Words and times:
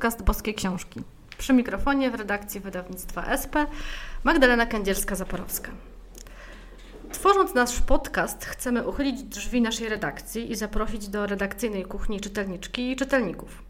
podcast 0.00 0.22
Boskie 0.22 0.54
Książki. 0.54 1.00
Przy 1.38 1.52
mikrofonie 1.52 2.10
w 2.10 2.14
redakcji 2.14 2.60
wydawnictwa 2.60 3.26
SP 3.42 3.54
Magdalena 4.24 4.66
Kędzierska-Zaporowska. 4.66 5.68
Tworząc 7.12 7.54
nasz 7.54 7.80
podcast, 7.80 8.44
chcemy 8.44 8.88
uchylić 8.88 9.22
drzwi 9.22 9.60
naszej 9.60 9.88
redakcji 9.88 10.52
i 10.52 10.56
zaprosić 10.56 11.08
do 11.08 11.26
redakcyjnej 11.26 11.84
kuchni 11.84 12.20
czytelniczki 12.20 12.90
i 12.90 12.96
czytelników. 12.96 13.62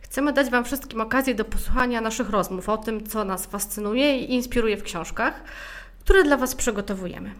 Chcemy 0.00 0.32
dać 0.32 0.50
Wam 0.50 0.64
wszystkim 0.64 1.00
okazję 1.00 1.34
do 1.34 1.44
posłuchania 1.44 2.00
naszych 2.00 2.30
rozmów 2.30 2.68
o 2.68 2.76
tym, 2.76 3.06
co 3.06 3.24
nas 3.24 3.46
fascynuje 3.46 4.18
i 4.18 4.34
inspiruje 4.34 4.76
w 4.76 4.82
książkach, 4.82 5.42
które 6.00 6.24
dla 6.24 6.36
Was 6.36 6.54
przygotowujemy. 6.54 7.32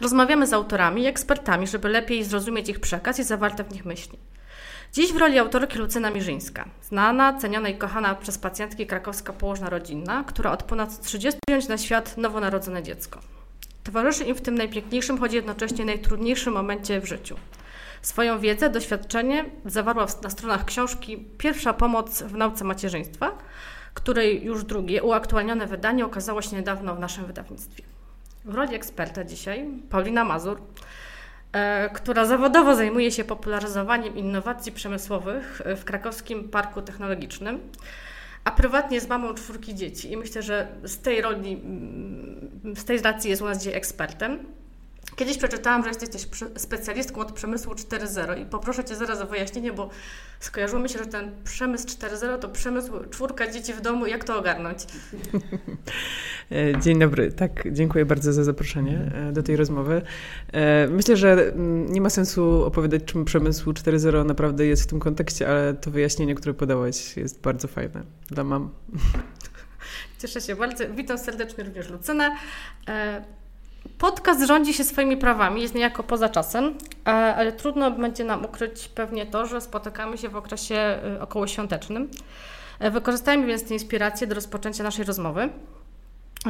Rozmawiamy 0.00 0.46
z 0.46 0.52
autorami 0.52 1.02
i 1.02 1.06
ekspertami, 1.06 1.66
żeby 1.66 1.88
lepiej 1.88 2.24
zrozumieć 2.24 2.68
ich 2.68 2.80
przekaz 2.80 3.18
i 3.18 3.24
zawarte 3.24 3.64
w 3.64 3.72
nich 3.72 3.84
myśli. 3.84 4.18
Dziś 4.92 5.12
w 5.12 5.16
roli 5.16 5.38
autorki 5.38 5.78
Lucyna 5.78 6.10
Mirzyńska, 6.10 6.64
znana, 6.82 7.38
ceniona 7.38 7.68
i 7.68 7.78
kochana 7.78 8.14
przez 8.14 8.38
pacjentki 8.38 8.86
krakowska 8.86 9.32
położna 9.32 9.70
rodzinna, 9.70 10.24
która 10.26 10.52
od 10.52 10.62
ponad 10.62 11.00
30 11.00 11.40
wziąć 11.48 11.68
na 11.68 11.78
świat 11.78 12.16
nowonarodzone 12.16 12.82
dziecko. 12.82 13.20
Towarzyszy 13.84 14.24
im 14.24 14.34
w 14.34 14.40
tym 14.40 14.54
najpiękniejszym, 14.54 15.18
choć 15.18 15.32
jednocześnie 15.32 15.84
najtrudniejszym 15.84 16.54
momencie 16.54 17.00
w 17.00 17.06
życiu. 17.06 17.36
Swoją 18.02 18.38
wiedzę, 18.38 18.70
doświadczenie 18.70 19.44
zawarła 19.64 20.06
na 20.22 20.30
stronach 20.30 20.64
książki 20.64 21.18
Pierwsza 21.38 21.72
pomoc 21.72 22.22
w 22.22 22.34
nauce 22.34 22.64
macierzyństwa, 22.64 23.38
której 23.94 24.44
już 24.44 24.64
drugie, 24.64 25.02
uaktualnione 25.02 25.66
wydanie 25.66 26.04
okazało 26.04 26.42
się 26.42 26.56
niedawno 26.56 26.94
w 26.94 27.00
naszym 27.00 27.26
wydawnictwie. 27.26 27.82
W 28.44 28.54
roli 28.54 28.74
eksperta 28.74 29.24
dzisiaj 29.24 29.68
Paulina 29.90 30.24
Mazur, 30.24 30.60
która 31.94 32.24
zawodowo 32.24 32.76
zajmuje 32.76 33.10
się 33.10 33.24
popularyzowaniem 33.24 34.16
innowacji 34.16 34.72
przemysłowych 34.72 35.62
w 35.76 35.84
krakowskim 35.84 36.48
parku 36.48 36.82
technologicznym, 36.82 37.60
a 38.44 38.50
prywatnie 38.50 38.94
jest 38.94 39.08
mamą 39.08 39.34
czwórki 39.34 39.74
dzieci 39.74 40.12
i 40.12 40.16
myślę, 40.16 40.42
że 40.42 40.68
z 40.84 40.98
tej 40.98 41.20
roli, 41.20 41.52
mm, 41.52 42.76
z 42.76 42.84
tej 42.84 42.98
racji 42.98 43.30
jest 43.30 43.42
u 43.42 43.44
nas 43.44 43.58
dzisiaj 43.58 43.74
ekspertem. 43.74 44.38
Kiedyś 45.20 45.38
przeczytałam, 45.38 45.82
że 45.82 45.90
jesteś 45.90 46.28
specjalistką 46.56 47.20
od 47.20 47.32
przemysłu 47.32 47.74
4.0 47.74 48.42
i 48.42 48.46
poproszę 48.46 48.84
Cię 48.84 48.96
zaraz 48.96 49.20
o 49.20 49.26
wyjaśnienie, 49.26 49.72
bo 49.72 49.90
skojarzyło 50.40 50.82
mi 50.82 50.88
się, 50.88 50.98
że 50.98 51.06
ten 51.06 51.30
przemysł 51.44 51.86
4.0 51.86 52.38
to 52.38 52.48
przemysł 52.48 52.92
czwórka 53.10 53.50
dzieci 53.50 53.72
w 53.72 53.80
domu. 53.80 54.06
Jak 54.06 54.24
to 54.24 54.38
ogarnąć? 54.38 54.78
E, 56.50 56.80
dzień 56.80 56.98
dobry. 56.98 57.32
Tak, 57.32 57.72
dziękuję 57.72 58.04
bardzo 58.04 58.32
za 58.32 58.44
zaproszenie 58.44 59.10
e, 59.14 59.32
do 59.32 59.42
tej 59.42 59.56
rozmowy. 59.56 60.02
E, 60.52 60.88
myślę, 60.88 61.16
że 61.16 61.32
mm, 61.32 61.92
nie 61.92 62.00
ma 62.00 62.10
sensu 62.10 62.64
opowiadać, 62.64 63.04
czym 63.04 63.24
przemysł 63.24 63.72
4.0 63.72 64.24
naprawdę 64.26 64.66
jest 64.66 64.82
w 64.82 64.86
tym 64.86 65.00
kontekście, 65.00 65.48
ale 65.48 65.74
to 65.74 65.90
wyjaśnienie, 65.90 66.34
które 66.34 66.54
podałaś 66.54 67.16
jest 67.16 67.40
bardzo 67.40 67.68
fajne 67.68 68.02
dla 68.28 68.44
mam. 68.44 68.70
Cieszę 70.18 70.40
się 70.40 70.56
bardzo. 70.56 70.84
Witam 70.96 71.18
serdecznie 71.18 71.64
również 71.64 71.90
Lucynę. 71.90 72.36
Podcast 74.00 74.46
rządzi 74.46 74.74
się 74.74 74.84
swoimi 74.84 75.16
prawami, 75.16 75.62
jest 75.62 75.74
niejako 75.74 76.02
poza 76.02 76.28
czasem, 76.28 76.74
e, 77.06 77.10
ale 77.10 77.52
trudno 77.52 77.90
będzie 77.90 78.24
nam 78.24 78.44
ukryć 78.44 78.88
pewnie 78.88 79.26
to, 79.26 79.46
że 79.46 79.60
spotykamy 79.60 80.18
się 80.18 80.28
w 80.28 80.36
okresie 80.36 80.74
e, 80.74 81.20
okołoświątecznym. 81.20 82.10
E, 82.78 82.90
wykorzystajmy 82.90 83.46
więc 83.46 83.68
tę 83.68 83.74
inspirację 83.74 84.26
do 84.26 84.34
rozpoczęcia 84.34 84.84
naszej 84.84 85.04
rozmowy. 85.04 85.48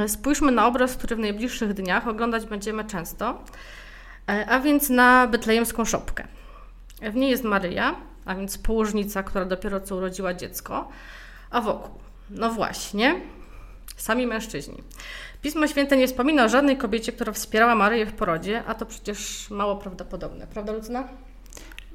Spójrzmy 0.06 0.52
na 0.52 0.66
obraz, 0.66 0.96
który 0.96 1.16
w 1.16 1.18
najbliższych 1.18 1.74
dniach 1.74 2.08
oglądać 2.08 2.46
będziemy 2.46 2.84
często, 2.84 3.44
a 4.48 4.60
więc 4.60 4.90
na 4.90 5.26
betlejemską 5.26 5.84
szopkę. 5.84 6.28
W 7.02 7.14
niej 7.14 7.30
jest 7.30 7.44
Maryja, 7.44 7.94
a 8.24 8.34
więc 8.34 8.58
położnica, 8.58 9.22
która 9.22 9.44
dopiero 9.44 9.80
co 9.80 9.96
urodziła 9.96 10.34
dziecko, 10.34 10.88
a 11.50 11.60
wokół, 11.60 12.00
no 12.30 12.50
właśnie, 12.50 13.20
sami 13.96 14.26
mężczyźni. 14.26 14.82
Pismo 15.42 15.66
Święte 15.66 15.96
nie 15.96 16.08
wspomina 16.08 16.44
o 16.44 16.48
żadnej 16.48 16.76
kobiecie, 16.76 17.12
która 17.12 17.32
wspierała 17.32 17.74
Maryję 17.74 18.06
w 18.06 18.12
porodzie, 18.12 18.62
a 18.66 18.74
to 18.74 18.86
przecież 18.86 19.50
mało 19.50 19.76
prawdopodobne. 19.76 20.46
Prawda, 20.46 20.72
Lucyna? 20.72 21.08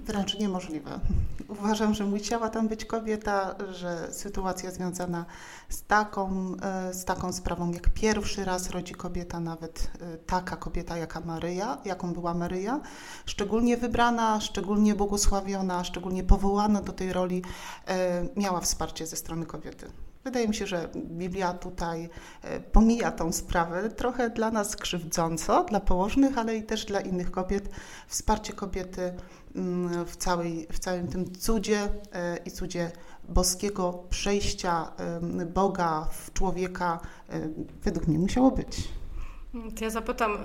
Wręcz 0.05 0.39
niemożliwe. 0.39 0.99
Uważam, 1.47 1.93
że 1.93 2.05
musiała 2.05 2.49
tam 2.49 2.67
być 2.67 2.85
kobieta, 2.85 3.55
że 3.71 4.13
sytuacja 4.13 4.71
związana 4.71 5.25
z 5.69 5.83
taką, 5.83 6.55
e, 6.61 6.93
z 6.93 7.05
taką 7.05 7.33
sprawą, 7.33 7.71
jak 7.71 7.89
pierwszy 7.89 8.45
raz 8.45 8.69
rodzi 8.69 8.93
kobieta, 8.93 9.39
nawet 9.39 9.91
e, 10.01 10.17
taka 10.17 10.55
kobieta 10.55 10.97
jaka 10.97 11.19
Maryja, 11.19 11.77
jaką 11.85 12.13
była 12.13 12.33
Maryja, 12.33 12.79
szczególnie 13.25 13.77
wybrana, 13.77 14.41
szczególnie 14.41 14.95
błogosławiona, 14.95 15.83
szczególnie 15.83 16.23
powołana 16.23 16.81
do 16.81 16.93
tej 16.93 17.13
roli, 17.13 17.41
e, 17.87 18.25
miała 18.35 18.61
wsparcie 18.61 19.07
ze 19.07 19.15
strony 19.15 19.45
kobiety. 19.45 19.87
Wydaje 20.25 20.47
mi 20.47 20.55
się, 20.55 20.67
że 20.67 20.89
Biblia 20.95 21.53
tutaj 21.53 22.09
e, 22.41 22.59
pomija 22.59 23.11
tą 23.11 23.31
sprawę 23.31 23.89
trochę 23.89 24.29
dla 24.29 24.51
nas 24.51 24.75
krzywdząco, 24.75 25.63
dla 25.63 25.79
położnych, 25.79 26.37
ale 26.37 26.55
i 26.55 26.63
też 26.63 26.85
dla 26.85 26.99
innych 26.99 27.31
kobiet. 27.31 27.69
Wsparcie 28.07 28.53
kobiety 28.53 29.13
mm, 29.55 30.05
w, 30.05 30.15
całej, 30.15 30.67
w 30.71 30.79
całym 30.79 31.07
tym 31.07 31.35
cudzie 31.35 31.79
e, 32.13 32.37
i 32.45 32.51
cudzie 32.51 32.91
boskiego 33.29 34.03
przejścia 34.09 34.91
Boga 35.53 36.07
w 36.11 36.33
człowieka 36.33 36.99
e, 37.29 37.39
według 37.83 38.07
mnie 38.07 38.19
musiało 38.19 38.51
być. 38.51 38.89
To 39.77 39.83
ja 39.83 39.89
zapytam, 39.89 40.33
y, 40.33 40.37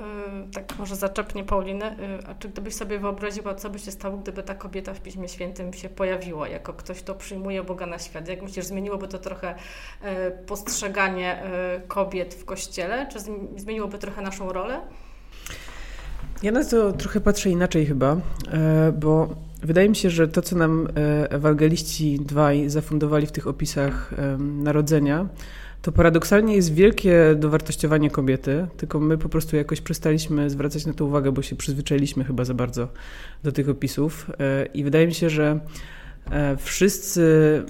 tak 0.52 0.78
może 0.78 0.96
zaczepnie 0.96 1.44
Paulinę, 1.44 1.92
y, 1.92 2.26
a 2.26 2.34
czy 2.34 2.48
gdybyś 2.48 2.74
sobie 2.74 2.98
wyobraziła, 2.98 3.54
co 3.54 3.70
by 3.70 3.78
się 3.78 3.90
stało, 3.90 4.16
gdyby 4.16 4.42
ta 4.42 4.54
kobieta 4.54 4.94
w 4.94 5.00
Piśmie 5.00 5.28
Świętym 5.28 5.72
się 5.72 5.88
pojawiła, 5.88 6.48
jako 6.48 6.72
ktoś, 6.72 7.02
kto 7.02 7.14
przyjmuje 7.14 7.62
Boga 7.62 7.86
na 7.86 7.98
świat? 7.98 8.28
Jak 8.28 8.42
myślisz, 8.42 8.66
zmieniłoby 8.66 9.08
to 9.08 9.18
trochę 9.18 9.54
y, 9.54 9.56
postrzeganie 10.46 11.42
kobiet 11.88 12.34
w 12.34 12.44
Kościele? 12.44 13.06
Czy 13.12 13.18
zmieniłoby 13.56 13.98
trochę 13.98 14.22
naszą 14.22 14.52
rolę? 14.52 14.80
Ja 16.42 16.52
na 16.52 16.64
to 16.64 16.92
trochę 16.92 17.20
patrzę 17.20 17.50
inaczej 17.50 17.86
chyba, 17.86 18.16
e, 18.52 18.92
bo 18.92 19.28
wydaje 19.62 19.88
mi 19.88 19.96
się, 19.96 20.10
że 20.10 20.28
to, 20.28 20.42
co 20.42 20.56
nam 20.56 20.88
e, 20.96 21.30
ewangeliści 21.30 22.20
dwaj 22.20 22.68
zafundowali 22.68 23.26
w 23.26 23.32
tych 23.32 23.46
opisach 23.46 24.14
narodzenia, 24.38 25.26
to 25.82 25.92
paradoksalnie 25.92 26.56
jest 26.56 26.74
wielkie 26.74 27.34
dowartościowanie 27.36 28.10
kobiety, 28.10 28.66
tylko 28.76 29.00
my 29.00 29.18
po 29.18 29.28
prostu 29.28 29.56
jakoś 29.56 29.80
przestaliśmy 29.80 30.50
zwracać 30.50 30.86
na 30.86 30.92
to 30.92 31.04
uwagę, 31.04 31.32
bo 31.32 31.42
się 31.42 31.56
przyzwyczailiśmy 31.56 32.24
chyba 32.24 32.44
za 32.44 32.54
bardzo 32.54 32.88
do 33.42 33.52
tych 33.52 33.68
opisów. 33.68 34.30
E, 34.40 34.66
I 34.66 34.84
wydaje 34.84 35.06
mi 35.06 35.14
się, 35.14 35.30
że 35.30 35.60
e, 36.30 36.56
wszyscy, 36.56 37.22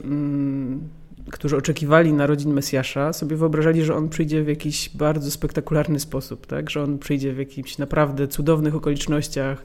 mm, 0.05 0.89
którzy 1.31 1.57
oczekiwali 1.57 2.13
narodzin 2.13 2.53
Mesjasza, 2.53 3.13
sobie 3.13 3.37
wyobrażali, 3.37 3.85
że 3.85 3.95
on 3.95 4.09
przyjdzie 4.09 4.43
w 4.43 4.49
jakiś 4.49 4.91
bardzo 4.95 5.31
spektakularny 5.31 6.01
sposób, 6.01 6.47
tak? 6.47 6.71
że 6.71 6.83
on 6.83 6.99
przyjdzie 6.99 7.33
w 7.33 7.39
jakichś 7.39 7.79
naprawdę 7.79 8.29
cudownych 8.29 8.75
okolicznościach 8.75 9.65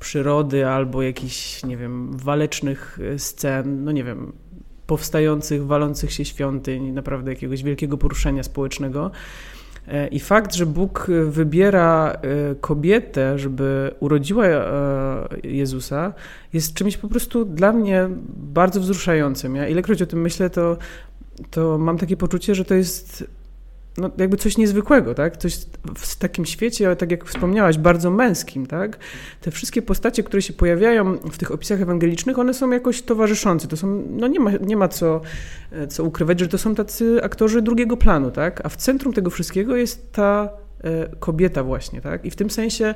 przyrody 0.00 0.66
albo 0.66 1.02
jakichś, 1.02 1.64
nie 1.64 1.76
wiem, 1.76 2.16
walecznych 2.16 2.98
scen, 3.16 3.84
no 3.84 3.92
nie 3.92 4.04
wiem, 4.04 4.32
powstających, 4.86 5.66
walących 5.66 6.12
się 6.12 6.24
świątyń, 6.24 6.92
naprawdę 6.92 7.30
jakiegoś 7.30 7.62
wielkiego 7.62 7.98
poruszenia 7.98 8.42
społecznego. 8.42 9.10
E, 9.88 10.08
I 10.08 10.20
fakt, 10.20 10.54
że 10.54 10.66
Bóg 10.66 11.06
wybiera 11.26 12.12
e, 12.12 12.54
kobietę, 12.54 13.38
żeby 13.38 13.94
urodziła 14.00 14.46
e, 14.46 15.28
Jezusa, 15.42 16.12
jest 16.52 16.74
czymś 16.74 16.96
po 16.96 17.08
prostu 17.08 17.44
dla 17.44 17.72
mnie 17.72 18.08
bardzo 18.36 18.80
wzruszającym. 18.80 19.56
Ja 19.56 19.68
ilekroć 19.68 20.02
o 20.02 20.06
tym 20.06 20.20
myślę, 20.20 20.50
to, 20.50 20.76
to 21.50 21.78
mam 21.78 21.98
takie 21.98 22.16
poczucie, 22.16 22.54
że 22.54 22.64
to 22.64 22.74
jest 22.74 23.24
no, 23.98 24.10
jakby 24.18 24.36
coś 24.36 24.58
niezwykłego, 24.58 25.14
tak? 25.14 25.36
Coś 25.36 25.58
w 25.96 26.16
takim 26.16 26.46
świecie, 26.46 26.86
ale 26.86 26.96
tak 26.96 27.10
jak 27.10 27.24
wspomniałaś, 27.24 27.78
bardzo 27.78 28.10
męskim, 28.10 28.66
tak? 28.66 28.98
Te 29.40 29.50
wszystkie 29.50 29.82
postacie, 29.82 30.22
które 30.22 30.42
się 30.42 30.52
pojawiają 30.52 31.18
w 31.18 31.38
tych 31.38 31.50
opisach 31.50 31.80
ewangelicznych, 31.80 32.38
one 32.38 32.54
są 32.54 32.70
jakoś 32.70 33.02
towarzyszące. 33.02 33.68
To 33.68 33.76
są, 33.76 34.02
no 34.10 34.26
nie 34.28 34.40
ma, 34.40 34.50
nie 34.50 34.76
ma 34.76 34.88
co, 34.88 35.20
e, 35.72 35.86
co 35.86 36.04
ukrywać, 36.04 36.40
że 36.40 36.48
to 36.48 36.58
są 36.58 36.74
tacy 36.74 37.20
aktorzy 37.22 37.62
drugiego 37.62 37.96
planu, 37.96 38.30
tak? 38.30 38.66
A 38.66 38.68
w 38.68 38.76
centrum 38.76 39.12
tego 39.12 39.30
wszystkiego 39.30 39.76
jest 39.76 40.12
ta 40.12 40.48
e, 40.84 41.08
kobieta 41.18 41.62
właśnie, 41.62 42.00
tak? 42.00 42.24
I 42.24 42.30
w 42.30 42.36
tym 42.36 42.50
sensie 42.50 42.94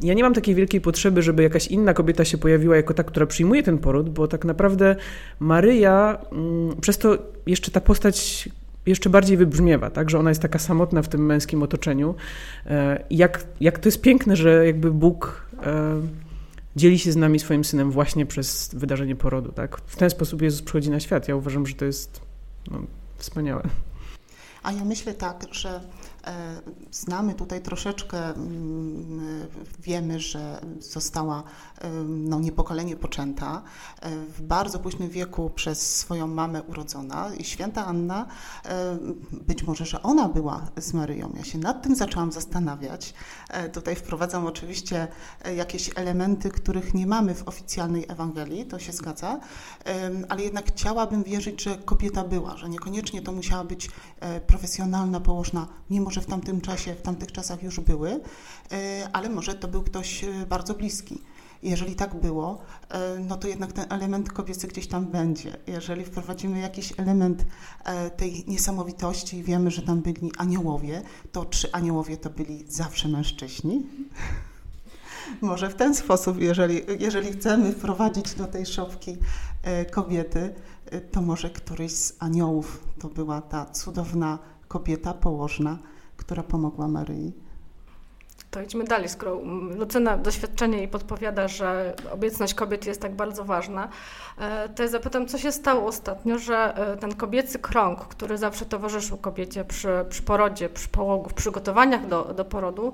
ja 0.00 0.14
nie 0.14 0.22
mam 0.22 0.34
takiej 0.34 0.54
wielkiej 0.54 0.80
potrzeby, 0.80 1.22
żeby 1.22 1.42
jakaś 1.42 1.66
inna 1.66 1.94
kobieta 1.94 2.24
się 2.24 2.38
pojawiła 2.38 2.76
jako 2.76 2.94
ta, 2.94 3.04
która 3.04 3.26
przyjmuje 3.26 3.62
ten 3.62 3.78
poród, 3.78 4.10
bo 4.10 4.28
tak 4.28 4.44
naprawdę 4.44 4.96
Maryja, 5.40 6.18
mm, 6.32 6.76
przez 6.80 6.98
to 6.98 7.18
jeszcze 7.46 7.70
ta 7.70 7.80
postać 7.80 8.48
jeszcze 8.86 9.10
bardziej 9.10 9.36
wybrzmiewa, 9.36 9.90
tak, 9.90 10.10
że 10.10 10.18
ona 10.18 10.30
jest 10.30 10.42
taka 10.42 10.58
samotna 10.58 11.02
w 11.02 11.08
tym 11.08 11.26
męskim 11.26 11.62
otoczeniu. 11.62 12.14
E, 12.66 13.04
jak, 13.10 13.44
jak 13.60 13.78
to 13.78 13.88
jest 13.88 14.00
piękne, 14.00 14.36
że 14.36 14.66
jakby 14.66 14.90
Bóg 14.90 15.46
e, 15.62 16.00
dzieli 16.76 16.98
się 16.98 17.12
z 17.12 17.16
nami 17.16 17.38
swoim 17.38 17.64
synem 17.64 17.90
właśnie 17.90 18.26
przez 18.26 18.70
wydarzenie 18.74 19.16
porodu, 19.16 19.52
tak. 19.52 19.80
W 19.86 19.96
ten 19.96 20.10
sposób 20.10 20.42
Jezus 20.42 20.62
przychodzi 20.62 20.90
na 20.90 21.00
świat. 21.00 21.28
Ja 21.28 21.36
uważam, 21.36 21.66
że 21.66 21.74
to 21.74 21.84
jest 21.84 22.20
no, 22.70 22.82
wspaniałe. 23.16 23.62
A 24.62 24.72
ja 24.72 24.84
myślę 24.84 25.14
tak, 25.14 25.46
że 25.52 25.80
Znamy 26.90 27.34
tutaj 27.34 27.62
troszeczkę, 27.62 28.24
mm, 28.24 29.46
wiemy, 29.80 30.20
że 30.20 30.60
została 30.80 31.42
no, 32.06 32.40
niepokolenie 32.40 32.96
poczęta 32.96 33.62
w 34.28 34.42
bardzo 34.42 34.78
późnym 34.78 35.10
wieku 35.10 35.50
przez 35.50 35.96
swoją 35.96 36.26
mamę 36.26 36.62
urodzona 36.62 37.34
i 37.38 37.44
święta 37.44 37.86
Anna, 37.86 38.26
być 39.32 39.62
może, 39.62 39.86
że 39.86 40.02
ona 40.02 40.28
była 40.28 40.70
z 40.76 40.92
Maryją. 40.94 41.32
Ja 41.36 41.44
się 41.44 41.58
nad 41.58 41.82
tym 41.82 41.96
zaczęłam 41.96 42.32
zastanawiać. 42.32 43.14
Tutaj 43.72 43.96
wprowadzam 43.96 44.46
oczywiście 44.46 45.08
jakieś 45.56 45.90
elementy, 45.94 46.50
których 46.50 46.94
nie 46.94 47.06
mamy 47.06 47.34
w 47.34 47.48
oficjalnej 47.48 48.04
Ewangelii, 48.08 48.66
to 48.66 48.78
się 48.78 48.92
zgadza, 48.92 49.40
ale 50.28 50.42
jednak 50.42 50.66
chciałabym 50.66 51.22
wierzyć, 51.22 51.62
że 51.62 51.76
kobieta 51.76 52.24
była, 52.24 52.56
że 52.56 52.68
niekoniecznie 52.68 53.22
to 53.22 53.32
musiała 53.32 53.64
być 53.64 53.90
e, 54.20 54.40
profesjonalna 54.40 55.20
położna, 55.20 55.66
mimo 55.90 56.10
że 56.12 56.20
w 56.20 56.26
tamtym 56.26 56.60
czasie, 56.60 56.94
w 56.94 57.02
tamtych 57.02 57.32
czasach 57.32 57.62
już 57.62 57.80
były, 57.80 58.20
e, 58.72 59.08
ale 59.12 59.28
może 59.28 59.54
to 59.54 59.68
był 59.68 59.82
ktoś 59.82 60.24
e, 60.24 60.46
bardzo 60.48 60.74
bliski. 60.74 61.18
Jeżeli 61.62 61.94
tak 61.94 62.14
było, 62.14 62.58
no 63.28 63.36
to 63.36 63.48
jednak 63.48 63.72
ten 63.72 63.84
element 63.88 64.32
kobiecy 64.32 64.68
gdzieś 64.68 64.86
tam 64.86 65.06
będzie. 65.06 65.56
Jeżeli 65.66 66.04
wprowadzimy 66.04 66.60
jakiś 66.60 66.92
element 66.96 67.44
tej 68.16 68.44
niesamowitości 68.46 69.36
i 69.36 69.42
wiemy, 69.42 69.70
że 69.70 69.82
tam 69.82 70.00
byli 70.00 70.32
aniołowie, 70.38 71.02
to 71.32 71.44
czy 71.44 71.72
aniołowie 71.72 72.16
to 72.16 72.30
byli 72.30 72.64
zawsze 72.68 73.08
mężczyźni? 73.08 73.86
Może 75.40 75.70
w 75.70 75.74
ten 75.74 75.94
sposób, 75.94 76.40
jeżeli, 76.40 76.80
jeżeli 76.98 77.32
chcemy 77.32 77.72
wprowadzić 77.72 78.34
do 78.34 78.46
tej 78.46 78.66
szopki 78.66 79.16
kobiety, 79.90 80.54
to 81.10 81.22
może 81.22 81.50
któryś 81.50 81.92
z 81.92 82.16
aniołów 82.18 82.84
to 82.98 83.08
była 83.08 83.40
ta 83.40 83.66
cudowna 83.66 84.38
kobieta 84.68 85.14
położna, 85.14 85.78
która 86.24 86.42
pomogła 86.42 86.88
Maryi. 86.88 87.32
To 88.50 88.62
idźmy 88.62 88.84
dalej, 88.84 89.08
skoro 89.08 89.40
Lucyna 89.78 90.16
doświadczenie 90.16 90.82
i 90.82 90.88
podpowiada, 90.88 91.48
że 91.48 91.94
obiecność 92.12 92.54
kobiet 92.54 92.86
jest 92.86 93.00
tak 93.00 93.16
bardzo 93.16 93.44
ważna, 93.44 93.88
e, 94.38 94.68
to 94.68 94.82
ja 94.82 94.88
zapytam, 94.88 95.26
co 95.26 95.38
się 95.38 95.52
stało 95.52 95.86
ostatnio, 95.86 96.38
że 96.38 96.76
e, 96.76 96.96
ten 96.96 97.14
kobiecy 97.14 97.58
krąg, 97.58 98.00
który 98.00 98.38
zawsze 98.38 98.64
towarzyszył 98.64 99.16
kobiecie 99.16 99.64
przy, 99.64 99.88
przy 100.08 100.22
porodzie, 100.22 100.68
przy 100.68 100.88
połogu, 100.88 101.28
w 101.28 101.34
przygotowaniach 101.34 102.08
do, 102.08 102.24
do 102.24 102.44
porodu, 102.44 102.92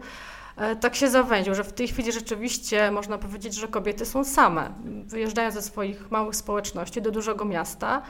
E, 0.58 0.76
tak 0.76 0.94
się 0.94 1.08
zawęził, 1.08 1.54
że 1.54 1.64
w 1.64 1.72
tej 1.72 1.88
chwili 1.88 2.12
rzeczywiście 2.12 2.90
można 2.90 3.18
powiedzieć, 3.18 3.54
że 3.54 3.68
kobiety 3.68 4.06
są 4.06 4.24
same. 4.24 4.70
Wyjeżdżają 5.04 5.50
ze 5.50 5.62
swoich 5.62 6.10
małych 6.10 6.36
społeczności 6.36 7.02
do 7.02 7.10
dużego 7.10 7.44
miasta 7.44 8.02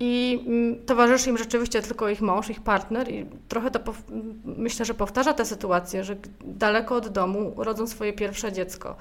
i 0.00 0.44
mm, 0.46 0.86
towarzyszy 0.86 1.30
im 1.30 1.38
rzeczywiście 1.38 1.82
tylko 1.82 2.08
ich 2.08 2.20
mąż, 2.20 2.50
ich 2.50 2.60
partner 2.60 3.10
i 3.10 3.26
trochę 3.48 3.70
to 3.70 3.94
myślę, 4.44 4.84
że 4.84 4.94
powtarza 4.94 5.34
tę 5.34 5.44
sytuację, 5.44 6.04
że 6.04 6.16
daleko 6.44 6.96
od 6.96 7.08
domu 7.08 7.52
rodzą 7.56 7.86
swoje 7.86 8.12
pierwsze 8.12 8.52
dziecko. 8.52 8.96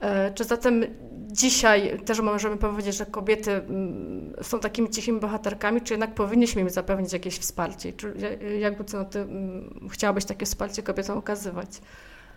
E, 0.00 0.32
czy 0.34 0.44
zatem 0.44 0.84
dzisiaj 1.28 2.00
też 2.04 2.20
możemy 2.20 2.56
powiedzieć, 2.56 2.96
że 2.96 3.06
kobiety 3.06 3.52
mm, 3.52 4.32
są 4.42 4.60
takimi 4.60 4.90
cichymi 4.90 5.20
bohaterkami, 5.20 5.80
czy 5.80 5.92
jednak 5.92 6.14
powinniśmy 6.14 6.60
im 6.60 6.70
zapewnić 6.70 7.12
jakieś 7.12 7.38
wsparcie? 7.38 7.92
Czy 7.92 8.14
jakby 8.58 8.84
co, 8.84 9.04
ty 9.04 9.18
mm, 9.18 9.88
chciałabyś 9.92 10.24
takie 10.24 10.46
wsparcie 10.46 10.82
kobietom 10.82 11.18
okazywać? 11.18 11.68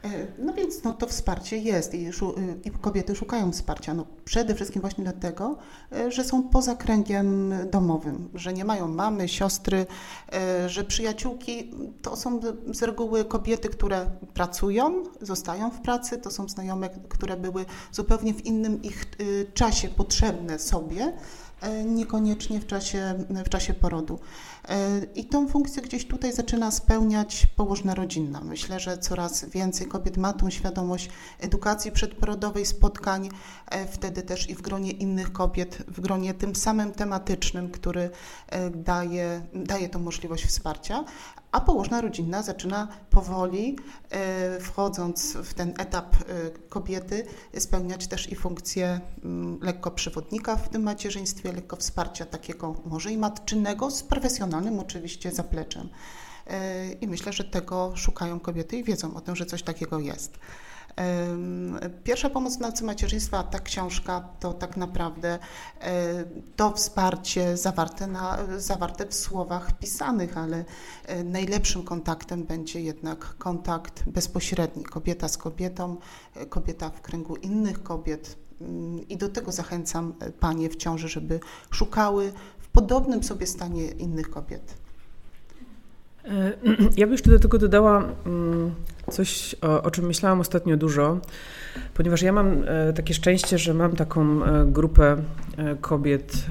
E, 0.05 0.27
no 0.39 0.53
więc 0.53 0.83
no, 0.83 0.93
to 0.93 1.07
wsparcie 1.07 1.57
jest 1.57 1.93
i, 1.93 2.09
i, 2.65 2.71
kobiety 2.71 3.15
szukają 3.15 3.51
wsparcia. 3.51 3.93
No, 3.93 4.05
przede 4.25 4.55
wszystkim 4.55 4.81
właśnie 4.81 5.03
dlatego, 5.03 5.57
e, 5.91 6.11
że 6.11 6.23
są 6.23 6.43
poza 6.43 6.75
kręgiem 6.75 7.53
domowym, 7.71 8.29
że 8.33 8.53
nie 8.53 8.65
mają 8.65 8.87
mamy, 8.87 9.27
siostry, 9.27 9.85
e, 10.33 10.69
że 10.69 10.83
przyjaciółki 10.83 11.71
to 12.01 12.15
są 12.15 12.39
z 12.71 12.83
reguły 12.83 13.25
kobiety, 13.25 13.69
które 13.69 14.05
pracują, 14.33 15.03
zostają 15.21 15.71
w 15.71 15.81
pracy, 15.81 16.17
to 16.17 16.31
są 16.31 16.49
znajome, 16.49 16.89
które 17.09 17.37
były 17.37 17.65
zupełnie 17.91 18.33
w 18.33 18.45
innym 18.45 18.81
ich 18.81 19.05
czasie 19.53 19.89
potrzebne 19.89 20.59
sobie 20.59 21.13
niekoniecznie 21.85 22.59
w 22.59 22.67
czasie, 22.67 23.13
w 23.45 23.49
czasie 23.49 23.73
porodu. 23.73 24.19
E, 24.69 25.01
I 25.15 25.25
tą 25.25 25.47
funkcję 25.47 25.81
gdzieś 25.81 26.07
tutaj 26.07 26.33
zaczyna 26.33 26.71
spełniać 26.71 27.47
położna 27.55 27.95
rodzinna. 27.95 28.41
Myślę, 28.41 28.79
że 28.79 28.97
coraz 28.97 29.45
więcej 29.45 29.87
kobiet 29.87 30.17
ma 30.17 30.33
tą 30.33 30.49
świadomość 30.49 31.09
edukacji 31.39 31.91
przedporodowej, 31.91 32.65
spotkań, 32.65 33.29
e, 33.69 33.87
wtedy 33.87 34.21
też 34.21 34.49
i 34.49 34.55
w 34.55 34.61
gronie 34.61 34.91
innych 34.91 35.31
kobiet, 35.31 35.83
w 35.87 36.01
gronie 36.01 36.33
tym 36.33 36.55
samym 36.55 36.91
tematycznym, 36.91 37.71
który 37.71 38.09
daje, 38.75 39.41
daje 39.53 39.89
tą 39.89 39.99
możliwość 39.99 40.45
wsparcia, 40.45 41.03
a 41.55 41.61
położna 41.61 42.01
rodzinna 42.01 42.41
zaczyna 42.41 42.87
powoli, 43.09 43.75
e, 44.09 44.59
wchodząc 44.59 45.33
w 45.33 45.53
ten 45.53 45.73
etap 45.77 46.15
e, 46.15 46.19
kobiety, 46.69 47.25
spełniać 47.57 48.07
też 48.07 48.31
i 48.31 48.35
funkcję 48.35 48.99
mm, 49.23 49.59
lekko 49.61 49.91
przewodnika 49.91 50.55
w 50.55 50.69
tym 50.69 50.83
macierzyństwie, 50.83 51.53
lekko 51.53 51.75
wsparcia 51.75 52.25
takiego 52.25 52.75
może 52.85 53.11
i 53.11 53.17
matczynego, 53.17 53.91
z 53.91 54.03
profesjonalnym 54.03 54.79
oczywiście 54.79 55.31
zapleczem. 55.31 55.89
E, 56.47 56.91
I 56.91 57.07
myślę, 57.07 57.33
że 57.33 57.43
tego 57.43 57.95
szukają 57.95 58.39
kobiety 58.39 58.77
i 58.77 58.83
wiedzą 58.83 59.15
o 59.15 59.21
tym, 59.21 59.35
że 59.35 59.45
coś 59.45 59.63
takiego 59.63 59.99
jest. 59.99 60.39
Pierwsza 62.03 62.29
pomoc 62.29 62.57
w 62.57 62.59
nauce 62.59 62.85
macierzyństwa, 62.85 63.43
ta 63.43 63.59
książka, 63.59 64.29
to 64.39 64.53
tak 64.53 64.77
naprawdę 64.77 65.39
e, 65.81 66.23
to 66.55 66.71
wsparcie 66.71 67.57
zawarte, 67.57 68.07
na, 68.07 68.37
zawarte 68.57 69.05
w 69.05 69.13
słowach 69.13 69.77
pisanych, 69.77 70.37
ale 70.37 70.65
e, 71.05 71.23
najlepszym 71.23 71.83
kontaktem 71.83 72.43
będzie 72.43 72.81
jednak 72.81 73.37
kontakt 73.37 74.09
bezpośredni, 74.09 74.83
kobieta 74.83 75.27
z 75.27 75.37
kobietą, 75.37 75.97
e, 76.35 76.45
kobieta 76.45 76.89
w 76.89 77.01
kręgu 77.01 77.35
innych 77.35 77.83
kobiet. 77.83 78.37
Mm, 78.61 79.07
I 79.07 79.17
do 79.17 79.29
tego 79.29 79.51
zachęcam 79.51 80.13
panie 80.39 80.69
w 80.69 80.75
ciąży, 80.75 81.07
żeby 81.07 81.39
szukały 81.71 82.33
w 82.57 82.67
podobnym 82.67 83.23
sobie 83.23 83.47
stanie 83.47 83.87
innych 83.87 84.29
kobiet. 84.29 84.84
Ja 86.97 87.05
bym 87.05 87.11
jeszcze 87.11 87.29
do 87.29 87.39
tego 87.39 87.57
dodała 87.57 88.09
mm, 88.25 88.71
coś, 89.11 89.55
o, 89.61 89.83
o, 89.83 89.91
czym 89.91 90.05
myślałam 90.05 90.39
ostatnio 90.39 90.77
dużo, 90.77 91.19
ponieważ 91.93 92.21
ja 92.21 92.31
mam 92.31 92.63
e, 92.67 92.93
takie 92.93 93.13
szczęście, 93.13 93.57
że 93.57 93.73
mam 93.73 93.95
taką 93.95 94.45
e, 94.45 94.65
grupę 94.65 95.17
e, 95.57 95.75
kobiet 95.75 96.45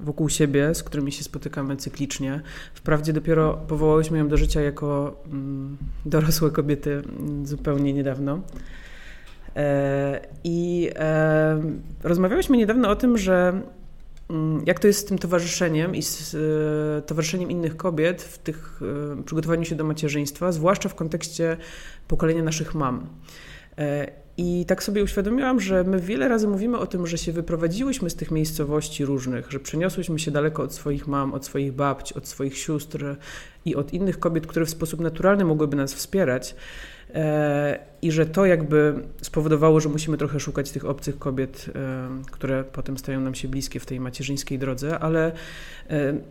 wokół 0.00 0.28
siebie, 0.28 0.74
z 0.74 0.82
którymi 0.82 1.12
się 1.12 1.24
spotykamy 1.24 1.76
cyklicznie. 1.76 2.40
Wprawdzie 2.74 3.12
dopiero 3.12 3.54
powołałyśmy 3.68 4.18
ją 4.18 4.28
do 4.28 4.36
życia 4.36 4.60
jako 4.60 5.16
mm, 5.26 5.76
dorosłe 6.06 6.50
kobiety 6.50 6.92
mm, 6.92 7.46
zupełnie 7.46 7.92
niedawno. 7.92 8.40
I 10.44 10.90
rozmawiałyśmy 12.02 12.56
niedawno 12.56 12.90
o 12.90 12.96
tym, 12.96 13.18
że 13.18 13.62
jak 14.66 14.78
to 14.78 14.86
jest 14.86 15.00
z 15.00 15.04
tym 15.04 15.18
towarzyszeniem 15.18 15.94
i 15.94 16.02
z 16.02 16.34
e, 16.34 17.02
towarzyszeniem 17.02 17.50
innych 17.50 17.76
kobiet 17.76 18.22
w 18.22 18.38
tych 18.38 18.80
e, 19.18 19.22
przygotowaniu 19.22 19.64
się 19.64 19.74
do 19.74 19.84
macierzyństwa, 19.84 20.52
zwłaszcza 20.52 20.88
w 20.88 20.94
kontekście 20.94 21.56
pokolenia 22.08 22.42
naszych 22.42 22.74
mam. 22.74 23.06
E, 23.78 24.12
I 24.36 24.64
tak 24.66 24.82
sobie 24.82 25.02
uświadomiłam, 25.02 25.60
że 25.60 25.84
my 25.84 26.00
wiele 26.00 26.28
razy 26.28 26.48
mówimy 26.48 26.78
o 26.78 26.86
tym, 26.86 27.06
że 27.06 27.18
się 27.18 27.32
wyprowadziłyśmy 27.32 28.10
z 28.10 28.14
tych 28.14 28.30
miejscowości 28.30 29.04
różnych, 29.04 29.50
że 29.50 29.60
przeniosłyśmy 29.60 30.18
się 30.18 30.30
daleko 30.30 30.62
od 30.62 30.74
swoich 30.74 31.06
mam, 31.06 31.34
od 31.34 31.44
swoich 31.44 31.72
babci, 31.72 32.14
od 32.14 32.28
swoich 32.28 32.58
sióstr 32.58 33.16
i 33.64 33.76
od 33.76 33.92
innych 33.92 34.18
kobiet, 34.18 34.46
które 34.46 34.66
w 34.66 34.70
sposób 34.70 35.00
naturalny 35.00 35.44
mogłyby 35.44 35.76
nas 35.76 35.94
wspierać. 35.94 36.54
I 38.02 38.12
że 38.12 38.26
to 38.26 38.46
jakby 38.46 38.94
spowodowało, 39.22 39.80
że 39.80 39.88
musimy 39.88 40.16
trochę 40.16 40.40
szukać 40.40 40.70
tych 40.70 40.84
obcych 40.84 41.18
kobiet, 41.18 41.66
które 42.30 42.64
potem 42.64 42.98
stają 42.98 43.20
nam 43.20 43.34
się 43.34 43.48
bliskie 43.48 43.80
w 43.80 43.86
tej 43.86 44.00
macierzyńskiej 44.00 44.58
drodze, 44.58 44.98
ale 44.98 45.32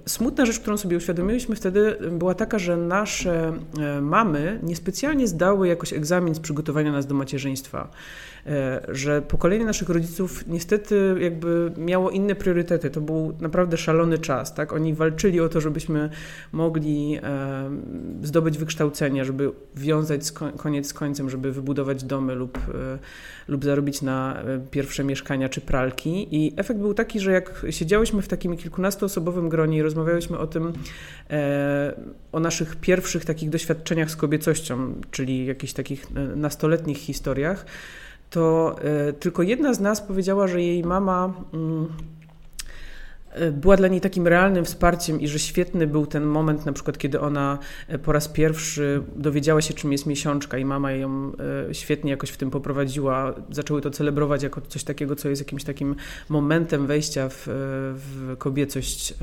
smutna 0.05 0.45
rzecz, 0.45 0.59
którą 0.59 0.77
sobie 0.77 0.97
uświadomiliśmy 0.97 1.55
wtedy, 1.55 1.97
była 2.11 2.33
taka, 2.33 2.59
że 2.59 2.77
nasze 2.77 3.53
mamy 4.01 4.59
niespecjalnie 4.63 5.27
zdały 5.27 5.67
jakoś 5.67 5.93
egzamin 5.93 6.35
z 6.35 6.39
przygotowania 6.39 6.91
nas 6.91 7.07
do 7.07 7.15
macierzyństwa. 7.15 7.91
E, 8.45 8.81
że 8.88 9.21
pokolenie 9.21 9.65
naszych 9.65 9.89
rodziców 9.89 10.47
niestety 10.47 11.15
jakby 11.19 11.71
miało 11.77 12.09
inne 12.09 12.35
priorytety. 12.35 12.89
To 12.89 13.01
był 13.01 13.33
naprawdę 13.41 13.77
szalony 13.77 14.17
czas. 14.17 14.53
Tak? 14.53 14.73
Oni 14.73 14.93
walczyli 14.93 15.39
o 15.39 15.49
to, 15.49 15.61
żebyśmy 15.61 16.09
mogli 16.51 17.19
zdobyć 18.23 18.57
wykształcenie, 18.57 19.25
żeby 19.25 19.51
wiązać 19.75 20.21
koniec 20.57 20.88
z 20.88 20.93
końcem, 20.93 21.29
żeby 21.29 21.51
wybudować 21.59 22.03
domy 22.03 22.35
lub, 22.35 22.57
e, 22.57 22.99
lub 23.47 23.65
zarobić 23.65 24.01
na 24.01 24.43
pierwsze 24.71 25.03
mieszkania 25.03 25.49
czy 25.49 25.61
pralki. 25.61 26.27
I 26.31 26.53
efekt 26.57 26.79
był 26.79 26.93
taki, 26.93 27.19
że 27.19 27.31
jak 27.31 27.65
siedziałyśmy 27.69 28.21
w 28.21 28.27
takim 28.27 28.57
kilkunastoosobowym 28.57 29.49
gronie 29.49 29.77
i 29.77 29.81
rozmawiałyśmy 29.81 30.37
o 30.37 30.47
tym, 30.47 30.73
o 32.31 32.39
naszych 32.39 32.75
pierwszych 32.75 33.25
takich 33.25 33.49
doświadczeniach 33.49 34.11
z 34.11 34.15
kobiecością, 34.15 34.93
czyli 35.11 35.45
jakichś 35.45 35.73
takich 35.73 36.07
nastoletnich 36.35 36.97
historiach, 36.97 37.65
to 38.29 38.75
e, 38.81 39.13
tylko 39.13 39.43
jedna 39.43 39.73
z 39.73 39.79
nas 39.79 40.01
powiedziała, 40.01 40.47
że 40.47 40.61
jej 40.61 40.83
mama 40.83 41.33
mm, 41.53 41.83
e, 41.83 41.87
była 43.51 43.77
dla 43.77 43.88
niej 43.88 44.01
takim 44.01 44.27
realnym 44.27 44.65
wsparciem 44.65 45.22
i 45.22 45.27
że 45.27 45.39
świetny 45.39 45.88
był 45.88 46.05
ten 46.05 46.24
moment, 46.24 46.65
na 46.65 46.74
przykład, 46.74 46.98
kiedy 46.98 47.19
ona 47.19 47.60
e, 47.88 48.00
po 48.00 48.12
raz 48.12 48.27
pierwszy 48.27 49.03
dowiedziała 49.15 49.62
się, 49.62 49.74
czym 49.74 49.91
jest 49.91 50.05
miesiączka 50.05 50.58
i 50.58 50.65
mama 50.65 50.91
ją 50.91 51.31
e, 51.69 51.74
świetnie 51.74 52.12
jakoś 52.12 52.29
w 52.29 52.38
tym 52.38 52.51
poprowadziła. 52.51 53.36
Zaczęły 53.51 53.81
to 53.81 53.89
celebrować 53.89 54.43
jako 54.43 54.62
coś 54.62 54.84
takiego, 54.84 55.15
co 55.15 55.29
jest 55.29 55.41
jakimś 55.41 55.63
takim 55.63 55.96
momentem 56.29 56.88
wejścia 56.88 57.29
w, 57.29 57.43
w 57.96 58.38
kobiecość 58.38 59.13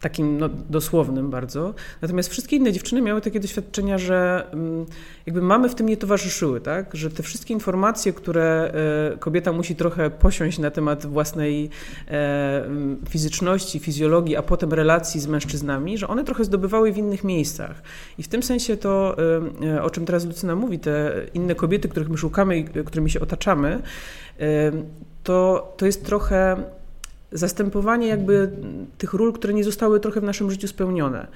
takim 0.00 0.38
no, 0.38 0.48
dosłownym 0.48 1.30
bardzo. 1.30 1.74
Natomiast 2.02 2.28
wszystkie 2.28 2.56
inne 2.56 2.72
dziewczyny 2.72 3.02
miały 3.02 3.20
takie 3.20 3.40
doświadczenia, 3.40 3.98
że 3.98 4.46
mm, 4.52 4.86
jakby 5.26 5.42
mamy 5.42 5.68
w 5.68 5.74
tym 5.74 5.88
nie 5.88 5.96
towarzyszyły, 5.96 6.60
tak? 6.60 6.94
Że 6.94 7.10
te 7.10 7.22
wszystkie 7.22 7.54
informacje, 7.54 8.12
które 8.12 8.72
e, 9.14 9.18
kobieta 9.18 9.52
musi 9.52 9.76
trochę 9.76 10.10
posiąść 10.10 10.58
na 10.58 10.70
temat 10.70 11.06
własnej 11.06 11.70
e, 12.08 12.64
mm, 12.64 12.96
fizyczności, 13.08 13.78
fizjologii, 13.78 14.36
a 14.36 14.42
potem 14.42 14.72
relacji 14.72 15.20
z 15.20 15.26
mężczyznami, 15.26 15.98
że 15.98 16.08
one 16.08 16.24
trochę 16.24 16.44
zdobywały 16.44 16.92
w 16.92 16.98
innych 16.98 17.24
miejscach. 17.24 17.82
I 18.18 18.22
w 18.22 18.28
tym 18.28 18.42
sensie 18.42 18.76
to, 18.76 19.16
e, 19.62 19.82
o 19.82 19.90
czym 19.90 20.06
teraz 20.06 20.24
Lucyna 20.24 20.56
mówi, 20.56 20.78
te 20.78 21.12
inne 21.34 21.54
kobiety, 21.54 21.88
których 21.88 22.08
my 22.08 22.18
szukamy 22.18 22.58
i 22.58 22.64
którymi 22.64 23.10
się 23.10 23.20
otaczamy, 23.20 23.82
to, 25.24 25.72
to 25.76 25.86
jest 25.86 26.06
trochę 26.06 26.64
zastępowanie 27.32 28.08
jakby 28.08 28.50
tych 28.98 29.14
ról, 29.14 29.32
które 29.32 29.54
nie 29.54 29.64
zostały 29.64 30.00
trochę 30.00 30.20
w 30.20 30.24
naszym 30.24 30.50
życiu 30.50 30.68
spełnione. 30.68 31.26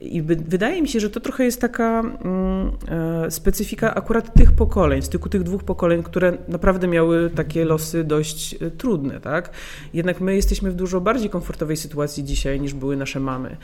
I 0.00 0.22
wydaje 0.22 0.82
mi 0.82 0.88
się, 0.88 1.00
że 1.00 1.10
to 1.10 1.20
trochę 1.20 1.44
jest 1.44 1.60
taka 1.60 2.00
mm, 2.00 2.70
e, 2.88 3.30
specyfika 3.30 3.94
akurat 3.94 4.34
tych 4.34 4.52
pokoleń, 4.52 5.02
z 5.02 5.08
tylko 5.08 5.28
tych 5.28 5.42
dwóch 5.42 5.64
pokoleń, 5.64 6.02
które 6.02 6.38
naprawdę 6.48 6.88
miały 6.88 7.30
takie 7.30 7.64
losy 7.64 8.04
dość 8.04 8.54
e, 8.62 8.70
trudne, 8.70 9.20
tak? 9.20 9.50
Jednak 9.94 10.20
my 10.20 10.36
jesteśmy 10.36 10.70
w 10.70 10.74
dużo 10.74 11.00
bardziej 11.00 11.30
komfortowej 11.30 11.76
sytuacji 11.76 12.24
dzisiaj 12.24 12.60
niż 12.60 12.74
były 12.74 12.96
nasze 12.96 13.20
mamy. 13.20 13.56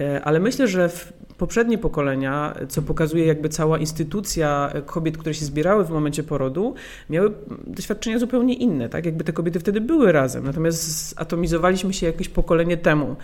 E, 0.00 0.24
ale 0.24 0.40
myślę, 0.40 0.68
że 0.68 0.90
poprzednie 1.38 1.78
pokolenia, 1.78 2.54
co 2.68 2.82
pokazuje 2.82 3.26
jakby 3.26 3.48
cała 3.48 3.78
instytucja 3.78 4.72
kobiet, 4.86 5.18
które 5.18 5.34
się 5.34 5.44
zbierały 5.44 5.84
w 5.84 5.90
momencie 5.90 6.22
porodu, 6.22 6.74
miały 7.10 7.32
doświadczenia 7.66 8.18
zupełnie 8.18 8.54
inne, 8.54 8.88
tak? 8.88 9.06
Jakby 9.06 9.24
te 9.24 9.32
kobiety 9.32 9.60
wtedy 9.60 9.80
były 9.80 10.12
razem, 10.12 10.44
natomiast 10.44 11.14
zatomizowaliśmy 11.18 11.92
się 11.92 12.06
jakieś 12.06 12.28
pokolenie 12.28 12.76
temu 12.76 13.16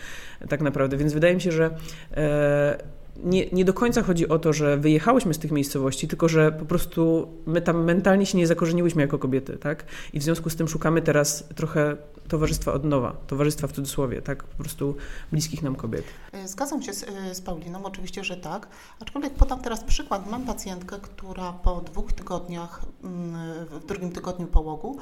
tak 0.48 0.60
naprawdę, 0.60 0.96
więc 0.96 1.12
wydaje 1.12 1.34
mi 1.34 1.40
się, 1.40 1.52
że 1.52 1.70
e, 2.16 2.78
nie, 3.24 3.46
nie 3.50 3.64
do 3.64 3.74
końca 3.74 4.02
chodzi 4.02 4.28
o 4.28 4.38
to, 4.38 4.52
że 4.52 4.76
wyjechałyśmy 4.76 5.34
z 5.34 5.38
tych 5.38 5.50
miejscowości, 5.50 6.08
tylko 6.08 6.28
że 6.28 6.52
po 6.52 6.64
prostu 6.64 7.28
my 7.46 7.62
tam 7.62 7.84
mentalnie 7.84 8.26
się 8.26 8.38
nie 8.38 8.46
zakorzeniłyśmy 8.46 9.02
jako 9.02 9.18
kobiety, 9.18 9.58
tak? 9.58 9.84
I 10.12 10.20
w 10.20 10.22
związku 10.22 10.50
z 10.50 10.56
tym 10.56 10.68
szukamy 10.68 11.02
teraz 11.02 11.44
trochę 11.54 11.96
towarzystwa 12.28 12.72
od 12.72 12.84
nowa, 12.84 13.16
towarzystwa 13.26 13.66
w 13.66 13.72
cudzysłowie, 13.72 14.22
tak? 14.22 14.44
Po 14.44 14.62
prostu 14.62 14.96
bliskich 15.32 15.62
nam 15.62 15.76
kobiet. 15.76 16.04
E, 16.32 16.48
zgadzam 16.48 16.82
się 16.82 16.92
z, 16.92 17.02
e, 17.02 17.34
z 17.34 17.40
Pauliną, 17.40 17.84
oczywiście, 17.84 18.24
że 18.24 18.36
tak. 18.36 18.68
Aczkolwiek 19.00 19.34
podam 19.34 19.60
teraz 19.60 19.84
przykład. 19.84 20.30
Mam 20.30 20.44
pacjentkę, 20.44 20.96
która 21.02 21.52
po 21.52 21.80
dwóch 21.80 22.12
tygodniach, 22.12 22.82
mm, 23.04 23.66
w 23.66 23.86
drugim 23.86 24.12
tygodniu 24.12 24.46
połogu, 24.46 24.98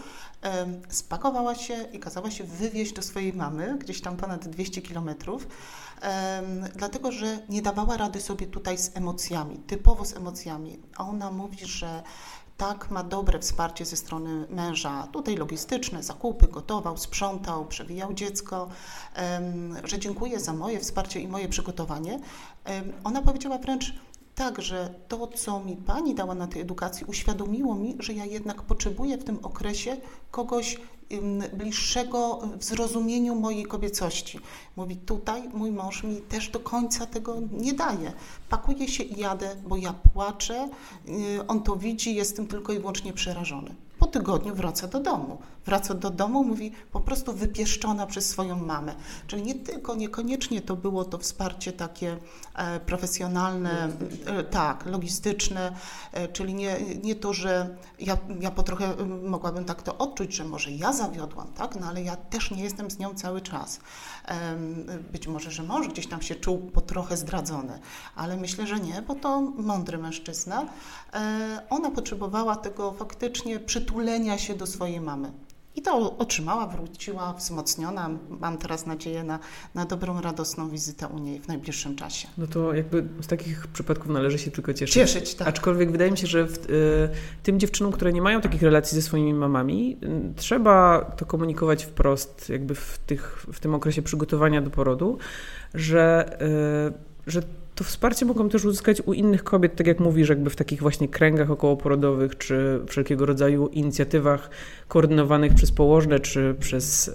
spakowała 0.89 1.55
się 1.55 1.75
i 1.93 1.99
kazała 1.99 2.31
się 2.31 2.45
wywieźć 2.45 2.93
do 2.93 3.03
swojej 3.03 3.33
mamy, 3.33 3.79
gdzieś 3.79 4.01
tam 4.01 4.17
ponad 4.17 4.49
200 4.49 4.83
kilometrów 4.83 5.47
dlatego 6.77 7.13
że 7.13 7.39
nie 7.49 7.63
dawała 7.63 7.97
rady 7.97 8.21
sobie 8.21 8.47
tutaj 8.47 8.79
z 8.79 8.97
emocjami, 8.97 9.57
typowo 9.57 10.05
z 10.05 10.17
emocjami. 10.17 10.79
A 10.97 11.09
ona 11.09 11.31
mówi, 11.31 11.67
że 11.67 12.03
tak, 12.57 12.91
ma 12.91 13.05
dobre 13.05 13.39
wsparcie 13.39 13.85
ze 13.85 13.97
strony 13.97 14.47
męża, 14.51 15.09
tutaj 15.13 15.37
logistyczne, 15.37 16.03
zakupy, 16.03 16.49
gotował, 16.49 16.97
sprzątał, 16.97 17.67
przewijał 17.67 18.15
dziecko, 18.15 18.69
że 19.85 19.99
dziękuję 19.99 20.41
za 20.41 20.53
moje 20.53 20.81
wsparcie 20.81 21.21
i 21.21 21.29
moje 21.29 21.49
przygotowanie. 21.49 22.21
Ona 23.05 23.23
powiedziała 23.23 23.59
wręcz, 23.59 23.95
tak, 24.35 24.63
że 24.63 24.95
to, 25.09 25.27
co 25.27 25.61
mi 25.61 25.77
pani 25.77 26.15
dała 26.15 26.35
na 26.35 26.47
tej 26.47 26.63
edukacji, 26.63 27.07
uświadomiło 27.07 27.75
mi, 27.75 27.97
że 27.99 28.13
ja 28.13 28.25
jednak 28.25 28.63
potrzebuję 28.63 29.19
w 29.19 29.25
tym 29.25 29.39
okresie 29.43 29.97
kogoś 30.31 30.81
bliższego 31.53 32.41
w 32.59 32.65
zrozumieniu 32.65 33.35
mojej 33.35 33.65
kobiecości. 33.65 34.41
Mówi, 34.77 34.97
tutaj 34.97 35.49
mój 35.55 35.71
mąż 35.71 36.03
mi 36.05 36.17
też 36.17 36.49
do 36.49 36.61
końca 36.61 37.07
tego 37.07 37.37
nie 37.53 37.73
daje. 37.73 38.13
Pakuję 38.49 38.89
się 38.89 39.05
i 39.05 39.21
jadę, 39.21 39.57
bo 39.69 39.77
ja 39.77 39.93
płaczę, 40.13 40.69
y, 41.09 41.47
on 41.47 41.63
to 41.63 41.77
widzi, 41.77 42.15
jestem 42.15 42.47
tylko 42.47 42.73
i 42.73 42.79
wyłącznie 42.79 43.13
przerażony 43.13 43.75
po 44.03 44.07
tygodniu 44.07 44.55
wraca 44.55 44.87
do 44.89 45.01
domu. 45.01 45.39
Wraca 45.67 45.95
do 45.95 46.11
domu, 46.11 46.45
mówi 46.45 46.73
po 46.93 47.01
prostu 47.01 47.33
wypieszczona 47.33 48.07
przez 48.07 48.29
swoją 48.29 48.57
mamę. 48.57 48.95
Czyli 49.27 49.43
nie 49.43 49.55
tylko, 49.55 49.95
niekoniecznie 49.95 50.61
to 50.61 50.77
było 50.77 51.05
to 51.05 51.19
wsparcie 51.19 51.73
takie 51.73 52.17
e, 52.55 52.81
profesjonalne, 52.81 53.89
e, 54.27 54.45
tak, 54.45 54.87
logistyczne, 54.87 55.73
e, 56.13 56.29
czyli 56.29 56.55
nie, 56.55 56.77
nie 57.03 57.15
to, 57.15 57.33
że 57.33 57.77
ja, 58.01 58.17
ja 58.41 58.51
po 58.51 58.63
trochę 58.63 58.97
mogłabym 59.07 59.65
tak 59.65 59.83
to 59.83 59.99
odczuć, 59.99 60.35
że 60.35 60.45
może 60.45 60.71
ja 60.71 60.93
zawiodłam, 60.93 61.53
tak, 61.53 61.77
no 61.81 61.87
ale 61.87 62.03
ja 62.03 62.17
też 62.17 62.51
nie 62.51 62.63
jestem 62.63 62.91
z 62.91 62.99
nią 62.99 63.15
cały 63.15 63.41
czas. 63.41 63.81
Być 65.13 65.27
może, 65.27 65.51
że 65.51 65.63
mąż 65.63 65.89
gdzieś 65.89 66.07
tam 66.07 66.23
się 66.23 66.35
czuł 66.35 66.59
po 66.59 66.81
trochę 66.81 67.17
zdradzony, 67.17 67.79
ale 68.17 68.37
myślę, 68.37 68.67
że 68.67 68.81
nie, 68.81 69.03
bo 69.03 69.15
to 69.15 69.41
mądry 69.41 69.99
mężczyzna. 69.99 70.67
Ona 71.71 71.91
potrzebowała 71.91 72.57
tego 72.57 72.93
faktycznie 72.93 73.61
przytulenia 73.61 74.39
się 74.39 74.55
do 74.55 74.67
swojej 74.67 75.01
mamy. 75.01 75.33
I 75.77 75.83
to 75.83 76.19
otrzymała, 76.19 76.67
wróciła 76.67 77.33
wzmocniona. 77.33 78.11
Mam 78.41 78.59
teraz 78.59 78.87
nadzieję 78.87 79.25
na, 79.25 79.39
na 79.75 79.85
dobrą, 79.85 80.21
radosną 80.21 80.71
wizytę 80.71 81.09
u 81.09 81.19
niej 81.19 81.41
w 81.41 81.49
najbliższym 81.49 81.97
czasie. 81.97 82.29
No 82.39 82.47
to 82.47 82.75
jakby 82.75 83.05
z 83.21 83.27
takich 83.27 83.67
przypadków 83.67 84.09
należy 84.09 84.39
się 84.39 84.51
tylko 84.51 84.75
cieszyć. 84.75 84.95
Cieszyć, 84.95 85.35
tak. 85.35 85.49
Aczkolwiek 85.49 85.93
wydaje 85.93 86.11
mi 86.11 86.19
się, 86.19 86.27
że 86.27 86.45
w, 86.45 86.71
y, 86.71 87.09
tym 87.43 87.61
dziewczynom, 87.61 87.93
które 87.93 88.13
nie 88.13 88.23
mają 88.23 88.41
takich 88.41 88.63
relacji 88.63 88.95
ze 88.95 89.03
swoimi 89.03 89.35
mamami, 89.35 89.97
y, 90.03 90.35
trzeba 90.37 91.01
to 91.17 91.27
komunikować 91.27 91.85
wprost, 91.85 92.49
jakby 92.49 92.75
w, 92.75 92.99
tych, 93.07 93.47
w 93.53 93.61
tym 93.61 93.75
okresie 93.75 94.03
przygotowania 94.03 94.63
do 94.63 94.71
porodu, 94.71 95.19
że, 95.75 96.37
y, 97.27 97.31
że 97.31 97.43
to 97.75 97.85
wsparcie 97.85 98.27
mogą 98.27 98.49
też 98.49 98.65
uzyskać 98.65 99.03
u 99.07 99.13
innych 99.13 99.45
kobiet, 99.45 99.77
tak 99.77 99.87
jak 99.87 100.01
mówisz, 100.01 100.29
jakby 100.29 100.51
w 100.51 100.57
takich 100.57 100.83
właśnie 100.83 101.09
kręgach 101.09 101.51
okołoporodowych, 101.51 102.39
czy 102.39 102.81
wszelkiego 102.87 103.27
rodzaju 103.27 103.67
inicjatywach 103.67 104.51
koordynowanych 104.89 105.55
przez 105.55 105.73
położne, 105.73 106.21
czy 106.21 106.55
przez, 106.61 107.11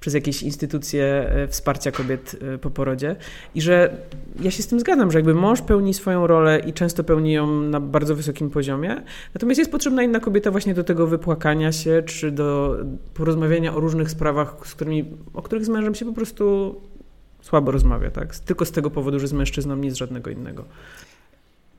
przez 0.00 0.14
jakieś 0.14 0.42
instytucje 0.42 1.04
e, 1.04 1.48
wsparcia 1.48 1.92
kobiet 1.92 2.36
e, 2.54 2.58
po 2.58 2.70
porodzie. 2.70 3.16
I 3.54 3.60
że 3.60 3.96
ja 4.40 4.50
się 4.50 4.62
z 4.62 4.66
tym 4.66 4.80
zgadzam, 4.80 5.10
że 5.12 5.18
jakby 5.18 5.34
mąż 5.34 5.62
pełni 5.62 5.94
swoją 5.94 6.26
rolę 6.26 6.62
i 6.66 6.72
często 6.72 7.04
pełni 7.04 7.32
ją 7.32 7.60
na 7.60 7.80
bardzo 7.80 8.16
wysokim 8.16 8.50
poziomie, 8.50 9.02
natomiast 9.34 9.58
jest 9.58 9.70
potrzebna 9.70 10.02
inna 10.02 10.20
kobieta 10.20 10.50
właśnie 10.50 10.74
do 10.74 10.84
tego 10.84 11.06
wypłakania 11.06 11.72
się, 11.72 12.02
czy 12.06 12.30
do 12.30 12.76
porozmawiania 13.14 13.74
o 13.74 13.80
różnych 13.80 14.10
sprawach, 14.10 14.56
z 14.64 14.74
którymi, 14.74 15.04
o 15.34 15.42
których 15.42 15.64
z 15.64 15.68
mężem 15.68 15.94
się 15.94 16.04
po 16.04 16.12
prostu 16.12 16.74
słabo 17.46 17.72
rozmawia, 17.72 18.10
tak? 18.10 18.36
Tylko 18.36 18.64
z 18.64 18.72
tego 18.72 18.90
powodu, 18.90 19.20
że 19.20 19.28
z 19.28 19.32
mężczyzną, 19.32 19.76
nie 19.76 19.90
z 19.90 19.94
żadnego 19.94 20.30
innego 20.30 20.64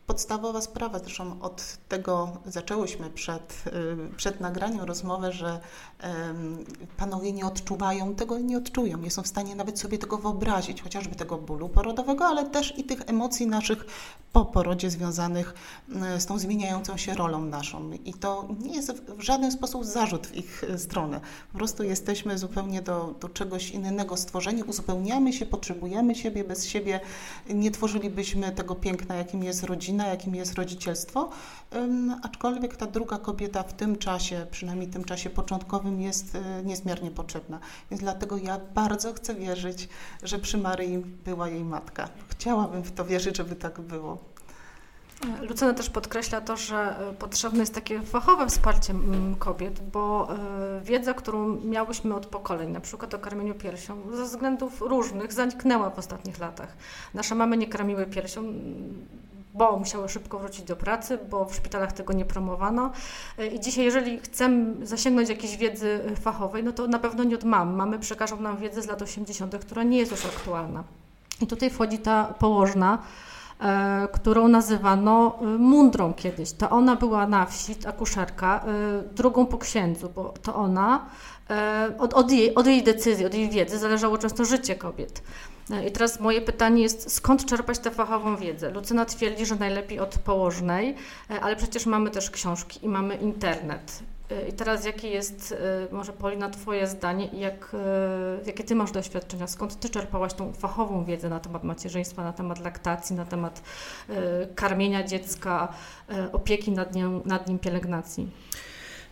podstawowa 0.07 0.61
sprawa, 0.61 0.99
zresztą 0.99 1.41
od 1.41 1.77
tego 1.89 2.37
zaczęłyśmy 2.45 3.09
przed, 3.09 3.63
y, 3.67 4.15
przed 4.17 4.39
nagraniem 4.39 4.81
rozmowę, 4.81 5.31
że 5.31 5.59
panowie 6.97 7.33
nie 7.33 7.45
odczuwają 7.45 8.15
tego 8.15 8.39
nie 8.39 8.57
odczują, 8.57 8.97
nie 8.97 9.11
są 9.11 9.21
w 9.23 9.27
stanie 9.27 9.55
nawet 9.55 9.79
sobie 9.79 9.97
tego 9.97 10.17
wyobrazić, 10.17 10.81
chociażby 10.81 11.15
tego 11.15 11.37
bólu 11.37 11.69
porodowego, 11.69 12.25
ale 12.25 12.45
też 12.45 12.77
i 12.77 12.83
tych 12.83 13.01
emocji 13.07 13.47
naszych 13.47 13.85
po 14.33 14.45
porodzie 14.45 14.89
związanych 14.89 15.53
y, 16.15 16.21
z 16.21 16.25
tą 16.25 16.39
zmieniającą 16.39 16.97
się 16.97 17.13
rolą 17.13 17.41
naszą. 17.41 17.91
I 17.91 18.13
to 18.13 18.47
nie 18.59 18.75
jest 18.75 18.91
w 18.91 19.21
żaden 19.21 19.51
sposób 19.51 19.85
zarzut 19.85 20.27
w 20.27 20.35
ich 20.35 20.63
stronę. 20.77 21.21
Po 21.51 21.57
prostu 21.57 21.83
jesteśmy 21.83 22.37
zupełnie 22.37 22.81
do, 22.81 23.13
do 23.19 23.29
czegoś 23.29 23.69
innego 23.69 24.17
stworzeni, 24.17 24.63
uzupełniamy 24.63 25.33
się, 25.33 25.45
potrzebujemy 25.45 26.15
siebie, 26.15 26.43
bez 26.43 26.65
siebie 26.65 26.99
nie 27.49 27.71
tworzylibyśmy 27.71 28.51
tego 28.51 28.75
piękna, 28.75 29.15
jakim 29.15 29.43
jest 29.43 29.63
rodzina, 29.63 29.96
rodzina, 29.97 30.07
jakim 30.07 30.35
jest 30.35 30.55
rodzicielstwo, 30.55 31.29
aczkolwiek 32.23 32.77
ta 32.77 32.85
druga 32.85 33.17
kobieta 33.17 33.63
w 33.63 33.73
tym 33.73 33.97
czasie, 33.97 34.45
przynajmniej 34.51 34.87
w 34.87 34.93
tym 34.93 35.03
czasie 35.03 35.29
początkowym, 35.29 36.01
jest 36.01 36.35
e, 36.35 36.63
niezmiernie 36.63 37.11
potrzebna. 37.11 37.59
Więc 37.91 38.01
dlatego 38.01 38.37
ja 38.37 38.59
bardzo 38.75 39.13
chcę 39.13 39.35
wierzyć, 39.35 39.89
że 40.23 40.39
przy 40.39 40.57
Maryi 40.57 40.97
była 40.97 41.49
jej 41.49 41.63
matka. 41.63 42.09
Chciałabym 42.29 42.83
w 42.83 42.91
to 42.91 43.05
wierzyć, 43.05 43.37
żeby 43.37 43.55
tak 43.55 43.81
było. 43.81 44.17
Lucyna 45.41 45.73
też 45.73 45.89
podkreśla 45.89 46.41
to, 46.41 46.57
że 46.57 46.77
e, 46.77 47.13
potrzebne 47.13 47.59
jest 47.59 47.73
takie 47.73 48.01
fachowe 48.01 48.47
wsparcie 48.47 48.93
kobiet, 49.39 49.79
bo 49.79 50.27
e, 50.33 50.81
wiedza, 50.81 51.13
którą 51.13 51.61
miałyśmy 51.61 52.15
od 52.15 52.25
pokoleń, 52.25 52.71
na 52.71 52.79
przykład 52.79 53.13
o 53.13 53.19
karmieniu 53.19 53.55
piersią, 53.55 53.97
ze 54.13 54.23
względów 54.23 54.81
różnych 54.81 55.33
zaniknęła 55.33 55.89
w 55.89 55.99
ostatnich 55.99 56.39
latach. 56.39 56.77
Nasze 57.13 57.35
mamy 57.35 57.57
nie 57.57 57.67
karmiły 57.67 58.05
piersią, 58.05 58.53
bo 59.57 59.77
musiały 59.77 60.09
szybko 60.09 60.39
wrócić 60.39 60.65
do 60.65 60.75
pracy, 60.75 61.19
bo 61.29 61.45
w 61.45 61.55
szpitalach 61.55 61.93
tego 61.93 62.13
nie 62.13 62.25
promowano. 62.25 62.91
I 63.53 63.59
dzisiaj, 63.59 63.85
jeżeli 63.85 64.19
chcemy 64.19 64.85
zasięgnąć 64.85 65.29
jakiejś 65.29 65.57
wiedzy 65.57 65.99
fachowej, 66.21 66.63
no 66.63 66.71
to 66.71 66.87
na 66.87 66.99
pewno 66.99 67.23
nie 67.23 67.35
od 67.35 67.43
mam. 67.43 67.75
Mamy 67.75 67.99
przekażą 67.99 68.41
nam 68.41 68.57
wiedzę 68.57 68.81
z 68.81 68.87
lat 68.87 69.01
80., 69.01 69.57
która 69.57 69.83
nie 69.83 69.97
jest 69.97 70.11
już 70.11 70.25
aktualna. 70.25 70.83
I 71.41 71.47
tutaj 71.47 71.69
wchodzi 71.69 71.99
ta 71.99 72.33
położna, 72.39 72.97
e, 73.59 74.07
którą 74.13 74.47
nazywano 74.47 75.39
e, 75.41 75.45
mundrą 75.45 76.13
kiedyś. 76.13 76.51
To 76.51 76.69
ona 76.69 76.95
była 76.95 77.27
na 77.27 77.45
wsi, 77.45 77.75
akuszerka, 77.87 78.63
e, 78.65 79.13
drugą 79.15 79.45
po 79.45 79.57
księdzu, 79.57 80.11
bo 80.15 80.33
to 80.41 80.55
ona, 80.55 81.05
e, 81.49 81.89
od, 81.97 82.13
od, 82.13 82.31
jej, 82.31 82.55
od 82.55 82.67
jej 82.67 82.83
decyzji, 82.83 83.25
od 83.25 83.33
jej 83.33 83.49
wiedzy 83.49 83.77
zależało 83.77 84.17
często 84.17 84.45
życie 84.45 84.75
kobiet. 84.75 85.21
E, 85.71 85.87
I 85.87 85.91
teraz 85.91 86.19
moje 86.19 86.41
pytanie 86.41 86.83
jest, 86.83 87.11
skąd 87.11 87.45
czerpać 87.45 87.79
tę 87.79 87.91
fachową 87.91 88.35
wiedzę? 88.35 88.69
Lucyna 88.71 89.05
twierdzi, 89.05 89.45
że 89.45 89.55
najlepiej 89.55 89.99
od 89.99 90.19
położnej, 90.19 90.95
e, 91.29 91.39
ale 91.39 91.55
przecież 91.55 91.85
mamy 91.85 92.09
też 92.09 92.31
książki 92.31 92.85
i 92.85 92.89
mamy 92.89 93.15
internet. 93.15 93.99
I 94.49 94.53
teraz 94.53 94.85
jakie 94.85 95.09
jest, 95.09 95.51
y, 95.51 95.95
może 95.95 96.13
Polina, 96.13 96.49
Twoje 96.49 96.87
zdanie 96.87 97.27
i 97.27 97.39
jak, 97.39 97.75
jakie 98.45 98.63
Ty 98.63 98.75
masz 98.75 98.91
doświadczenia? 98.91 99.47
Skąd 99.47 99.79
Ty 99.79 99.89
czerpałaś 99.89 100.33
tą 100.33 100.53
fachową 100.53 101.05
wiedzę 101.05 101.29
na 101.29 101.39
temat 101.39 101.63
macierzyństwa, 101.63 102.23
na 102.23 102.33
temat 102.33 102.59
laktacji, 102.59 103.15
na 103.15 103.25
temat 103.25 103.61
karmienia 104.55 105.03
dziecka, 105.03 105.73
opieki 106.31 106.71
nad, 106.71 106.95
nią, 106.95 107.21
nad 107.25 107.47
nim, 107.47 107.59
pielęgnacji? 107.59 108.29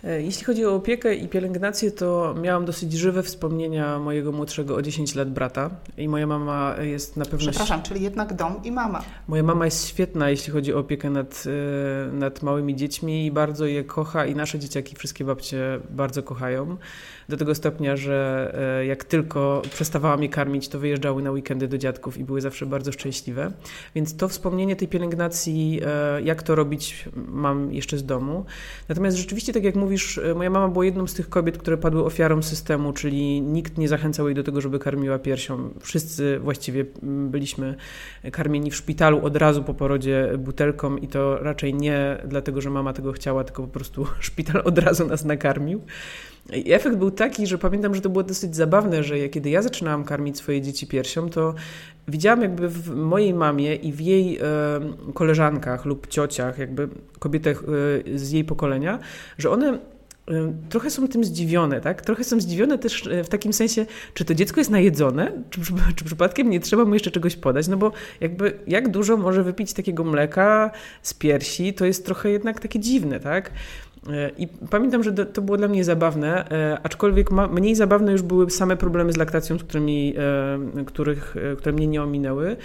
E, 0.05 0.21
jeśli 0.21 0.45
chodzi 0.45 0.65
o 0.65 0.75
opiekę 0.75 1.15
i 1.15 1.27
pielęgnację, 1.27 1.91
to 1.91 2.35
miałam 2.41 2.65
dosyć 2.65 2.93
żywe 2.93 3.24
wspomnienia 3.24 4.00
mojego 4.00 4.31
młodszego 4.31 4.75
o 4.75 4.81
10 4.81 5.15
lat 5.15 5.31
brata. 5.31 5.69
I 5.97 6.07
moja 6.07 6.27
mama 6.27 6.75
jest 6.81 7.17
na 7.17 7.25
pewno. 7.25 7.39
Przepraszam, 7.39 7.81
czyli 7.81 8.01
jednak 8.01 8.33
dom 8.33 8.63
i 8.63 8.71
mama. 8.71 9.03
Moja 9.27 9.43
mama 9.43 9.65
jest 9.65 9.88
świetna, 9.88 10.29
jeśli 10.29 10.53
chodzi 10.53 10.74
o 10.74 10.79
opiekę 10.79 11.09
nad, 11.09 11.43
e, 12.09 12.12
nad 12.12 12.43
małymi 12.43 12.75
dziećmi 12.75 13.25
i 13.25 13.31
bardzo 13.31 13.65
je 13.65 13.83
kocha, 13.83 14.25
i 14.25 14.35
nasze 14.35 14.59
dzieciaki, 14.59 14.95
wszystkie 14.95 15.25
babcie 15.25 15.79
bardzo 15.89 16.24
kochają 16.24 16.77
do 17.29 17.38
tego 17.38 17.55
stopnia, 17.55 17.97
że 17.97 18.51
e, 18.79 18.85
jak 18.85 19.03
tylko 19.03 19.62
przestawałam 19.74 20.24
je 20.24 20.29
karmić, 20.29 20.67
to 20.67 20.79
wyjeżdżały 20.79 21.24
na 21.24 21.31
weekendy 21.31 21.67
do 21.67 21.77
dziadków 21.77 22.17
i 22.17 22.24
były 22.24 22.41
zawsze 22.41 22.65
bardzo 22.65 22.91
szczęśliwe. 22.91 23.51
Więc 23.95 24.17
to 24.17 24.27
wspomnienie 24.27 24.75
tej 24.75 24.88
pielęgnacji, 24.88 25.81
jak 26.24 26.43
to 26.43 26.55
robić, 26.55 27.05
mam 27.27 27.74
jeszcze 27.74 27.97
z 27.97 28.05
domu. 28.05 28.45
Natomiast 28.89 29.17
rzeczywiście, 29.17 29.53
tak 29.53 29.63
jak 29.63 29.75
mówisz, 29.95 30.17
e, 30.17 30.35
moja 30.35 30.49
mama 30.49 30.67
była 30.67 30.85
jedną 30.85 31.07
z 31.07 31.13
tych 31.13 31.29
kobiet, 31.29 31.57
które 31.57 31.77
padły 31.77 32.05
ofiarą 32.05 32.41
systemu, 32.41 32.93
czyli 32.93 33.41
nikt 33.41 33.77
nie 33.77 33.87
zachęcał 33.87 34.27
jej 34.27 34.35
do 34.35 34.43
tego, 34.43 34.61
żeby 34.61 34.79
karmiła 34.79 35.19
piersią. 35.19 35.69
Wszyscy 35.79 36.39
właściwie 36.39 36.85
byliśmy 37.03 37.75
karmieni 38.31 38.71
w 38.71 38.75
szpitalu 38.75 39.25
od 39.25 39.35
razu 39.35 39.63
po 39.63 39.73
porodzie 39.73 40.31
butelką 40.37 40.97
i 40.97 41.07
to 41.07 41.37
raczej 41.37 41.73
nie 41.73 42.17
dlatego, 42.27 42.61
że 42.61 42.69
mama 42.69 42.93
tego 42.93 43.11
chciała, 43.11 43.43
tylko 43.43 43.63
po 43.63 43.69
prostu 43.69 44.07
szpital 44.19 44.61
od 44.65 44.77
razu 44.77 45.07
nas 45.07 45.25
nakarmił. 45.25 45.81
I 46.53 46.73
efekt 46.73 46.95
był 46.95 47.11
taki, 47.11 47.47
że 47.47 47.57
pamiętam, 47.57 47.95
że 47.95 48.01
to 48.01 48.09
było 48.09 48.23
dosyć 48.23 48.55
zabawne, 48.55 49.03
że 49.03 49.29
kiedy 49.29 49.49
ja 49.49 49.61
zaczynałam 49.61 50.03
karmić 50.03 50.37
swoje 50.37 50.61
dzieci 50.61 50.87
piersią, 50.87 51.29
to 51.29 51.53
widziałam 52.07 52.41
jakby 52.41 52.69
w 52.69 52.95
mojej 52.95 53.33
mamie 53.33 53.75
i 53.75 53.93
w 53.93 54.01
jej 54.01 54.37
e, 54.37 54.41
koleżankach 55.13 55.85
lub 55.85 56.07
ciociach, 56.07 56.57
jakby 56.57 56.89
kobietach 57.19 57.63
e, 58.13 58.17
z 58.17 58.31
jej 58.31 58.43
pokolenia, 58.43 58.99
że 59.37 59.49
one 59.49 59.79
e, 60.27 60.53
trochę 60.69 60.89
są 60.89 61.07
tym 61.07 61.23
zdziwione, 61.23 61.81
tak? 61.81 62.01
Trochę 62.01 62.23
są 62.23 62.39
zdziwione 62.39 62.77
też 62.77 63.09
w 63.23 63.27
takim 63.27 63.53
sensie, 63.53 63.85
czy 64.13 64.25
to 64.25 64.35
dziecko 64.35 64.59
jest 64.59 64.71
najedzone, 64.71 65.31
czy, 65.49 65.61
czy 65.95 66.05
przypadkiem 66.05 66.49
nie 66.49 66.59
trzeba 66.59 66.85
mu 66.85 66.93
jeszcze 66.93 67.11
czegoś 67.11 67.35
podać, 67.35 67.67
no 67.67 67.77
bo 67.77 67.91
jakby 68.21 68.59
jak 68.67 68.91
dużo 68.91 69.17
może 69.17 69.43
wypić 69.43 69.73
takiego 69.73 70.03
mleka 70.03 70.71
z 71.01 71.13
piersi, 71.13 71.73
to 71.73 71.85
jest 71.85 72.05
trochę 72.05 72.29
jednak 72.29 72.59
takie 72.59 72.79
dziwne, 72.79 73.19
tak? 73.19 73.51
E, 74.09 74.31
I 74.38 74.47
pamiętam, 74.47 75.03
że 75.03 75.13
to 75.13 75.41
było 75.41 75.57
dla 75.57 75.67
mnie 75.67 75.83
zabawne, 75.83 76.50
e, 76.51 76.77
aczkolwiek 76.83 77.29
mniej 77.31 77.75
zabawne 77.75 78.12
już 78.12 78.21
były 78.21 78.50
same 78.50 78.77
problemy 78.77 79.13
z 79.13 79.17
laktacją, 79.17 79.59
z 79.59 79.63
którymi, 79.63 80.13
e, 80.77 80.85
których, 80.85 81.35
które 81.57 81.74
mnie 81.74 81.88
nie 81.88 82.03
ominęły. 82.03 82.58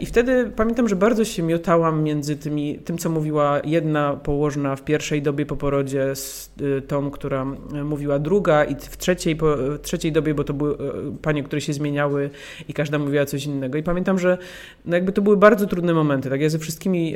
I 0.00 0.06
wtedy 0.06 0.52
pamiętam, 0.56 0.88
że 0.88 0.96
bardzo 0.96 1.24
się 1.24 1.42
miotałam 1.42 2.02
między 2.02 2.36
tymi, 2.36 2.78
tym, 2.78 2.98
co 2.98 3.10
mówiła 3.10 3.60
jedna 3.64 4.16
położna 4.16 4.76
w 4.76 4.84
pierwszej 4.84 5.22
dobie 5.22 5.46
po 5.46 5.56
porodzie 5.56 6.14
z 6.14 6.50
tą, 6.88 7.10
która 7.10 7.44
mówiła 7.84 8.18
druga 8.18 8.64
i 8.64 8.74
w 8.74 8.96
trzeciej, 8.96 9.36
po, 9.36 9.56
w 9.56 9.78
trzeciej 9.82 10.12
dobie, 10.12 10.34
bo 10.34 10.44
to 10.44 10.54
były 10.54 10.76
panie, 11.22 11.42
które 11.42 11.60
się 11.60 11.72
zmieniały 11.72 12.30
i 12.68 12.72
każda 12.72 12.98
mówiła 12.98 13.24
coś 13.26 13.46
innego. 13.46 13.78
I 13.78 13.82
pamiętam, 13.82 14.18
że 14.18 14.38
no 14.84 14.96
jakby 14.96 15.12
to 15.12 15.22
były 15.22 15.36
bardzo 15.36 15.66
trudne 15.66 15.94
momenty. 15.94 16.30
Tak? 16.30 16.40
Ja 16.40 16.48
ze 16.48 16.58
wszystkimi 16.58 17.14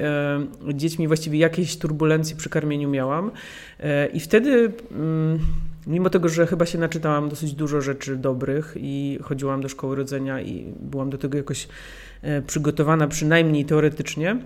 dziećmi 0.74 1.08
właściwie 1.08 1.38
jakieś 1.38 1.76
turbulencje 1.76 2.36
przy 2.36 2.48
karmieniu 2.48 2.88
miałam. 2.88 3.30
E, 3.80 4.06
I 4.06 4.20
wtedy, 4.20 4.72
mm, 4.92 5.38
mimo 5.86 6.10
tego, 6.10 6.28
że 6.28 6.46
chyba 6.46 6.66
się 6.66 6.78
naczytałam 6.78 7.28
dosyć 7.28 7.54
dużo 7.54 7.80
rzeczy 7.80 8.16
dobrych 8.16 8.74
i 8.76 9.18
chodziłam 9.22 9.60
do 9.60 9.68
szkoły 9.68 9.96
rodzenia 9.96 10.40
i 10.40 10.74
byłam 10.80 11.10
do 11.10 11.18
tego 11.18 11.36
jakoś 11.36 11.68
e, 12.22 12.42
przygotowana, 12.42 13.08
przynajmniej 13.08 13.64
teoretycznie, 13.64 14.36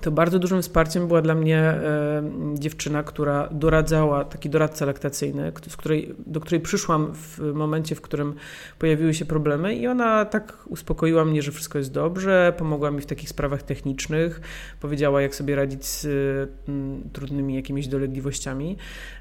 to 0.00 0.10
bardzo 0.10 0.38
dużym 0.38 0.62
wsparciem 0.62 1.08
była 1.08 1.22
dla 1.22 1.34
mnie 1.34 1.58
e, 1.58 2.22
dziewczyna, 2.54 3.02
która 3.02 3.48
doradzała, 3.52 4.24
taki 4.24 4.50
doradca 4.50 4.86
laktacyjny, 4.86 5.52
z 5.68 5.76
której, 5.76 6.14
do 6.26 6.40
której 6.40 6.60
przyszłam 6.60 7.12
w 7.14 7.38
momencie, 7.54 7.94
w 7.94 8.00
którym 8.00 8.34
pojawiły 8.78 9.14
się 9.14 9.24
problemy 9.24 9.74
i 9.74 9.86
ona 9.86 10.24
tak 10.24 10.58
uspokoiła 10.66 11.24
mnie, 11.24 11.42
że 11.42 11.52
wszystko 11.52 11.78
jest 11.78 11.92
dobrze, 11.92 12.52
pomogła 12.58 12.90
mi 12.90 13.00
w 13.00 13.06
takich 13.06 13.28
sprawach 13.28 13.62
technicznych, 13.62 14.40
powiedziała 14.80 15.22
jak 15.22 15.34
sobie 15.34 15.56
radzić 15.56 15.86
z 15.86 16.06
mm, 16.68 17.02
trudnymi 17.12 17.54
jakimiś 17.54 17.88
dolegliwościami 17.88 18.76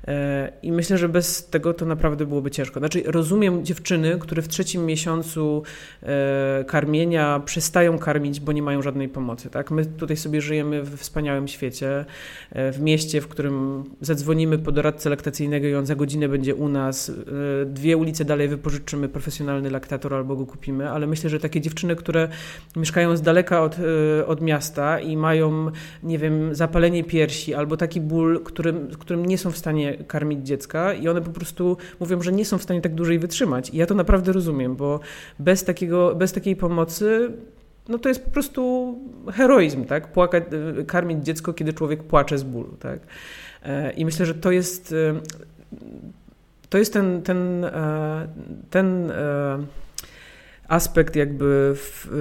e, 0.08 0.52
i 0.64 0.72
myślę, 0.72 0.98
że 0.98 1.10
bez 1.10 1.50
tego 1.50 1.74
to 1.74 1.86
naprawdę 1.86 2.26
byłoby 2.26 2.52
ciężko. 2.52 2.80
Znaczy 2.80 3.04
rozumiem 3.06 3.66
dziewczyny, 3.66 4.20
które 4.20 4.42
w 4.42 4.48
trzecim 4.48 4.86
miesiącu 4.86 5.64
e, 6.04 6.66
karmienia 6.68 7.42
przestają 7.46 8.00
karmić, 8.00 8.40
bo 8.40 8.52
nie 8.52 8.64
mają 8.64 8.82
żadnej 8.82 9.10
pomocy, 9.10 9.50
tak? 9.50 9.72
My 9.72 9.86
tutaj 9.86 10.18
sobie 10.18 10.42
żyjemy 10.42 10.69
żyjemy 10.70 10.84
w 10.84 10.98
wspaniałym 10.98 11.48
świecie, 11.48 12.06
e, 12.52 12.72
w 12.72 12.82
mieście, 12.82 13.22
w 13.22 13.28
którym 13.28 13.84
zadzwonimy 14.02 14.58
po 14.58 14.72
doradcę 14.72 15.10
laktacyjnego 15.10 15.68
i 15.68 15.76
on 15.76 15.86
za 15.86 15.96
godzinę 15.96 16.30
będzie 16.30 16.56
u 16.56 16.70
nas. 16.70 17.10
E, 17.10 17.66
dwie 17.66 17.98
ulice 17.98 18.26
dalej 18.26 18.48
wypożyczymy 18.48 19.10
profesjonalny 19.10 19.72
laktator 19.72 20.14
albo 20.14 20.36
go 20.36 20.46
kupimy, 20.46 20.90
ale 20.90 21.08
myślę, 21.08 21.30
że 21.30 21.40
takie 21.40 21.62
dziewczyny, 21.62 21.96
które 21.96 22.30
mieszkają 22.76 23.18
z 23.18 23.22
daleka 23.22 23.64
od, 23.64 23.78
e, 23.80 24.26
od 24.26 24.42
miasta 24.42 25.00
i 25.00 25.18
mają, 25.18 25.72
nie 26.04 26.18
wiem, 26.18 26.56
zapalenie 26.56 27.04
piersi 27.04 27.54
albo 27.54 27.78
taki 27.78 28.02
ból, 28.02 28.44
którym, 28.44 28.88
którym 29.00 29.26
nie 29.26 29.38
są 29.38 29.52
w 29.52 29.58
stanie 29.58 29.98
karmić 30.08 30.48
dziecka 30.48 30.94
i 30.94 31.08
one 31.08 31.22
po 31.22 31.32
prostu 31.32 31.78
mówią, 32.00 32.22
że 32.22 32.32
nie 32.32 32.46
są 32.46 32.58
w 32.58 32.64
stanie 32.64 32.82
tak 32.82 32.96
dłużej 32.96 33.20
wytrzymać. 33.20 33.70
I 33.70 33.78
ja 33.78 33.86
to 33.86 33.96
naprawdę 33.96 34.32
rozumiem, 34.32 34.76
bo 34.76 35.00
bez, 35.40 35.64
takiego, 35.64 36.16
bez 36.16 36.34
takiej 36.34 36.56
pomocy 36.56 37.32
no 37.90 37.98
to 37.98 38.10
jest 38.10 38.26
po 38.26 38.32
prostu 38.32 38.96
heroizm, 39.32 39.86
tak? 39.86 40.12
Płakać, 40.12 40.44
karmić 40.88 41.26
dziecko, 41.26 41.54
kiedy 41.54 41.74
człowiek 41.74 42.04
płacze 42.04 42.38
z 42.38 42.44
bólu, 42.44 42.76
tak? 42.80 43.00
E, 43.64 43.92
I 43.92 44.06
myślę, 44.06 44.26
że 44.26 44.36
to 44.36 44.52
jest, 44.52 44.94
e, 44.94 45.20
to 46.70 46.78
jest 46.78 46.94
ten, 46.94 47.22
ten, 47.22 47.66
e, 47.66 48.28
ten 48.70 49.12
aspekt 50.70 51.16
jakby 51.16 51.76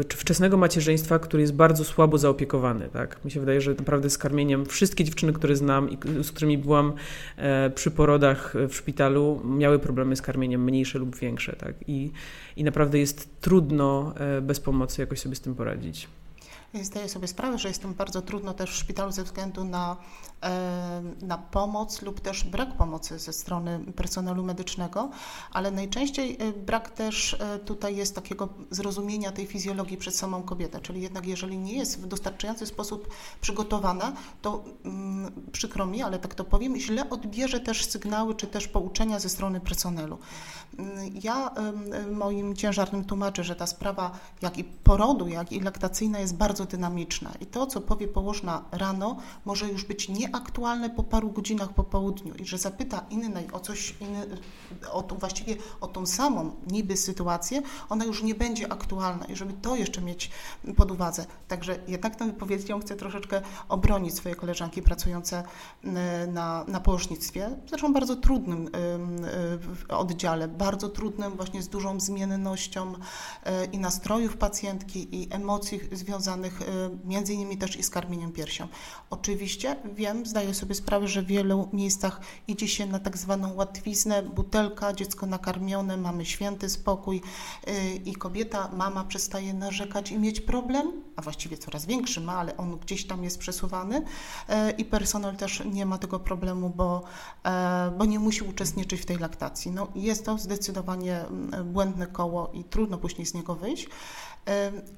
wczesnego 0.09 0.57
macierzyństwa, 0.57 1.19
który 1.19 1.41
jest 1.41 1.55
bardzo 1.55 1.85
słabo 1.85 2.19
zaopiekowany. 2.19 2.89
Tak? 2.93 3.25
Mi 3.25 3.31
się 3.31 3.41
wydaje, 3.41 3.61
że 3.61 3.75
naprawdę 3.75 4.11
z 4.11 4.19
karmieniem 4.19 4.67
wszystkie 4.67 5.05
dziewczyny, 5.05 5.33
które 5.33 5.57
znam 5.57 5.91
i 5.91 5.99
z 6.23 6.33
którymi 6.33 6.59
byłam 6.59 6.93
e, 7.37 7.71
przy 7.71 7.91
porodach 7.91 8.55
w 8.69 8.75
szpitalu, 8.75 9.41
miały 9.45 9.79
problemy 9.79 10.17
z 10.17 10.23
karmieniem, 10.23 10.65
mniejsze 10.65 10.99
lub 10.99 11.17
większe. 11.17 11.57
Tak? 11.57 11.75
I, 11.87 12.11
I 12.57 12.65
naprawdę 12.65 12.99
jest 12.99 13.41
trudno 13.41 14.15
e, 14.17 14.41
bez 14.41 14.61
pomocy 14.61 15.01
jakoś 15.01 15.21
sobie 15.21 15.35
z 15.35 15.41
tym 15.41 15.55
poradzić. 15.55 16.09
Zdaję 16.75 17.09
sobie 17.09 17.29
sprawę, 17.29 17.59
że 17.59 17.69
jest 17.69 17.83
tym 17.83 17.95
bardzo 17.95 18.23
trudno 18.23 18.55
też 18.55 18.71
w 18.71 18.75
szpitalu 18.75 19.13
ze 19.13 19.25
względu 19.25 19.65
na, 19.65 19.97
e, 20.43 21.03
na 21.23 21.39
pomoc 21.39 22.03
lub 22.03 22.21
też 22.21 22.45
brak 22.45 22.77
pomocy 22.77 23.19
ze 23.19 23.33
strony 23.33 23.81
personelu 23.97 24.45
medycznego, 24.45 25.11
ale 25.53 25.71
najczęściej 25.71 26.37
e, 26.41 26.53
brak 26.53 26.91
też 26.91 27.35
e, 27.35 27.59
tutaj 27.59 27.97
jest 27.97 28.15
takiego 28.15 28.49
zrozumienia 28.71 29.33
tej 29.33 29.47
fizjologii 29.47 29.97
przez 29.97 30.15
samą 30.15 30.43
kobietę, 30.43 30.81
czyli 30.81 31.03
jednak 31.03 31.27
jeżeli 31.27 31.59
nie 31.59 31.77
jest 31.77 32.01
w 32.01 32.07
dostarczający 32.07 32.67
sposób 32.67 33.09
przygotowana, 33.41 34.13
to 34.43 34.65
mm, 34.85 35.33
przykro 35.53 35.87
mi, 35.87 36.03
ale 36.03 36.19
tak 36.19 36.35
to 36.35 36.45
powiem, 36.45 36.77
źle 36.77 37.11
odbierze 37.11 37.61
też 37.61 37.85
sygnały 37.85 38.35
czy 38.35 38.47
też 38.47 38.69
pouczenia 38.69 39.19
ze 39.19 39.29
strony 39.29 39.61
personelu. 39.61 40.19
Mm, 40.79 41.11
ja 41.23 41.51
moim 42.13 42.57
ciężarnym 42.57 43.05
tłumaczę, 43.05 43.45
że 43.45 43.57
ta 43.57 43.67
sprawa 43.67 44.11
jak 44.43 44.59
i 44.59 44.65
porodu, 44.65 45.29
jak 45.29 45.53
i 45.53 45.61
laktacyjna 45.61 46.19
jest 46.19 46.37
bardzo 46.37 46.58
bardzo 46.59 46.77
dynamiczna 46.77 47.33
i 47.41 47.47
to, 47.47 47.67
co 47.67 47.81
powie 47.81 48.09
położna 48.09 48.65
rano, 48.73 49.17
może 49.45 49.69
już 49.69 49.85
być 49.85 50.09
nieaktualne 50.09 50.91
po 50.91 51.03
paru 51.03 51.31
godzinach 51.31 51.73
po 51.73 51.85
południu. 51.85 52.35
I 52.35 52.47
że 52.47 52.59
zapyta 52.59 53.05
innej 53.11 53.53
o 53.53 53.61
coś, 53.61 53.95
inny, 54.01 54.27
o 54.93 55.03
tą, 55.03 55.17
właściwie 55.17 55.57
o 55.81 55.87
tą 55.87 56.07
samą 56.07 56.51
niby 56.71 56.97
sytuację, 56.97 57.63
ona 57.89 58.05
już 58.05 58.23
nie 58.23 58.35
będzie 58.35 58.73
aktualna. 58.73 59.25
I 59.25 59.37
żeby 59.37 59.53
to 59.53 59.77
jeszcze 59.77 60.01
mieć 60.01 60.31
pod 60.77 60.91
uwadze. 60.91 61.27
Także 61.49 61.79
jednak 61.89 62.17
tą 62.17 62.27
wypowiedzią 62.27 62.81
chcę 62.81 62.97
troszeczkę 62.97 63.43
obronić 63.69 64.15
swoje 64.15 64.35
koleżanki 64.35 64.83
pracujące 64.83 65.43
na, 66.29 66.65
na 66.69 66.81
położnictwie, 66.81 67.51
zresztą 67.69 67.93
bardzo 67.93 68.17
trudnym 68.17 68.71
oddziale, 69.89 70.49
bardzo 70.49 70.89
trudnym 70.89 71.33
właśnie 71.37 71.63
z 71.63 71.69
dużą 71.69 72.01
zmiennością 72.01 72.93
i 73.73 73.79
nastrojów 73.79 74.37
pacjentki 74.37 75.23
i 75.23 75.29
emocji 75.31 75.81
związanych 75.93 76.48
e, 76.53 76.91
między 77.05 77.35
innymi 77.35 77.59
też 77.59 77.77
i 77.77 77.83
z 77.83 77.91
karmieniem 77.91 78.33
piersią. 78.33 78.69
Oczywiście 79.11 79.77
wiem, 79.95 80.27
zdaję 80.27 80.55
sobie 80.55 80.75
sprawę, 80.75 81.09
że 81.09 81.23
w 81.23 81.27
wielu 81.27 81.69
miejscach 81.73 82.21
idzie 82.49 82.69
się 82.69 82.87
na 82.87 82.99
tak 82.99 83.17
zwaną 83.19 83.55
łatwiznę, 83.55 84.23
butelka, 84.23 84.93
dziecko 84.93 85.27
nakarmione, 85.27 85.97
mamy 85.97 86.25
święty 86.25 86.69
spokój 86.69 87.23
e, 87.67 87.95
i 87.95 88.15
kobieta, 88.15 88.69
mama 88.73 89.05
przestaje 89.05 89.55
narzekać 89.55 90.11
i 90.11 90.19
mieć 90.19 90.41
problem, 90.41 90.93
a 91.17 91.23
właściwie 91.23 91.59
coraz 91.59 91.87
większy 91.87 92.21
ma, 92.21 92.35
ale 92.35 92.57
on 92.57 92.79
gdzieś 92.79 93.07
tam 93.07 93.25
jest 93.25 93.39
przesuwany 93.39 94.03
i 94.79 94.85
personel 94.85 95.37
też 95.37 95.63
nie 95.73 95.87
ma 95.87 95.99
tego 95.99 96.21
problemu, 96.21 96.71
bo, 96.71 97.05
bo 97.99 98.05
nie 98.05 98.19
musi 98.19 98.45
uczestniczyć 98.45 99.01
w 99.01 99.07
tej 99.07 99.19
laktacji. 99.19 99.71
No, 99.71 99.89
jest 99.95 100.25
to 100.25 100.39
zdecydowanie 100.39 101.21
mm, 101.21 101.73
błędne 101.73 102.07
koło 102.07 102.51
i 102.53 102.65
trudno 102.65 102.99
później 102.99 103.27
z 103.27 103.35
niego 103.35 103.55
wyjść. 103.55 103.89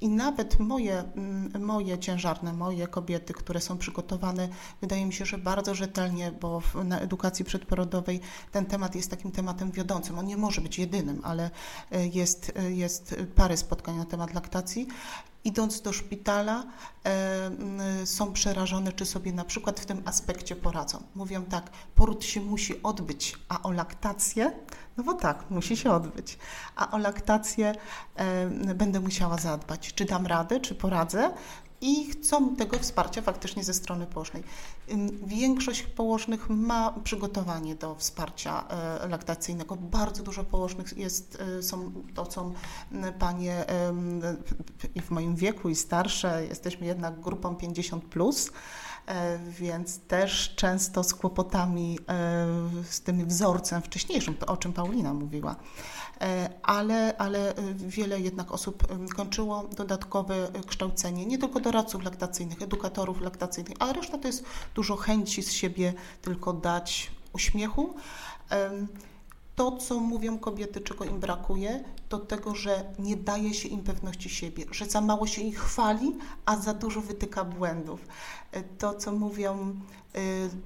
I 0.01 0.09
nawet 0.09 0.61
moje, 0.61 0.99
mm, 0.99 1.65
moje 1.65 1.99
ciężarne, 1.99 2.53
moje 2.53 2.87
kobiety, 2.87 3.33
które 3.33 3.61
są 3.61 3.79
przygotowane, 3.79 4.49
wydaje 4.81 5.07
mi 5.07 5.13
się, 5.13 5.27
że 5.27 5.39
bardzo 5.39 5.75
rzetelnie, 5.75 6.33
bo 6.33 6.63
na 6.85 7.01
edukacji 7.01 7.45
przedporodowej 7.45 8.21
ten 8.53 8.67
temat 8.67 8.95
jest 8.95 9.11
takim 9.11 9.33
tematem 9.33 9.71
wiodącym. 9.71 10.19
On 10.19 10.27
nie 10.27 10.37
może 10.37 10.61
być 10.61 10.79
jedynym, 10.79 11.21
ale 11.25 11.51
e, 11.91 12.07
jest, 12.07 12.53
e, 12.57 12.73
jest 12.73 13.15
parę 13.35 13.57
spotkań 13.57 13.97
na 13.97 14.05
temat 14.05 14.35
laktacji 14.35 14.87
idąc 15.45 15.81
do 15.83 15.93
szpitala, 15.93 16.67
są 18.05 18.33
przerażone, 18.33 18.93
czy 18.93 19.07
sobie 19.07 19.33
na 19.33 19.45
przykład 19.45 19.81
w 19.81 19.87
tym 19.87 20.03
aspekcie 20.05 20.57
poradzą. 20.57 21.03
Mówią 21.15 21.45
tak, 21.45 21.71
poród 21.95 22.25
się 22.25 22.41
musi 22.41 22.83
odbyć, 22.83 23.39
a 23.49 23.63
o 23.63 23.71
laktację, 23.71 24.53
no 24.97 25.05
bo 25.05 25.15
tak, 25.15 25.51
musi 25.51 25.77
się 25.77 25.91
odbyć, 25.93 26.39
a 26.77 26.91
o 26.91 26.99
laktację 26.99 27.75
będę 28.75 29.01
musiała 29.01 29.39
zadbać. 29.39 29.95
Czy 29.95 30.05
dam 30.05 30.27
radę, 30.27 30.61
czy 30.61 30.75
poradzę? 30.75 31.33
i 31.81 32.11
chcą 32.11 32.57
tego 32.57 32.79
wsparcia 32.79 33.23
faktycznie 33.23 33.65
ze 33.65 33.75
strony 33.75 34.07
położnej. 34.07 34.43
Większość 35.27 35.83
położnych 35.83 36.51
ma 36.51 36.95
przygotowanie 37.05 37.75
do 37.75 37.95
wsparcia 37.95 38.65
e, 38.69 39.09
laktacyjnego. 39.09 39.77
Bardzo 39.77 40.23
dużo 40.23 40.45
położnych 40.45 40.99
jest, 40.99 41.43
e, 41.59 41.63
są, 41.63 41.93
to 42.15 42.31
są 42.31 42.55
panie 43.19 43.65
w 45.03 45.11
moim 45.11 45.37
wieku 45.37 45.69
i 45.69 45.75
starsze, 45.75 46.47
jesteśmy 46.49 46.87
jednak 46.87 47.21
grupą 47.21 47.55
50+, 47.55 48.01
plus, 48.01 48.51
więc 49.49 49.99
też 49.99 50.55
często 50.57 51.05
z 51.05 51.15
kłopotami 51.15 51.99
z 52.91 53.01
tym 53.01 53.27
wzorcem 53.27 53.83
wcześniejszym, 53.83 54.37
o 54.47 54.57
czym 54.57 54.73
Paulina 54.73 55.15
mówiła. 55.15 55.57
E, 56.21 56.51
ale, 56.63 57.17
ale 57.19 57.57
e, 57.57 57.75
wiele 57.75 58.21
jednak 58.21 58.53
osób 58.53 58.87
kończyło 59.17 59.69
dodatkowe 59.77 60.49
kształcenie, 60.67 61.27
nie 61.27 61.39
tylko 61.39 61.61
doradców 61.61 62.05
laktacyjnych, 62.05 62.63
edukatorów 62.63 63.21
laktacyjnych, 63.21 63.77
a 63.79 63.93
reszta 63.93 64.19
to 64.19 64.27
jest 64.27 64.45
dużo 64.75 64.97
chęci 64.97 65.43
z 65.43 65.53
siebie 65.53 65.95
tylko 66.23 66.53
dać 66.53 67.11
uśmiechu. 67.33 67.95
To, 69.61 69.73
co 69.73 70.01
mówią 70.01 70.39
kobiety, 70.39 70.81
czego 70.81 71.05
im 71.05 71.21
brakuje, 71.21 71.85
to 72.09 72.19
tego, 72.19 72.55
że 72.55 72.85
nie 72.99 73.17
daje 73.17 73.55
się 73.55 73.69
im 73.69 73.83
pewności 73.83 74.29
siebie, 74.31 74.65
że 74.71 74.87
za 74.87 75.01
mało 75.01 75.27
się 75.27 75.43
ich 75.43 75.59
chwali, 75.59 76.17
a 76.47 76.57
za 76.57 76.75
dużo 76.75 77.01
wytyka 77.01 77.45
błędów. 77.45 78.01
E, 78.53 78.63
to, 78.63 78.95
co 78.95 79.13
mówią, 79.13 79.75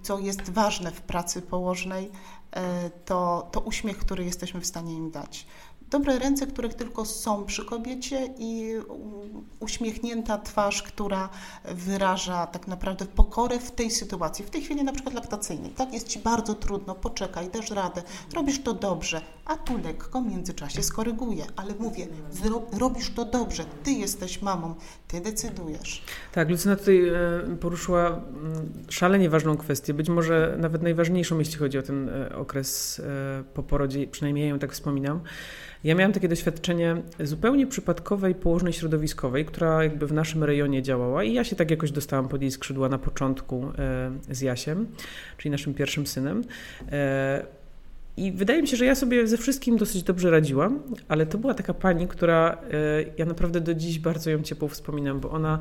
co 0.03 0.19
jest 0.19 0.51
ważne 0.51 0.91
w 0.91 1.01
pracy 1.01 1.43
położnej, 1.43 2.11
E, 2.55 2.91
to, 2.91 3.49
to 3.53 3.61
uśmiech, 3.61 3.99
który 3.99 4.25
jesteśmy 4.25 4.61
w 4.61 4.67
stanie 4.67 4.95
im 4.95 5.11
dać. 5.11 5.47
Dobre 5.95 6.19
ręce, 6.19 6.47
które 6.47 6.69
tylko 6.69 7.05
są 7.05 7.45
przy 7.45 7.65
kobiecie 7.65 8.35
i 8.39 8.73
uśmiechnięta 9.61 10.39
twarz, 10.39 10.83
która 10.83 11.29
wyraża 11.65 12.47
tak 12.47 12.67
naprawdę 12.67 13.07
pokorę 13.07 13.59
w 13.59 13.71
tej 13.71 13.91
sytuacji, 13.91 14.45
w 14.45 14.51
tej 14.51 14.63
chwili 14.63 14.85
na 14.85 14.93
przykład 14.93 15.15
laktacyjnej. 15.15 15.71
Tak, 15.71 15.93
jest 15.93 16.09
Ci 16.09 16.19
bardzo 16.19 16.55
trudno, 16.55 16.95
poczekaj, 16.95 17.49
dasz 17.51 17.71
radę, 17.71 18.03
robisz 18.35 18.63
to 18.63 18.75
dobrze, 18.75 19.21
a 19.45 19.57
tu 19.57 19.79
lekko 19.79 20.23
w 20.23 20.27
międzyczasie 20.27 20.83
skoryguję, 20.83 21.45
ale 21.57 21.75
mówię, 21.79 22.07
robisz 22.79 23.11
to 23.11 23.25
dobrze, 23.25 23.65
Ty 23.83 23.91
jesteś 23.91 24.43
mamą, 24.43 24.75
Ty 25.09 25.21
decydujesz. 25.21 26.03
Tak, 26.33 26.51
Lucyna 26.51 26.77
tutaj 26.77 27.09
e, 27.09 27.13
poruszyła 27.61 28.07
mm, 28.07 28.23
szalenie 28.89 29.31
ważną 29.31 29.57
kwestię, 29.57 29.95
być 29.95 30.09
może 30.09 30.57
nawet 30.59 30.83
najważniejszą, 30.83 31.39
jeśli 31.39 31.57
chodzi 31.57 31.79
o 31.79 31.83
ten 31.83 32.09
e, 32.09 32.37
okres 32.37 33.01
e, 33.01 33.45
po 33.55 33.63
porodzie, 33.63 34.07
przynajmniej 34.07 34.45
ja 34.45 34.51
ją 34.51 34.59
tak 34.59 34.73
wspominam. 34.73 35.21
Ja 35.85 35.95
miałam 35.95 36.13
takie 36.13 36.29
doświadczenie 36.29 36.97
zupełnie 37.21 37.67
przypadkowej 37.67 38.35
położnej 38.35 38.73
środowiskowej, 38.73 39.45
która 39.45 39.85
jakby 39.85 40.07
w 40.07 40.13
naszym 40.13 40.45
rejonie 40.45 40.83
działała 40.83 41.25
i 41.25 41.33
ja 41.33 41.45
się 41.45 41.57
tak 41.57 41.71
jakoś 41.71 41.91
dostałam 41.91 42.29
pod 42.29 42.43
jej 42.43 42.51
skrzydła 42.51 42.89
na 42.89 42.99
początku 42.99 43.73
e, 43.79 44.35
z 44.35 44.41
Jasiem, 44.41 44.87
czyli 45.39 45.51
naszym 45.51 45.75
pierwszym 45.75 46.07
synem. 46.07 46.45
I 48.17 48.33
wydaje 48.33 48.63
mi 48.63 48.69
się, 48.69 48.77
że 48.77 48.85
ja 48.85 48.95
sobie 48.95 49.27
ze 49.27 49.37
wszystkim 49.37 49.77
dosyć 49.77 50.03
dobrze 50.03 50.31
radziłam, 50.31 50.83
ale 51.09 51.27
to 51.27 51.39
była 51.39 51.55
taka 51.55 51.75
pani, 51.75 52.09
która 52.09 52.59
e, 52.73 53.05
ja 53.19 53.27
naprawdę 53.27 53.61
do 53.61 53.75
dziś 53.75 53.99
bardzo 53.99 54.31
ją 54.31 54.43
ciepło 54.43 54.69
wspominam, 54.69 55.21
bo 55.21 55.31
ona 55.31 55.59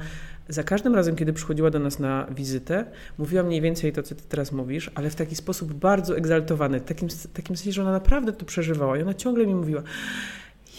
za 0.50 0.63
każdym 0.63 0.96
razem, 0.96 1.16
kiedy 1.16 1.34
przychodziła 1.34 1.70
do 1.70 1.80
nas 1.80 2.00
na 2.00 2.28
wizytę, 2.36 2.86
mówiła 3.18 3.44
mniej 3.44 3.62
więcej 3.62 3.94
to, 3.94 4.04
co 4.04 4.16
ty 4.16 4.24
teraz 4.30 4.52
mówisz, 4.52 4.92
ale 4.96 5.10
w 5.10 5.16
taki 5.16 5.36
sposób 5.36 5.74
bardzo 5.74 6.18
egzaltowany, 6.18 6.80
w 6.80 6.84
takim, 6.84 7.10
takim 7.34 7.58
sensie, 7.58 7.72
że 7.72 7.82
ona 7.82 7.92
naprawdę 7.92 8.34
to 8.34 8.46
przeżywała 8.46 8.98
i 8.98 9.02
ona 9.02 9.13
ciągle 9.13 9.48
mi 9.48 9.56
mówiła, 9.56 9.84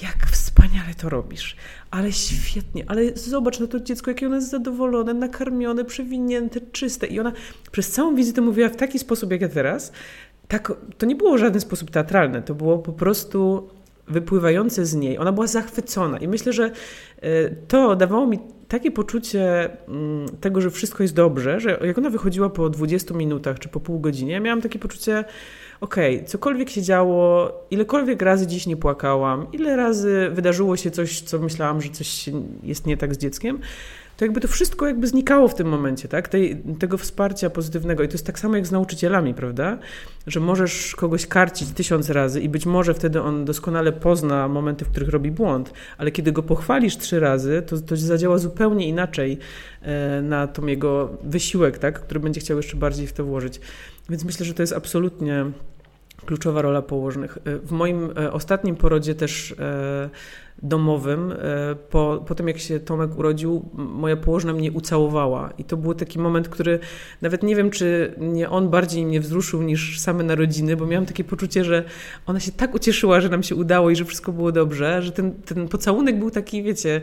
jak 0.02 0.26
wspaniale 0.26 0.94
to 0.94 1.08
robisz, 1.08 1.56
ale 1.90 2.12
świetnie, 2.12 2.84
ale 2.86 3.16
zobacz 3.16 3.60
na 3.60 3.66
to 3.66 3.80
dziecko, 3.80 4.10
jakie 4.10 4.26
ono 4.26 4.34
jest 4.34 4.50
zadowolone, 4.50 5.14
nakarmione, 5.14 5.84
przewinięte, 5.84 6.60
czyste. 6.60 7.06
I 7.06 7.20
ona 7.20 7.32
przez 7.72 7.90
całą 7.90 8.14
wizytę 8.14 8.40
mówiła 8.40 8.68
w 8.68 8.76
taki 8.76 8.98
sposób, 8.98 9.30
jak 9.30 9.40
ja 9.40 9.48
teraz, 9.48 9.92
tak, 10.58 10.72
to 10.98 11.06
nie 11.06 11.16
było 11.16 11.34
w 11.34 11.38
żaden 11.38 11.60
sposób 11.60 11.90
teatralne, 11.90 12.42
to 12.42 12.54
było 12.54 12.78
po 12.78 12.92
prostu 12.92 13.68
wypływające 14.08 14.86
z 14.86 14.94
niej. 14.94 15.18
Ona 15.18 15.32
była 15.32 15.46
zachwycona 15.46 16.18
i 16.18 16.28
myślę, 16.28 16.52
że 16.52 16.70
e, 17.20 17.50
to 17.50 17.96
dawało 17.96 18.26
mi 18.26 18.38
takie 18.68 18.90
poczucie 18.90 19.70
mm, 19.88 20.28
tego, 20.40 20.60
że 20.60 20.70
wszystko 20.70 21.02
jest 21.02 21.14
dobrze, 21.14 21.60
że 21.60 21.78
jak 21.84 21.98
ona 21.98 22.10
wychodziła 22.10 22.50
po 22.50 22.70
20 22.70 23.14
minutach 23.14 23.58
czy 23.58 23.68
po 23.68 23.80
pół 23.80 24.00
godzinie, 24.00 24.32
ja 24.32 24.40
miałam 24.40 24.62
takie 24.62 24.78
poczucie, 24.78 25.24
okej, 25.80 26.16
okay, 26.16 26.28
cokolwiek 26.28 26.70
się 26.70 26.82
działo, 26.82 27.52
ilekolwiek 27.70 28.22
razy 28.22 28.46
dziś 28.46 28.66
nie 28.66 28.76
płakałam, 28.76 29.46
ile 29.52 29.76
razy 29.76 30.30
wydarzyło 30.32 30.76
się 30.76 30.90
coś, 30.90 31.20
co 31.20 31.38
myślałam, 31.38 31.80
że 31.80 31.90
coś 31.90 32.30
jest 32.62 32.86
nie 32.86 32.96
tak 32.96 33.14
z 33.14 33.18
dzieckiem, 33.18 33.58
to 34.16 34.24
jakby 34.24 34.40
to 34.40 34.48
wszystko 34.48 34.86
jakby 34.86 35.06
znikało 35.06 35.48
w 35.48 35.54
tym 35.54 35.68
momencie, 35.68 36.08
tak? 36.08 36.28
Tej, 36.28 36.62
tego 36.78 36.98
wsparcia 36.98 37.50
pozytywnego. 37.50 38.02
I 38.02 38.08
to 38.08 38.14
jest 38.14 38.26
tak 38.26 38.38
samo 38.38 38.56
jak 38.56 38.66
z 38.66 38.72
nauczycielami, 38.72 39.34
prawda? 39.34 39.78
Że 40.26 40.40
możesz 40.40 40.96
kogoś 40.96 41.26
karcić 41.26 41.70
tysiąc 41.70 42.10
razy 42.10 42.40
i 42.40 42.48
być 42.48 42.66
może 42.66 42.94
wtedy 42.94 43.22
on 43.22 43.44
doskonale 43.44 43.92
pozna 43.92 44.48
momenty, 44.48 44.84
w 44.84 44.88
których 44.88 45.08
robi 45.08 45.30
błąd, 45.30 45.72
ale 45.98 46.10
kiedy 46.10 46.32
go 46.32 46.42
pochwalisz 46.42 46.96
trzy 46.96 47.20
razy, 47.20 47.62
to, 47.66 47.80
to 47.80 47.96
zadziała 47.96 48.38
zupełnie 48.38 48.88
inaczej 48.88 49.38
e, 49.82 50.22
na 50.22 50.46
tą 50.46 50.66
jego 50.66 51.18
wysiłek, 51.22 51.78
tak? 51.78 52.00
Który 52.00 52.20
będzie 52.20 52.40
chciał 52.40 52.56
jeszcze 52.56 52.76
bardziej 52.76 53.06
w 53.06 53.12
to 53.12 53.24
włożyć. 53.24 53.60
Więc 54.10 54.24
myślę, 54.24 54.46
że 54.46 54.54
to 54.54 54.62
jest 54.62 54.72
absolutnie 54.72 55.44
kluczowa 56.24 56.62
rola 56.62 56.82
położnych. 56.82 57.38
E, 57.44 57.58
w 57.58 57.70
moim 57.72 58.10
e, 58.18 58.32
ostatnim 58.32 58.76
porodzie 58.76 59.14
też 59.14 59.54
domowym. 60.62 61.32
E, 61.32 61.36
po, 61.74 62.24
po 62.26 62.34
tym, 62.34 62.48
jak 62.48 62.58
się 62.58 62.80
Tomek 62.80 63.18
urodził, 63.18 63.68
moja 63.74 64.16
położna 64.16 64.52
mnie 64.52 64.72
ucałowała. 64.72 65.50
I 65.58 65.64
to 65.64 65.76
był 65.76 65.94
taki 65.94 66.18
moment, 66.18 66.48
który 66.48 66.78
nawet 67.22 67.42
nie 67.42 67.56
wiem, 67.56 67.70
czy 67.70 68.14
nie 68.18 68.50
on 68.50 68.68
bardziej 68.68 69.06
mnie 69.06 69.20
wzruszył 69.20 69.62
niż 69.62 70.00
same 70.00 70.24
narodziny, 70.24 70.76
bo 70.76 70.86
miałam 70.86 71.06
takie 71.06 71.24
poczucie, 71.24 71.64
że 71.64 71.84
ona 72.26 72.40
się 72.40 72.52
tak 72.52 72.74
ucieszyła, 72.74 73.20
że 73.20 73.28
nam 73.28 73.42
się 73.42 73.54
udało 73.54 73.90
i 73.90 73.96
że 73.96 74.04
wszystko 74.04 74.32
było 74.32 74.52
dobrze, 74.52 75.02
że 75.02 75.12
ten, 75.12 75.32
ten 75.32 75.68
pocałunek 75.68 76.18
był 76.18 76.30
taki, 76.30 76.62
wiecie, 76.62 77.00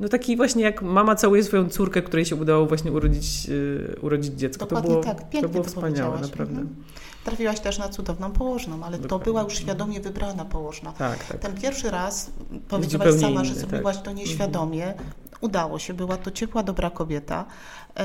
no 0.00 0.08
taki 0.08 0.36
właśnie 0.36 0.62
jak 0.62 0.82
mama 0.82 1.14
całuje 1.14 1.42
swoją 1.42 1.68
córkę, 1.68 2.02
której 2.02 2.24
się 2.24 2.36
udało 2.36 2.66
właśnie 2.66 2.92
urodzić, 2.92 3.50
urodzić 4.00 4.34
dziecko. 4.34 4.66
Dokładnie 4.66 4.94
to 4.94 5.00
było, 5.00 5.14
tak, 5.14 5.18
pięknie 5.18 5.40
to 5.40 5.48
było 5.48 5.64
wspaniałe, 5.64 6.20
naprawdę. 6.20 6.60
Mhm. 6.60 6.76
Trafiłaś 7.24 7.60
też 7.60 7.78
na 7.78 7.88
cudowną 7.88 8.32
położną, 8.32 8.74
ale 8.74 8.98
Dokładnie. 8.98 9.08
to 9.08 9.18
była 9.18 9.42
już 9.42 9.58
świadomie 9.58 10.00
wybrana 10.00 10.44
położna. 10.44 10.92
Tak, 10.92 11.24
tak. 11.24 11.38
Ten 11.38 11.54
pierwszy 11.54 11.90
raz 11.90 12.30
powiedziałaś 12.68 13.14
sama, 13.20 13.28
inny, 13.30 13.44
że 13.44 13.54
zrobiłaś 13.54 13.96
tak. 13.96 14.04
to 14.04 14.12
nieświadomie. 14.12 14.94
udało 15.40 15.78
się, 15.78 15.94
była 15.94 16.16
to 16.16 16.30
ciepła, 16.30 16.62
dobra 16.62 16.90
kobieta. 16.90 17.44
E, 17.96 18.04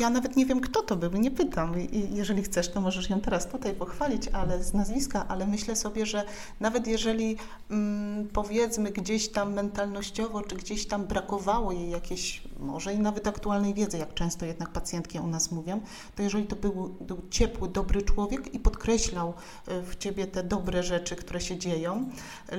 ja 0.00 0.10
nawet 0.10 0.36
nie 0.36 0.46
wiem, 0.46 0.60
kto 0.60 0.82
to 0.82 0.96
był, 0.96 1.12
nie 1.12 1.30
pytam. 1.30 1.74
Jeżeli 2.12 2.42
chcesz, 2.42 2.68
to 2.68 2.80
możesz 2.80 3.10
ją 3.10 3.20
teraz 3.20 3.46
tutaj 3.46 3.74
pochwalić, 3.74 4.28
ale 4.28 4.64
z 4.64 4.74
nazwiska, 4.74 5.28
ale 5.28 5.46
myślę 5.46 5.76
sobie, 5.76 6.06
że 6.06 6.24
nawet 6.60 6.86
jeżeli 6.86 7.36
mm, 7.70 8.28
powiedzmy 8.32 8.90
gdzieś 8.90 9.28
tam 9.28 9.52
mentalnościowo, 9.52 10.42
czy 10.42 10.56
gdzieś 10.56 10.86
tam 10.86 11.06
brakowało 11.06 11.72
jej 11.72 11.90
jakiejś, 11.90 12.42
może 12.62 12.94
i 12.94 12.98
nawet 12.98 13.26
aktualnej 13.26 13.74
wiedzy, 13.74 13.98
jak 13.98 14.14
często 14.14 14.46
jednak 14.46 14.68
pacjentki 14.72 15.18
u 15.18 15.26
nas 15.26 15.52
mówią, 15.52 15.80
to 16.16 16.22
jeżeli 16.22 16.46
to 16.46 16.56
był, 16.56 16.96
był 17.00 17.22
ciepły, 17.30 17.68
dobry 17.68 18.02
człowiek 18.02 18.54
i 18.54 18.58
podkreślał 18.58 19.34
e, 19.66 19.82
w 19.82 19.96
ciebie 19.96 20.26
te 20.26 20.42
dobre 20.42 20.82
rzeczy, 20.82 21.16
które 21.16 21.40
się 21.40 21.58
dzieją, 21.58 22.10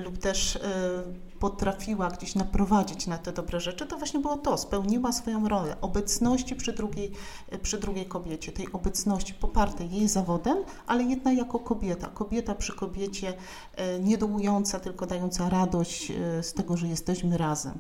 lub 0.04 0.18
też 0.18 0.60
potrafiła 1.40 2.10
gdzieś 2.10 2.36
naprowadzić 2.36 3.08
na 3.08 3.18
te 3.18 3.32
dobre 3.32 3.60
rzeczy, 3.60 3.86
to 3.86 3.98
właśnie 3.98 4.20
było 4.20 4.38
to, 4.38 4.58
spełniła 4.58 5.12
swoją 5.12 5.48
rolę 5.48 5.76
obecności 5.82 6.56
przy 6.56 6.74
drugiej, 6.74 7.12
przy 7.62 7.78
drugiej 7.78 8.06
kobiecie, 8.06 8.52
tej 8.52 8.72
obecności 8.72 9.34
popartej 9.34 9.92
jej 9.92 10.08
zawodem, 10.08 10.58
ale 10.88 11.04
jednak 11.04 11.38
jako 11.38 11.60
kobieta, 11.60 12.08
kobieta 12.08 12.56
przy 12.56 12.74
kobiecie, 12.74 13.34
e, 13.76 14.00
nie 14.00 14.18
dołująca, 14.18 14.80
tylko 14.80 15.06
dająca 15.06 15.50
radość 15.50 16.12
e, 16.12 16.44
z 16.44 16.54
tego, 16.54 16.78
że 16.78 16.88
jesteśmy 16.88 17.38
razem. 17.38 17.74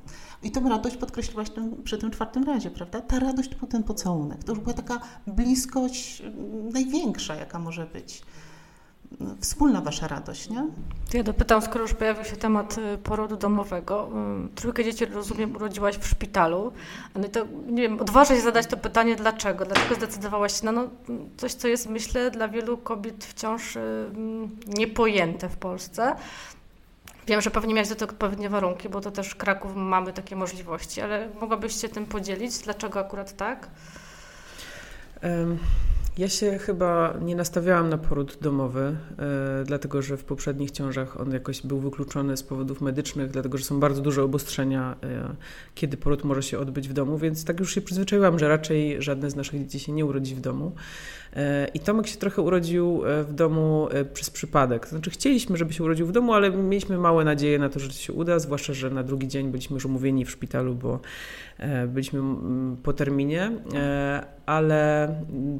I 0.44 0.52
tę 0.52 0.60
radość 0.70 0.98
podkreśliłaś 0.98 1.50
tym, 1.50 1.84
przy 1.84 1.98
tym 1.98 2.12
czwartym 2.13 2.43
razie, 2.43 2.71
prawda? 2.71 3.02
Ta 3.02 3.19
radość 3.19 3.56
był 3.56 3.67
ten 3.67 3.84
pocałunek, 3.84 4.43
to 4.43 4.52
już 4.52 4.62
była 4.62 4.73
taka 4.73 4.99
bliskość 5.28 6.23
największa, 6.73 7.36
jaka 7.36 7.60
może 7.60 7.86
być 7.86 8.23
wspólna 9.41 9.82
wasza 9.82 10.08
radość, 10.08 10.49
nie? 10.49 10.67
Ja 11.13 11.23
dopytam, 11.23 11.62
skoro 11.62 11.82
już 11.82 11.93
pojawił 11.93 12.23
się 12.26 12.36
temat 12.36 12.78
y, 12.78 12.97
porodu 12.97 13.38
domowego. 13.38 14.10
Y, 14.45 14.56
trójkę 14.56 14.84
dzieci, 14.84 15.06
rozumiem, 15.06 15.56
urodziłaś 15.56 15.97
w 15.97 16.08
szpitalu. 16.08 16.71
No 17.15 17.28
to, 17.28 17.45
nie 17.67 17.82
wiem, 17.82 18.02
odważę 18.02 18.36
się 18.36 18.41
zadać 18.41 18.67
to 18.67 18.78
pytanie, 18.78 19.15
dlaczego? 19.15 19.65
Dlaczego 19.65 19.95
zdecydowałaś 19.95 20.60
się 20.60 20.65
na 20.65 20.71
no, 20.71 20.88
coś, 21.38 21.54
co 21.54 21.67
jest, 21.67 21.89
myślę, 21.89 22.32
dla 22.32 22.47
wielu 22.47 22.78
kobiet 22.78 23.26
wciąż 23.26 23.76
y, 23.76 24.10
niepojęte 24.67 25.49
w 25.49 25.58
Polsce. 25.58 26.15
Wiem, 27.28 27.42
że 27.42 27.52
pewnie 27.52 27.74
miałeś 27.74 27.90
do 27.90 27.96
tego 27.96 28.12
odpowiednie 28.12 28.50
warunki, 28.50 28.90
bo 28.90 29.02
to 29.02 29.12
też 29.12 29.36
Kraków 29.36 29.72
mamy 29.76 30.14
takie 30.14 30.36
możliwości, 30.36 31.02
ale 31.02 31.30
mogłabyś 31.42 31.82
się 31.82 31.90
tym 31.90 32.06
podzielić? 32.06 32.58
Dlaczego 32.58 33.00
akurat 33.00 33.38
tak? 33.38 33.70
Ja 36.18 36.30
się 36.30 36.58
chyba 36.58 37.14
nie 37.22 37.36
nastawiałam 37.36 37.90
na 37.90 37.98
poród 37.98 38.38
domowy, 38.42 38.96
e, 39.20 39.64
dlatego 39.66 40.02
że 40.02 40.18
w 40.18 40.24
poprzednich 40.24 40.72
ciążach 40.72 41.22
on 41.22 41.32
jakoś 41.32 41.62
był 41.62 41.80
wykluczony 41.80 42.38
z 42.38 42.44
powodów 42.44 42.82
medycznych, 42.82 43.32
dlatego 43.32 43.58
że 43.58 43.64
są 43.64 43.80
bardzo 43.80 44.02
duże 44.02 44.24
obostrzenia, 44.24 44.96
e, 45.04 45.36
kiedy 45.76 45.98
poród 45.98 46.24
może 46.24 46.44
się 46.44 46.60
odbyć 46.60 46.90
w 46.90 46.94
domu, 46.94 47.18
więc 47.18 47.46
tak 47.46 47.60
już 47.60 47.74
się 47.74 47.82
przyzwyczaiłam, 47.82 48.40
że 48.40 48.48
raczej 48.48 49.02
żadne 49.02 49.30
z 49.30 49.36
naszych 49.36 49.62
dzieci 49.62 49.80
się 49.80 49.92
nie 49.92 50.06
urodzi 50.06 50.36
w 50.36 50.42
domu. 50.42 50.76
E, 51.36 51.67
I 51.74 51.80
Tomek 51.80 52.08
się 52.08 52.17
trochę 52.17 52.41
urodził 52.41 53.02
w 53.24 53.34
domu 53.34 53.88
przez 54.13 54.30
przypadek. 54.30 54.88
Znaczy, 54.88 55.10
chcieliśmy, 55.10 55.58
żeby 55.58 55.74
się 55.74 55.84
urodził 55.84 56.08
w 56.08 56.12
domu, 56.12 56.34
ale 56.34 56.52
mieliśmy 56.52 56.98
małe 56.98 57.26
nadzieje 57.26 57.60
na 57.60 57.69
to, 57.69 57.80
że 57.80 57.88
to 57.88 57.93
się 57.93 58.13
uda, 58.13 58.39
zwłaszcza, 58.39 58.74
że 58.74 58.89
na 58.89 59.04
drugi 59.04 59.28
dzień 59.28 59.52
byliśmy 59.52 59.74
już 59.74 59.86
umówieni 59.86 60.26
w 60.26 60.32
szpitalu, 60.32 60.76
bo 60.76 61.00
byliśmy 61.88 62.22
po 62.84 62.93
terminie 62.93 63.52
ale 64.46 65.15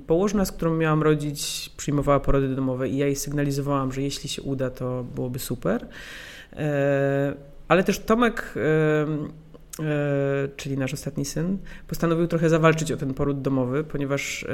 położna, 0.08 0.46
z 0.46 0.52
którą 0.52 0.78
miałam 0.78 1.04
rodzić, 1.04 1.72
przyjmowała 1.78 2.20
porody 2.20 2.56
domowe 2.56 2.90
i 2.90 2.98
ja 2.98 3.06
jej 3.06 3.16
sygnalizowałam, 3.16 3.92
że 3.92 4.02
jeśli 4.02 4.30
się 4.30 4.42
uda, 4.42 4.70
to 4.70 5.04
byłoby 5.16 5.40
super. 5.40 5.88
E, 6.54 7.34
ale 7.68 7.84
też 7.84 8.00
Tomek, 8.00 8.54
e, 8.56 8.60
e, 9.84 10.48
czyli 10.58 10.78
nasz 10.78 10.94
ostatni 10.94 11.26
syn, 11.26 11.58
postanowił 11.88 12.28
trochę 12.28 12.50
zawalczyć 12.50 12.92
o 12.92 12.98
ten 12.98 13.14
poród 13.14 13.42
domowy, 13.42 13.84
ponieważ 13.84 14.46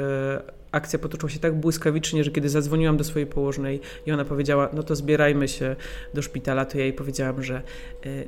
akcja 0.72 0.98
potoczyła 0.98 1.30
się 1.30 1.38
tak 1.38 1.54
błyskawicznie, 1.54 2.24
że 2.24 2.30
kiedy 2.30 2.48
zadzwoniłam 2.48 2.96
do 2.96 3.04
swojej 3.04 3.26
położnej 3.26 3.80
i 4.06 4.12
ona 4.12 4.24
powiedziała, 4.24 4.68
no 4.72 4.82
to 4.82 4.96
zbierajmy 4.96 5.48
się 5.48 5.76
do 6.14 6.22
szpitala, 6.22 6.64
to 6.64 6.78
ja 6.78 6.84
jej 6.84 6.92
powiedziałam, 6.92 7.42
że 7.42 7.62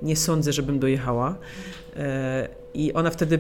nie 0.03 0.17
sądzę, 0.17 0.53
żebym 0.53 0.79
dojechała. 0.79 1.39
I 2.75 2.93
ona 2.93 3.11
wtedy 3.11 3.39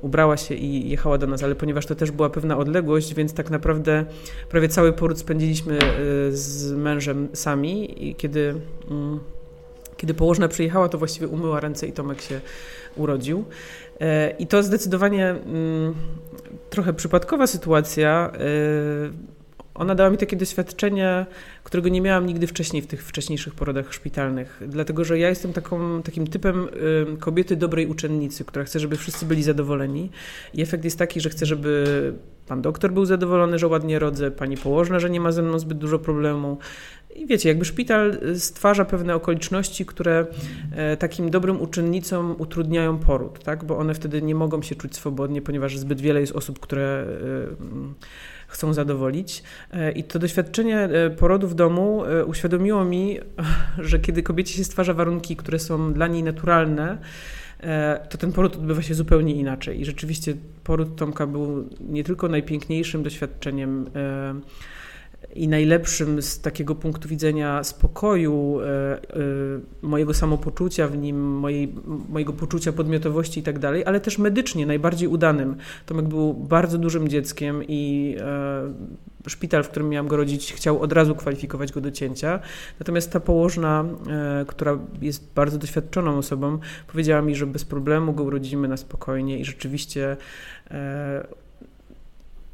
ubrała 0.00 0.36
się 0.36 0.54
i 0.54 0.90
jechała 0.90 1.18
do 1.18 1.26
nas, 1.26 1.42
ale 1.42 1.54
ponieważ 1.54 1.86
to 1.86 1.94
też 1.94 2.10
była 2.10 2.30
pewna 2.30 2.56
odległość, 2.56 3.14
więc 3.14 3.34
tak 3.34 3.50
naprawdę 3.50 4.04
prawie 4.48 4.68
cały 4.68 4.92
poród 4.92 5.18
spędziliśmy 5.18 5.78
e, 5.78 5.86
z 6.32 6.72
mężem 6.72 7.28
sami. 7.32 8.08
I 8.08 8.14
kiedy, 8.14 8.54
mm, 8.90 9.20
kiedy 9.96 10.14
położna 10.14 10.48
przyjechała, 10.48 10.88
to 10.88 10.98
właściwie 10.98 11.28
umyła 11.28 11.60
ręce 11.60 11.86
i 11.86 11.92
Tomek 11.92 12.20
się 12.20 12.40
urodził. 12.96 13.44
E, 14.00 14.30
I 14.30 14.46
to 14.46 14.62
zdecydowanie 14.62 15.30
mm, 15.30 15.94
trochę 16.70 16.92
przypadkowa 16.92 17.46
sytuacja 17.46 18.32
e, 18.34 18.40
ona 19.80 19.94
dała 19.94 20.10
mi 20.10 20.16
takie 20.16 20.36
doświadczenie, 20.36 21.26
którego 21.64 21.88
nie 21.88 22.00
miałam 22.00 22.26
nigdy 22.26 22.46
wcześniej 22.46 22.82
w 22.82 22.86
tych 22.86 23.04
wcześniejszych 23.04 23.54
porodach 23.54 23.94
szpitalnych. 23.94 24.62
Dlatego, 24.68 25.04
że 25.04 25.18
ja 25.18 25.28
jestem 25.28 25.52
taką, 25.52 26.02
takim 26.02 26.26
typem 26.26 26.68
y, 27.14 27.16
kobiety 27.16 27.56
dobrej 27.56 27.86
uczennicy, 27.86 28.44
która 28.44 28.64
chce, 28.64 28.80
żeby 28.80 28.96
wszyscy 28.96 29.26
byli 29.26 29.42
zadowoleni. 29.42 30.10
I 30.54 30.62
efekt 30.62 30.84
jest 30.84 30.98
taki, 30.98 31.20
że 31.20 31.30
chcę, 31.30 31.46
żeby 31.46 32.12
pan 32.46 32.62
doktor 32.62 32.92
był 32.92 33.04
zadowolony, 33.04 33.58
że 33.58 33.66
ładnie 33.66 33.98
rodzę, 33.98 34.30
pani 34.30 34.56
położna, 34.56 35.00
że 35.00 35.10
nie 35.10 35.20
ma 35.20 35.32
ze 35.32 35.42
mną 35.42 35.58
zbyt 35.58 35.78
dużo 35.78 35.98
problemu. 35.98 36.58
I 37.16 37.26
wiecie, 37.26 37.48
jakby 37.48 37.64
szpital 37.64 38.20
stwarza 38.34 38.84
pewne 38.84 39.14
okoliczności, 39.14 39.86
które 39.86 40.26
e, 40.72 40.96
takim 40.96 41.30
dobrym 41.30 41.60
uczennicom 41.60 42.34
utrudniają 42.38 42.98
poród, 42.98 43.44
tak? 43.44 43.64
bo 43.64 43.78
one 43.78 43.94
wtedy 43.94 44.22
nie 44.22 44.34
mogą 44.34 44.62
się 44.62 44.74
czuć 44.74 44.96
swobodnie, 44.96 45.42
ponieważ 45.42 45.78
zbyt 45.78 46.00
wiele 46.00 46.20
jest 46.20 46.32
osób, 46.32 46.60
które 46.60 47.06
chcą 48.50 48.72
zadowolić. 48.72 49.42
E, 49.72 49.92
I 49.92 50.04
to 50.04 50.18
doświadczenie 50.18 50.78
e, 50.78 51.10
porodu 51.10 51.48
w 51.48 51.54
domu 51.54 52.04
e, 52.04 52.24
uświadomiło 52.24 52.84
mi, 52.84 53.18
że 53.78 53.98
kiedy 53.98 54.22
kobiecie 54.22 54.54
się 54.54 54.64
stwarza 54.64 54.94
warunki, 54.94 55.36
które 55.36 55.58
są 55.58 55.92
dla 55.92 56.06
niej 56.06 56.22
naturalne, 56.22 56.98
to 58.10 58.18
ten 58.18 58.32
poród 58.32 58.56
odbywa 58.56 58.82
się 58.82 58.94
zupełnie 58.94 59.34
inaczej. 59.34 59.80
I 59.80 59.84
rzeczywiście 59.84 60.34
poród 60.64 60.96
Tomka 60.96 61.26
był 61.26 61.68
nie 61.80 62.04
tylko 62.04 62.28
najpiękniejszym 62.28 63.02
doświadczeniem 63.02 63.90
i 65.34 65.48
najlepszym 65.48 66.22
z 66.22 66.40
takiego 66.40 66.74
punktu 66.74 67.08
widzenia 67.08 67.64
spokoju, 67.64 68.60
e, 68.60 68.66
e, 68.66 68.98
mojego 69.82 70.14
samopoczucia 70.14 70.88
w 70.88 70.96
nim, 70.96 71.20
mojej, 71.20 71.74
mojego 72.08 72.32
poczucia 72.32 72.72
podmiotowości 72.72 73.40
i 73.40 73.42
tak 73.42 73.58
dalej, 73.58 73.84
ale 73.86 74.00
też 74.00 74.18
medycznie 74.18 74.66
najbardziej 74.66 75.08
udanym. 75.08 75.56
Tomek 75.86 76.08
był 76.08 76.34
bardzo 76.34 76.78
dużym 76.78 77.08
dzieckiem 77.08 77.62
i 77.68 78.16
e, 78.20 79.28
szpital, 79.28 79.62
w 79.62 79.68
którym 79.68 79.88
miałam 79.88 80.08
go 80.08 80.16
rodzić, 80.16 80.52
chciał 80.52 80.80
od 80.80 80.92
razu 80.92 81.14
kwalifikować 81.14 81.72
go 81.72 81.80
do 81.80 81.90
cięcia. 81.90 82.40
Natomiast 82.78 83.12
ta 83.12 83.20
położna, 83.20 83.84
która 84.46 84.78
jest 85.02 85.34
bardzo 85.34 85.58
doświadczoną 85.58 86.18
osobą, 86.18 86.58
powiedziała 86.86 87.22
mi, 87.22 87.34
że 87.36 87.46
bez 87.46 87.64
problemu 87.64 88.12
go 88.12 88.24
urodzimy 88.24 88.68
na 88.68 88.76
spokojnie 88.76 89.38
i 89.38 89.44
rzeczywiście 89.44 90.16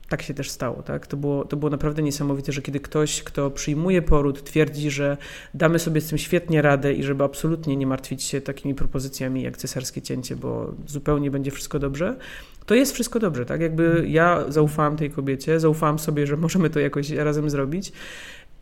tak 0.09 0.23
się 0.23 0.35
też 0.35 0.51
stało. 0.51 0.83
Tak? 0.83 1.07
To, 1.07 1.17
było, 1.17 1.45
to 1.45 1.57
było 1.57 1.71
naprawdę 1.71 2.03
niesamowite, 2.03 2.53
że 2.53 2.63
kiedy 2.63 2.81
ktoś, 2.81 3.23
kto 3.23 3.51
przyjmuje 3.51 4.03
poród, 4.03 4.45
twierdzi, 4.45 4.91
że 4.91 5.17
damy 5.55 5.79
sobie 5.79 6.01
z 6.01 6.09
tym 6.09 6.19
świetnie 6.19 6.63
radę 6.63 6.93
i 6.93 7.03
żeby 7.03 7.25
absolutnie 7.25 7.77
nie 7.77 7.87
martwić 7.87 8.23
się 8.23 8.41
takimi 8.41 8.75
propozycjami 8.75 9.43
jak 9.43 9.57
cesarskie 9.57 10.03
cięcie, 10.03 10.37
bo 10.37 10.75
zupełnie 10.87 11.31
będzie 11.31 11.51
wszystko 11.51 11.79
dobrze, 11.79 12.17
to 12.67 12.75
jest 12.75 12.93
wszystko 12.93 13.19
dobrze. 13.19 13.47
Tak? 13.47 13.61
Jakby 13.61 14.05
ja 14.09 14.45
zaufałam 14.49 14.97
tej 14.97 15.11
kobiecie, 15.11 15.61
zaufałam 15.61 15.99
sobie, 15.99 16.27
że 16.27 16.37
możemy 16.37 16.71
to 16.71 16.81
jakoś 16.81 17.11
razem 17.11 17.51
zrobić. 17.51 17.93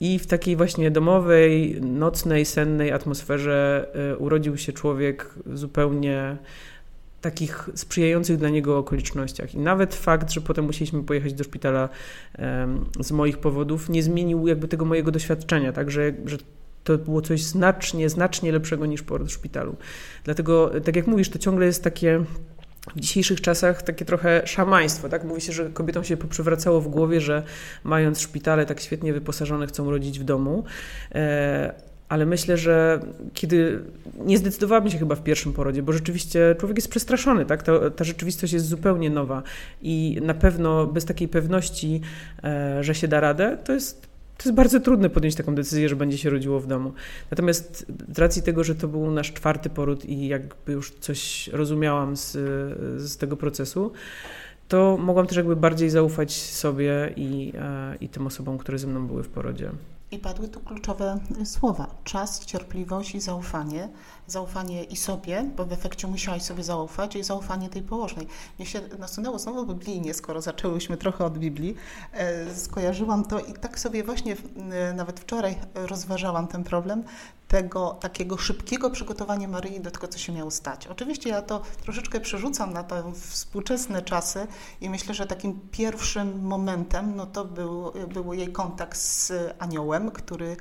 I 0.01 0.19
w 0.19 0.27
takiej 0.27 0.57
właśnie 0.57 0.91
domowej, 0.91 1.81
nocnej, 1.81 2.45
sennej 2.45 2.93
atmosferze 2.93 3.89
y, 4.13 4.17
urodził 4.17 4.57
się 4.57 4.73
człowiek 4.73 5.35
zupełnie 5.53 6.37
takich 7.25 7.69
sprzyjających 7.75 8.37
dla 8.37 8.49
niego 8.49 8.79
okolicznościach. 8.79 9.55
I 9.55 9.59
nawet 9.59 9.95
fakt, 9.95 10.31
że 10.31 10.41
potem 10.41 10.65
musieliśmy 10.65 11.03
pojechać 11.03 11.35
do 11.35 11.45
szpitala 11.45 11.89
um, 12.39 12.85
z 13.01 13.13
moich 13.13 13.39
powodów, 13.39 13.89
nie 13.89 14.03
zmienił 14.03 14.49
jakby 14.49 14.69
tego 14.69 14.85
mojego 14.85 15.11
doświadczenia, 15.11 15.73
także 15.73 16.13
że 16.27 16.37
to 16.85 16.99
było 16.99 17.23
coś 17.23 17.43
znacznie, 17.43 18.09
znacznie 18.09 18.53
lepszego 18.53 18.87
niż 18.87 19.03
poród 19.03 19.29
w 19.29 19.33
szpitalu. 19.33 19.77
Dlatego, 20.25 20.71
tak 20.85 20.97
jak 20.97 21.07
mówisz, 21.07 21.29
to 21.29 21.39
ciągle 21.39 21.67
jest 21.67 21.85
takie 21.85 22.25
w 22.97 23.01
dzisiejszych 23.01 23.41
czasach 23.41 23.83
takie 23.83 24.05
trochę 24.05 24.43
szamaństwo, 24.47 25.09
tak? 25.09 25.25
Mówi 25.25 25.41
się, 25.41 25.53
że 25.53 25.71
kobietom 25.71 26.05
się 26.05 26.17
poprzewracało 26.17 26.81
w 26.81 26.89
głowie, 26.89 27.21
że 27.21 27.43
mając 27.85 28.21
szpitale 28.21 28.67
tak 28.67 28.81
świetnie 28.81 29.13
wyposażone, 29.13 29.67
chcą 29.67 29.91
rodzić 29.91 30.19
w 30.19 30.25
domu. 30.25 30.65
E, 31.15 31.94
ale 32.09 32.27
myślę, 32.27 32.57
że 32.57 33.01
kiedy 33.35 33.81
nie 34.25 34.39
zdecydowałabym 34.39 34.91
się 34.91 34.99
chyba 34.99 35.15
w 35.15 35.23
pierwszym 35.23 35.53
porodzie, 35.53 35.83
bo 35.83 35.93
rzeczywiście 35.93 36.55
człowiek 36.59 36.79
jest 36.79 36.89
przestraszony, 36.89 37.47
tak? 37.47 37.63
Ta, 37.63 37.91
ta 37.91 38.05
rzeczywistość 38.05 38.53
jest 38.53 38.67
zupełnie 38.67 39.11
nowa 39.11 39.43
i 39.83 40.19
na 40.23 40.35
pewno 40.35 40.87
bez 40.87 41.05
takiej 41.05 41.29
pewności, 41.29 42.01
e, 42.45 42.85
że 42.85 42.95
się 42.95 43.09
da 43.09 43.21
radę, 43.21 43.59
to 43.65 43.73
jest 43.73 44.15
to 44.39 44.49
jest 44.49 44.57
bardzo 44.57 44.81
trudne 44.81 45.11
podjąć 45.11 45.35
taką 45.35 45.55
decyzję, 45.55 45.89
że 45.89 45.97
będzie 45.97 46.19
się 46.19 46.31
rodziło 46.31 46.61
w 46.61 46.67
domu. 46.67 46.93
Natomiast 47.31 47.87
z 48.15 48.19
racji 48.19 48.43
tego, 48.43 48.65
że 48.65 48.75
to 48.75 48.89
był 48.89 49.11
nasz 49.11 49.33
czwarty 49.33 49.71
poród 49.71 50.05
i 50.05 50.29
jakby 50.29 50.73
już 50.73 50.91
coś 50.91 51.49
rozumiałam 51.49 52.17
z, 52.17 52.33
z 53.03 53.17
tego 53.17 53.37
procesu, 53.37 53.93
to 54.69 54.97
mogłam 55.01 55.27
też 55.27 55.37
jakby 55.37 55.57
bardziej 55.57 55.91
zaufać 55.91 56.33
sobie 56.33 57.13
i, 57.17 57.53
e, 57.59 57.97
i 58.01 58.09
tym 58.09 58.27
osobom, 58.27 58.59
które 58.59 58.79
ze 58.79 58.87
mną 58.87 59.07
były 59.07 59.23
w 59.23 59.29
porodzie. 59.29 59.71
I 60.11 60.19
padły 60.19 60.49
tu 60.49 60.61
kluczowe 60.61 61.19
słowa: 61.45 61.87
czas, 62.05 62.47
cierpliwość 62.47 63.15
i 63.15 63.21
zaufanie. 63.21 63.89
Zaufanie 64.27 64.85
i 64.85 64.97
sobie, 64.97 65.51
bo 65.57 65.65
w 65.65 65.73
efekcie 65.73 66.07
musiałaś 66.07 66.43
sobie 66.43 66.65
zaufać, 66.65 67.17
i 67.17 67.25
zaufanie 67.25 67.69
tej 67.69 67.83
położnej. 67.83 68.27
Mnie 68.59 68.67
się 68.67 68.81
nasunęło 68.99 69.39
znowu 69.39 69.67
biblijnie, 69.67 70.15
skoro 70.15 70.41
zaczęłyśmy 70.41 70.97
trochę 70.97 71.25
od 71.25 71.39
Biblii. 71.39 71.75
E, 72.13 72.55
skojarzyłam 72.55 73.25
to 73.25 73.41
i 73.41 73.53
tak 73.53 73.79
sobie 73.79 74.05
właśnie 74.05 74.37
e, 74.71 74.93
nawet 74.95 75.21
wczoraj 75.21 75.59
rozważałam 75.75 76.49
ten 76.49 76.65
problem 76.65 77.05
tego 77.55 77.97
takiego 78.01 78.37
szybkiego 78.37 78.91
przygotowania 78.91 79.49
Maryi 79.49 79.81
do 79.81 79.91
tego, 79.91 80.09
co 80.09 80.19
się 80.19 80.33
miało 80.33 80.51
stać. 80.51 80.87
Oczywiście 80.87 81.31
ja 81.31 81.43
to 81.43 81.63
troszeczkę 81.83 82.21
przerzucam 82.21 82.73
na 82.73 82.83
te 82.83 83.13
współczesne 83.13 84.03
czasy 84.03 84.47
i 84.81 84.91
myślę, 84.91 85.15
że 85.15 85.27
takim 85.27 85.61
pierwszym 85.71 86.43
momentem 86.43 87.17
no 87.17 87.27
to 87.27 87.45
był, 87.45 87.93
był 88.15 88.33
jej 88.33 88.53
kontakt 88.53 88.99
z 88.99 89.33
aniołem, 89.59 90.11
który 90.11 90.57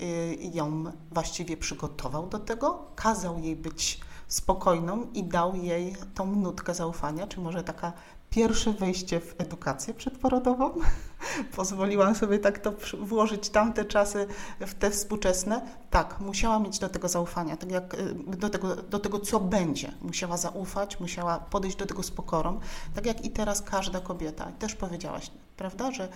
y, 0.00 0.38
ją 0.54 0.84
właściwie 1.10 1.56
przygotował 1.56 2.26
do 2.26 2.38
tego, 2.38 2.86
kazał 2.96 3.38
jej 3.38 3.56
być 3.56 4.00
spokojną 4.28 5.06
i 5.14 5.24
dał 5.24 5.56
jej 5.56 5.96
tą 6.14 6.26
nutkę 6.26 6.74
zaufania, 6.74 7.26
czy 7.26 7.40
może 7.40 7.64
taka 7.64 7.92
pierwsze 8.30 8.72
wejście 8.72 9.20
w 9.20 9.34
edukację 9.38 9.94
przedporodową. 9.94 10.70
Pozwoliłam 11.56 12.14
sobie 12.14 12.38
tak 12.38 12.58
to 12.58 12.72
włożyć 13.00 13.48
tamte 13.48 13.84
czasy 13.84 14.26
w 14.60 14.74
te 14.74 14.90
współczesne. 14.90 15.60
Tak, 15.90 16.20
musiała 16.20 16.58
mieć 16.58 16.78
do 16.78 16.88
tego 16.88 17.08
zaufania, 17.08 17.56
tak 17.56 17.70
jak 17.70 17.94
y, 17.94 18.14
do 18.36 18.48
tego, 18.48 18.76
do 18.76 18.98
tego, 18.98 19.20
co 19.20 19.40
będzie. 19.40 19.92
Musiała 20.02 20.36
zaufać, 20.36 21.00
musiała 21.00 21.38
podejść 21.38 21.76
do 21.76 21.86
tego 21.86 22.02
z 22.02 22.10
pokorą, 22.10 22.60
tak 22.94 23.06
jak 23.06 23.24
i 23.24 23.30
teraz 23.30 23.62
każda 23.62 24.00
kobieta. 24.00 24.52
Też 24.58 24.74
powiedziałaś, 24.74 25.30
prawda, 25.56 25.92
że 25.92 26.08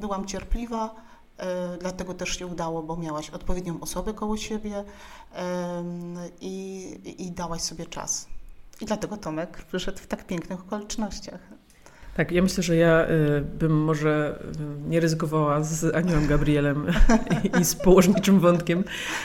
byłam 0.00 0.26
cierpliwa, 0.26 0.94
y, 1.74 1.78
dlatego 1.80 2.14
też 2.14 2.38
się 2.38 2.46
udało, 2.46 2.82
bo 2.82 2.96
miałaś 2.96 3.30
odpowiednią 3.30 3.80
osobę 3.80 4.14
koło 4.14 4.36
siebie 4.36 4.84
i, 6.40 7.14
i 7.18 7.30
dałaś 7.32 7.60
sobie 7.60 7.86
czas. 7.86 8.26
I 8.84 8.86
dlatego 8.86 9.16
Tomek 9.16 9.64
przyszedł 9.64 9.98
w 9.98 10.06
tak 10.06 10.26
pięknych 10.26 10.60
okolicznościach. 10.60 11.40
Tak, 12.14 12.32
ja 12.32 12.42
myślę, 12.42 12.62
że 12.62 12.76
ja 12.76 13.06
y, 13.08 13.40
bym 13.58 13.72
może 13.84 14.38
y, 14.86 14.90
nie 14.90 15.00
ryzykowała 15.00 15.62
z 15.62 15.94
Aniołem 15.94 16.26
Gabrielem 16.26 16.86
i 17.60 17.64
z 17.64 17.74
położniczym 17.74 18.40
wątkiem, 18.40 18.84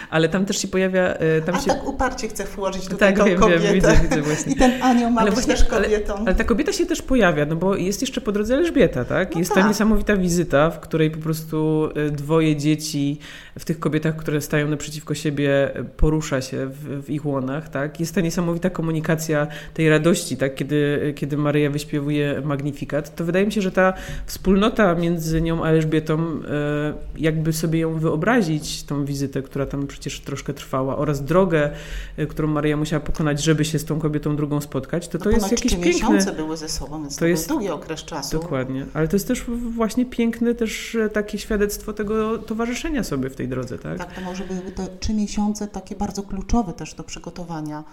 ale 0.09 0.29
tam 0.29 0.45
też 0.45 0.57
się 0.57 0.67
pojawia... 0.67 1.15
Y, 1.15 1.41
tam 1.45 1.55
A 1.55 1.59
się... 1.59 1.67
tak 1.67 1.87
uparcie 1.87 2.27
chce 2.27 2.45
włożyć 2.45 2.87
tutaj 2.87 3.13
tak, 3.13 3.25
wiem, 3.25 3.39
kobietę. 3.39 3.59
Wiem, 3.59 3.73
widzę, 3.73 3.99
widzę 4.03 4.21
właśnie. 4.21 4.53
I 4.53 4.55
ten 4.55 4.83
anioł 4.83 5.11
ma 5.11 5.21
ale 5.21 5.31
być 5.31 5.45
właśnie, 5.45 5.53
też 5.53 5.65
kobietą. 5.65 6.13
Ale, 6.13 6.25
ale, 6.25 6.35
ta 6.35 6.43
kobieta 6.43 6.73
się 6.73 6.85
też 6.85 7.01
pojawia, 7.01 7.45
no 7.45 7.55
bo 7.55 7.75
jest 7.75 8.01
jeszcze 8.01 8.21
po 8.21 8.31
drodze 8.31 8.55
Elżbieta, 8.55 9.05
tak? 9.05 9.33
No 9.33 9.39
jest 9.39 9.53
tak. 9.53 9.63
ta 9.63 9.67
niesamowita 9.67 10.17
wizyta, 10.17 10.69
w 10.69 10.79
której 10.79 11.11
po 11.11 11.19
prostu 11.19 11.89
dwoje 12.11 12.55
dzieci 12.55 13.19
w 13.59 13.65
tych 13.65 13.79
kobietach, 13.79 14.15
które 14.15 14.41
stają 14.41 14.67
naprzeciwko 14.67 15.15
siebie, 15.15 15.71
porusza 15.97 16.41
się 16.41 16.67
w, 16.67 17.05
w 17.05 17.09
ich 17.09 17.25
łonach, 17.25 17.69
tak? 17.69 17.99
Jest 17.99 18.15
ta 18.15 18.21
niesamowita 18.21 18.69
komunikacja 18.69 19.47
tej 19.73 19.89
radości, 19.89 20.37
tak? 20.37 20.55
Kiedy, 20.55 21.13
kiedy 21.15 21.37
Maryja 21.37 21.69
wyśpiewuje 21.69 22.41
Magnificat 22.45 22.78
to 23.15 23.25
wydaje 23.25 23.45
mi 23.45 23.51
się, 23.51 23.61
że 23.61 23.71
ta 23.71 23.93
wspólnota 24.25 24.95
między 24.95 25.41
nią 25.41 25.63
a 25.63 25.69
Elżbietą, 25.69 26.19
e, 26.19 26.93
jakby 27.17 27.53
sobie 27.53 27.79
ją 27.79 27.99
wyobrazić, 27.99 28.83
tą 28.83 29.05
wizytę, 29.05 29.41
która 29.41 29.65
tam 29.65 29.87
przecież 29.87 30.19
troszkę 30.19 30.53
trwała, 30.53 30.97
oraz 30.97 31.23
drogę, 31.23 31.69
e, 32.17 32.25
którą 32.25 32.47
Maria 32.47 32.77
musiała 32.77 32.99
pokonać, 32.99 33.43
żeby 33.43 33.65
się 33.65 33.79
z 33.79 33.85
tą 33.85 33.99
kobietą 33.99 34.35
drugą 34.35 34.61
spotkać, 34.61 35.07
to 35.07 35.17
to 35.17 35.29
jest 35.29 35.51
jakiś 35.51 35.71
piękny... 35.71 35.91
miesiące 35.91 36.31
były 36.31 36.57
ze 36.57 36.69
sobą, 36.69 37.01
więc 37.01 37.15
to, 37.15 37.19
to 37.19 37.27
jest 37.27 37.47
długi 37.49 37.69
okres 37.69 38.03
czasu. 38.03 38.39
Dokładnie, 38.39 38.85
ale 38.93 39.07
to 39.07 39.15
jest 39.15 39.27
też 39.27 39.43
właśnie 39.75 40.05
piękne 40.05 40.55
też 40.55 40.97
takie 41.13 41.37
świadectwo 41.37 41.93
tego 41.93 42.37
towarzyszenia 42.37 43.03
sobie 43.03 43.29
w 43.29 43.35
tej 43.35 43.47
drodze, 43.47 43.79
tak? 43.79 43.97
Tak, 43.97 44.15
to 44.15 44.21
może 44.21 44.43
były 44.43 44.71
te 44.71 44.87
trzy 44.99 45.13
miesiące 45.13 45.67
takie 45.67 45.95
bardzo 45.95 46.23
kluczowe 46.23 46.73
też 46.73 46.93
do 46.93 47.03
przygotowania 47.03 47.83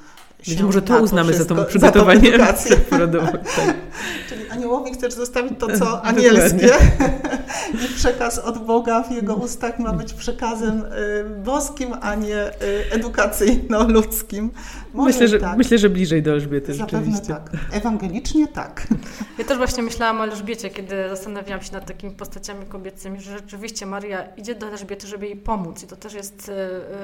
więc 0.46 0.62
może 0.62 0.82
to 0.82 0.98
uznamy 0.98 1.34
za 1.34 1.44
to 1.44 1.64
przygotowanie 1.64 2.32
porodowe. 2.90 3.38
Tak. 3.56 3.74
Czyli 4.28 4.48
aniołowi 4.48 4.92
chcesz 4.92 5.14
zostawić 5.14 5.52
to, 5.58 5.78
co 5.78 6.02
anielskie 6.04 6.70
i 7.84 7.94
przekaz 7.94 8.38
od 8.38 8.64
Boga 8.64 9.02
w 9.02 9.10
jego 9.10 9.34
ustach 9.34 9.78
ma 9.78 9.92
być 9.92 10.12
przekazem 10.12 10.84
y, 10.84 11.24
boskim, 11.44 11.94
a 12.00 12.14
nie 12.14 12.48
y, 12.48 12.52
edukacyjno-ludzkim. 12.90 14.50
myślę, 14.94 15.28
że, 15.28 15.38
tak. 15.38 15.58
myślę, 15.58 15.78
że 15.78 15.90
bliżej 15.90 16.22
do 16.22 16.30
Elżbiety 16.30 16.74
Zapewne 16.74 16.98
rzeczywiście. 16.98 17.34
tak. 17.34 17.50
Ewangelicznie 17.72 18.48
tak. 18.48 18.86
Ja 19.38 19.44
też 19.44 19.58
właśnie 19.58 19.82
myślałam 19.82 20.20
o 20.20 20.24
Elżbiecie, 20.24 20.70
kiedy 20.70 21.08
zastanawiałam 21.08 21.62
się 21.62 21.72
nad 21.72 21.86
takimi 21.86 22.12
postaciami 22.12 22.66
kobiecymi, 22.66 23.20
że 23.20 23.38
rzeczywiście 23.38 23.86
Maria 23.86 24.22
idzie 24.36 24.54
do 24.54 24.66
Elżbiety, 24.66 25.06
żeby 25.06 25.26
jej 25.26 25.36
pomóc 25.36 25.82
i 25.82 25.86
to 25.86 25.96
też 25.96 26.14
jest 26.14 26.48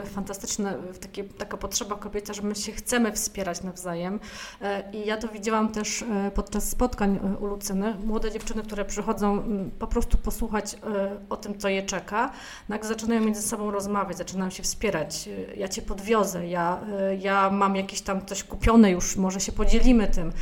y, 0.04 0.08
fantastyczne, 0.14 0.74
takie, 1.00 1.24
taka 1.24 1.56
potrzeba 1.56 1.96
kobieca, 1.96 2.34
że 2.34 2.42
my 2.42 2.54
się 2.54 2.72
chcemy 2.72 3.12
wspierać 3.12 3.31
nawzajem. 3.64 4.20
E, 4.62 4.90
I 4.92 5.06
ja 5.06 5.16
to 5.16 5.28
widziałam 5.28 5.68
też 5.68 6.02
e, 6.02 6.30
podczas 6.30 6.68
spotkań 6.68 7.16
e, 7.16 7.38
u 7.38 7.46
Lucyny. 7.46 7.94
Młode 8.06 8.30
dziewczyny, 8.30 8.62
które 8.62 8.84
przychodzą 8.84 9.42
po 9.78 9.86
prostu 9.86 10.18
posłuchać 10.18 10.76
o 11.28 11.36
tym, 11.36 11.58
co 11.58 11.68
je 11.68 11.82
czeka, 11.82 12.32
nagle 12.68 12.88
zaczynają 12.88 13.20
między 13.20 13.42
sobą 13.42 13.70
rozmawiać, 13.70 14.18
zaczynają 14.18 14.50
się 14.50 14.62
wspierać. 14.62 15.28
Ja 15.56 15.68
cię 15.68 15.82
podwiozę, 15.82 16.46
ja, 16.48 16.80
ja 17.20 17.50
mam 17.50 17.76
jakieś 17.76 18.00
tam 18.00 18.26
coś 18.26 18.44
kupione 18.44 18.90
już, 18.90 19.16
może 19.16 19.40
się 19.40 19.52
podzielimy 19.52 20.08
tym. 20.08 20.32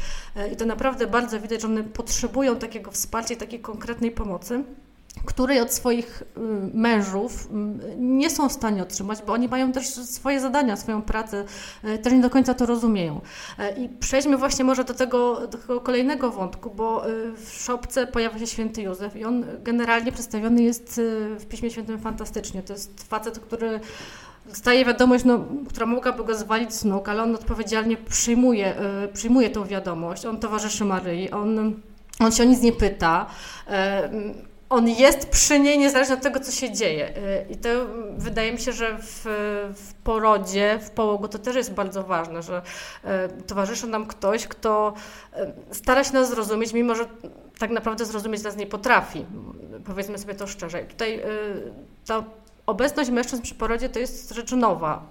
I 0.52 0.56
to 0.56 0.66
naprawdę 0.66 1.06
bardzo 1.06 1.40
widać, 1.40 1.60
że 1.60 1.66
one 1.66 1.84
potrzebują 1.84 2.56
takiego 2.56 2.90
wsparcia, 2.90 3.36
takiej 3.36 3.60
konkretnej 3.60 4.10
pomocy 4.10 4.64
której 5.24 5.60
od 5.60 5.72
swoich 5.72 6.22
y, 6.22 6.40
mężów 6.74 7.46
y, 7.46 7.96
nie 7.98 8.30
są 8.30 8.48
w 8.48 8.52
stanie 8.52 8.82
otrzymać, 8.82 9.22
bo 9.26 9.32
oni 9.32 9.48
mają 9.48 9.72
też 9.72 9.86
swoje 9.88 10.40
zadania, 10.40 10.76
swoją 10.76 11.02
pracę, 11.02 11.44
y, 11.84 11.98
też 11.98 12.12
nie 12.12 12.20
do 12.20 12.30
końca 12.30 12.54
to 12.54 12.66
rozumieją. 12.66 13.20
I 13.78 13.88
przejdźmy 13.88 14.36
właśnie 14.36 14.64
może 14.64 14.84
do 14.84 14.94
tego, 14.94 15.46
do 15.46 15.58
tego 15.58 15.80
kolejnego 15.80 16.30
wątku, 16.30 16.70
bo 16.70 17.02
w 17.36 17.62
szopce 17.62 18.06
pojawia 18.06 18.38
się 18.38 18.46
święty 18.46 18.82
Józef 18.82 19.16
i 19.16 19.24
on 19.24 19.44
generalnie 19.62 20.12
przedstawiony 20.12 20.62
jest 20.62 21.00
w 21.38 21.46
Piśmie 21.48 21.70
Świętym 21.70 21.98
fantastycznie. 21.98 22.62
To 22.62 22.72
jest 22.72 23.08
facet, 23.08 23.38
który 23.38 23.80
dostaje 24.46 24.84
wiadomość, 24.84 25.24
no, 25.24 25.44
która 25.68 25.86
mogłaby 25.86 26.24
go 26.24 26.34
zwalić 26.34 26.74
z 26.74 26.84
nóg, 26.84 27.08
ale 27.08 27.22
on 27.22 27.34
odpowiedzialnie 27.34 27.96
przyjmuje, 27.96 28.74
przyjmuje 29.12 29.50
tą 29.50 29.64
wiadomość. 29.64 30.26
On 30.26 30.38
towarzyszy 30.38 30.84
Maryi, 30.84 31.30
on, 31.30 31.74
on 32.20 32.32
się 32.32 32.42
o 32.42 32.46
nic 32.46 32.60
nie 32.60 32.72
pyta 32.72 33.26
on 34.70 34.88
jest 34.88 35.28
przy 35.28 35.60
niej 35.60 35.78
niezależnie 35.78 36.14
od 36.14 36.22
tego, 36.22 36.40
co 36.40 36.52
się 36.52 36.72
dzieje. 36.72 37.08
Y, 37.08 37.46
I 37.50 37.56
to 37.56 37.68
wydaje 38.16 38.52
mi 38.52 38.58
się, 38.58 38.72
że 38.72 38.98
w, 38.98 39.22
w 39.76 39.94
porodzie, 39.94 40.78
w 40.82 40.90
połogu 40.90 41.28
to 41.28 41.38
też 41.38 41.56
jest 41.56 41.72
bardzo 41.72 42.02
ważne, 42.02 42.42
że 42.42 42.62
y, 43.38 43.42
towarzyszy 43.42 43.86
nam 43.86 44.06
ktoś, 44.06 44.46
kto 44.46 44.94
y, 45.70 45.74
stara 45.74 46.04
się 46.04 46.12
nas 46.12 46.30
zrozumieć, 46.30 46.72
mimo 46.72 46.94
że 46.94 47.06
tak 47.58 47.70
naprawdę 47.70 48.04
zrozumieć 48.04 48.42
nas 48.42 48.56
nie 48.56 48.66
potrafi. 48.66 49.26
Powiedzmy 49.84 50.18
sobie 50.18 50.34
to 50.34 50.46
szczerze. 50.46 50.82
I 50.82 50.86
tutaj 50.86 51.22
ta 52.06 52.24
obecność 52.66 53.10
mężczyzn 53.10 53.42
przy 53.42 53.54
porodzie 53.54 53.88
to 53.88 53.98
jest 53.98 54.34
rzecz 54.34 54.52
nowa. 54.52 55.02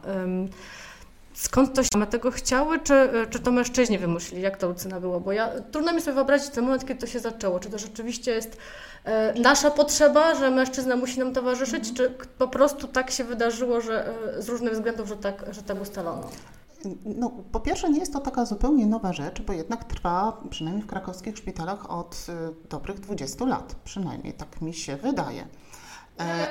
Skąd 1.39 1.73
to 1.73 1.83
się 1.83 2.07
tego 2.09 2.31
chciały, 2.31 2.79
czy, 2.79 3.09
czy 3.29 3.39
to 3.39 3.51
mężczyźni 3.51 3.97
wymyślili? 3.97 4.43
Jak 4.43 4.57
to 4.57 4.67
Lucyna 4.67 4.99
było? 4.99 5.19
Bo 5.19 5.31
ja, 5.31 5.49
trudno 5.71 5.93
mi 5.93 6.01
sobie 6.01 6.15
wyobrazić 6.15 6.49
ten 6.49 6.63
moment, 6.63 6.85
kiedy 6.85 6.99
to 6.99 7.07
się 7.07 7.19
zaczęło. 7.19 7.59
Czy 7.59 7.69
to 7.69 7.77
rzeczywiście 7.77 8.31
jest 8.31 8.57
E, 9.03 9.33
nasza 9.39 9.71
potrzeba, 9.71 10.35
że 10.35 10.51
mężczyzna 10.51 10.95
musi 10.95 11.19
nam 11.19 11.33
towarzyszyć, 11.33 11.93
czy 11.93 12.13
po 12.37 12.47
prostu 12.47 12.87
tak 12.87 13.11
się 13.11 13.23
wydarzyło, 13.23 13.81
że 13.81 14.07
e, 14.37 14.41
z 14.41 14.49
różnych 14.49 14.73
względów, 14.73 15.07
że 15.07 15.17
tak, 15.17 15.45
że 15.51 15.63
tak 15.63 15.81
ustalono? 15.81 16.27
No, 17.05 17.31
po 17.51 17.59
pierwsze, 17.59 17.89
nie 17.89 17.99
jest 17.99 18.13
to 18.13 18.19
taka 18.19 18.45
zupełnie 18.45 18.85
nowa 18.85 19.13
rzecz, 19.13 19.41
bo 19.41 19.53
jednak 19.53 19.83
trwa, 19.83 20.37
przynajmniej 20.49 20.83
w 20.83 20.87
krakowskich 20.87 21.37
szpitalach, 21.37 21.91
od 21.91 22.25
e, 22.29 22.69
dobrych 22.69 22.99
20 22.99 23.45
lat. 23.45 23.75
Przynajmniej 23.83 24.33
tak 24.33 24.61
mi 24.61 24.73
się 24.73 24.95
wydaje. 24.97 25.47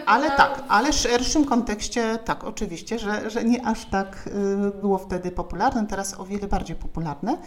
Ale 0.07 0.31
tak, 0.31 0.63
ale 0.69 0.93
w 0.93 0.95
szerszym 0.95 1.45
kontekście 1.45 2.19
tak, 2.25 2.45
oczywiście, 2.45 2.99
że, 2.99 3.31
że 3.31 3.45
nie 3.45 3.67
aż 3.67 3.85
tak 3.85 4.29
było 4.81 4.99
wtedy 4.99 5.31
popularne, 5.31 5.87
teraz 5.87 6.21
o 6.21 6.25
wiele 6.25 6.49
bardziej 6.49 6.77
popularne 6.77 7.39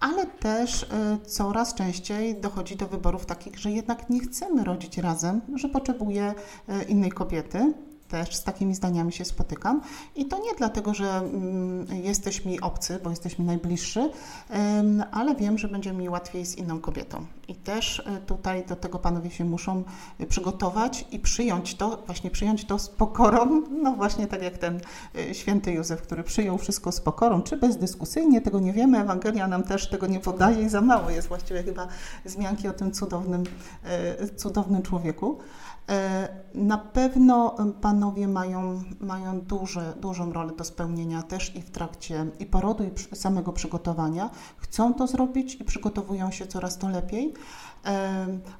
ale 0.00 0.26
też 0.26 0.82
y, 0.82 0.86
coraz 1.26 1.74
częściej 1.74 2.40
dochodzi 2.40 2.76
do 2.76 2.86
wyborów 2.86 3.26
takich, 3.26 3.58
że 3.58 3.70
jednak 3.70 4.10
nie 4.10 4.20
chcemy 4.20 4.64
rodzić 4.64 4.98
razem, 4.98 5.40
że 5.54 5.68
potrzebuję 5.68 6.34
y, 6.68 6.84
innej 6.84 7.12
kobiety. 7.12 7.74
Też 8.08 8.36
z 8.36 8.42
takimi 8.42 8.74
zdaniami 8.74 9.12
się 9.12 9.24
spotykam. 9.24 9.82
I 10.16 10.26
to 10.26 10.38
nie 10.38 10.54
dlatego, 10.58 10.94
że 10.94 11.16
mm, 11.16 11.86
jesteś 12.04 12.44
mi 12.44 12.60
obcy, 12.60 13.00
bo 13.04 13.10
jesteś 13.10 13.38
mi 13.38 13.44
najbliższy, 13.44 14.10
ale 15.12 15.34
wiem, 15.34 15.58
że 15.58 15.68
będzie 15.68 15.92
mi 15.92 16.08
łatwiej 16.08 16.46
z 16.46 16.54
inną 16.54 16.80
kobietą. 16.80 17.26
I 17.48 17.54
też 17.54 18.04
tutaj 18.26 18.64
do 18.66 18.76
tego 18.76 18.98
panowie 18.98 19.30
się 19.30 19.44
muszą 19.44 19.84
przygotować 20.28 21.04
i 21.10 21.18
przyjąć 21.18 21.74
to, 21.74 22.02
właśnie 22.06 22.30
przyjąć 22.30 22.64
to 22.64 22.78
z 22.78 22.88
pokorą, 22.88 23.62
no 23.82 23.92
właśnie 23.92 24.26
tak 24.26 24.42
jak 24.42 24.58
ten 24.58 24.80
święty 25.32 25.72
Józef, 25.72 26.02
który 26.02 26.24
przyjął 26.24 26.58
wszystko 26.58 26.92
z 26.92 27.00
pokorą, 27.00 27.42
czy 27.42 27.56
bezdyskusyjnie, 27.56 28.40
tego 28.40 28.60
nie 28.60 28.72
wiemy, 28.72 28.98
Ewangelia 28.98 29.48
nam 29.48 29.62
też 29.62 29.88
tego 29.88 30.06
nie 30.06 30.20
podaje 30.20 30.62
i 30.62 30.68
za 30.68 30.80
mało 30.80 31.10
jest 31.10 31.28
właściwie 31.28 31.62
chyba 31.62 31.88
zmianki 32.24 32.68
o 32.68 32.72
tym 32.72 32.92
cudownym, 32.92 33.44
cudownym 34.36 34.82
człowieku. 34.82 35.38
E, 35.88 36.28
na 36.54 36.78
pewno 36.78 37.56
panowie 37.80 38.28
mają, 38.28 38.82
mają 39.00 39.40
duże, 39.40 39.94
dużą 40.00 40.32
rolę 40.32 40.52
do 40.52 40.64
spełnienia 40.64 41.22
też 41.22 41.56
i 41.56 41.62
w 41.62 41.70
trakcie 41.70 42.26
i 42.38 42.46
porodu, 42.46 42.84
i 42.84 43.16
samego 43.16 43.52
przygotowania. 43.52 44.30
Chcą 44.56 44.94
to 44.94 45.06
zrobić 45.06 45.54
i 45.54 45.64
przygotowują 45.64 46.30
się 46.30 46.46
coraz 46.46 46.78
to 46.78 46.88
lepiej. 46.88 47.34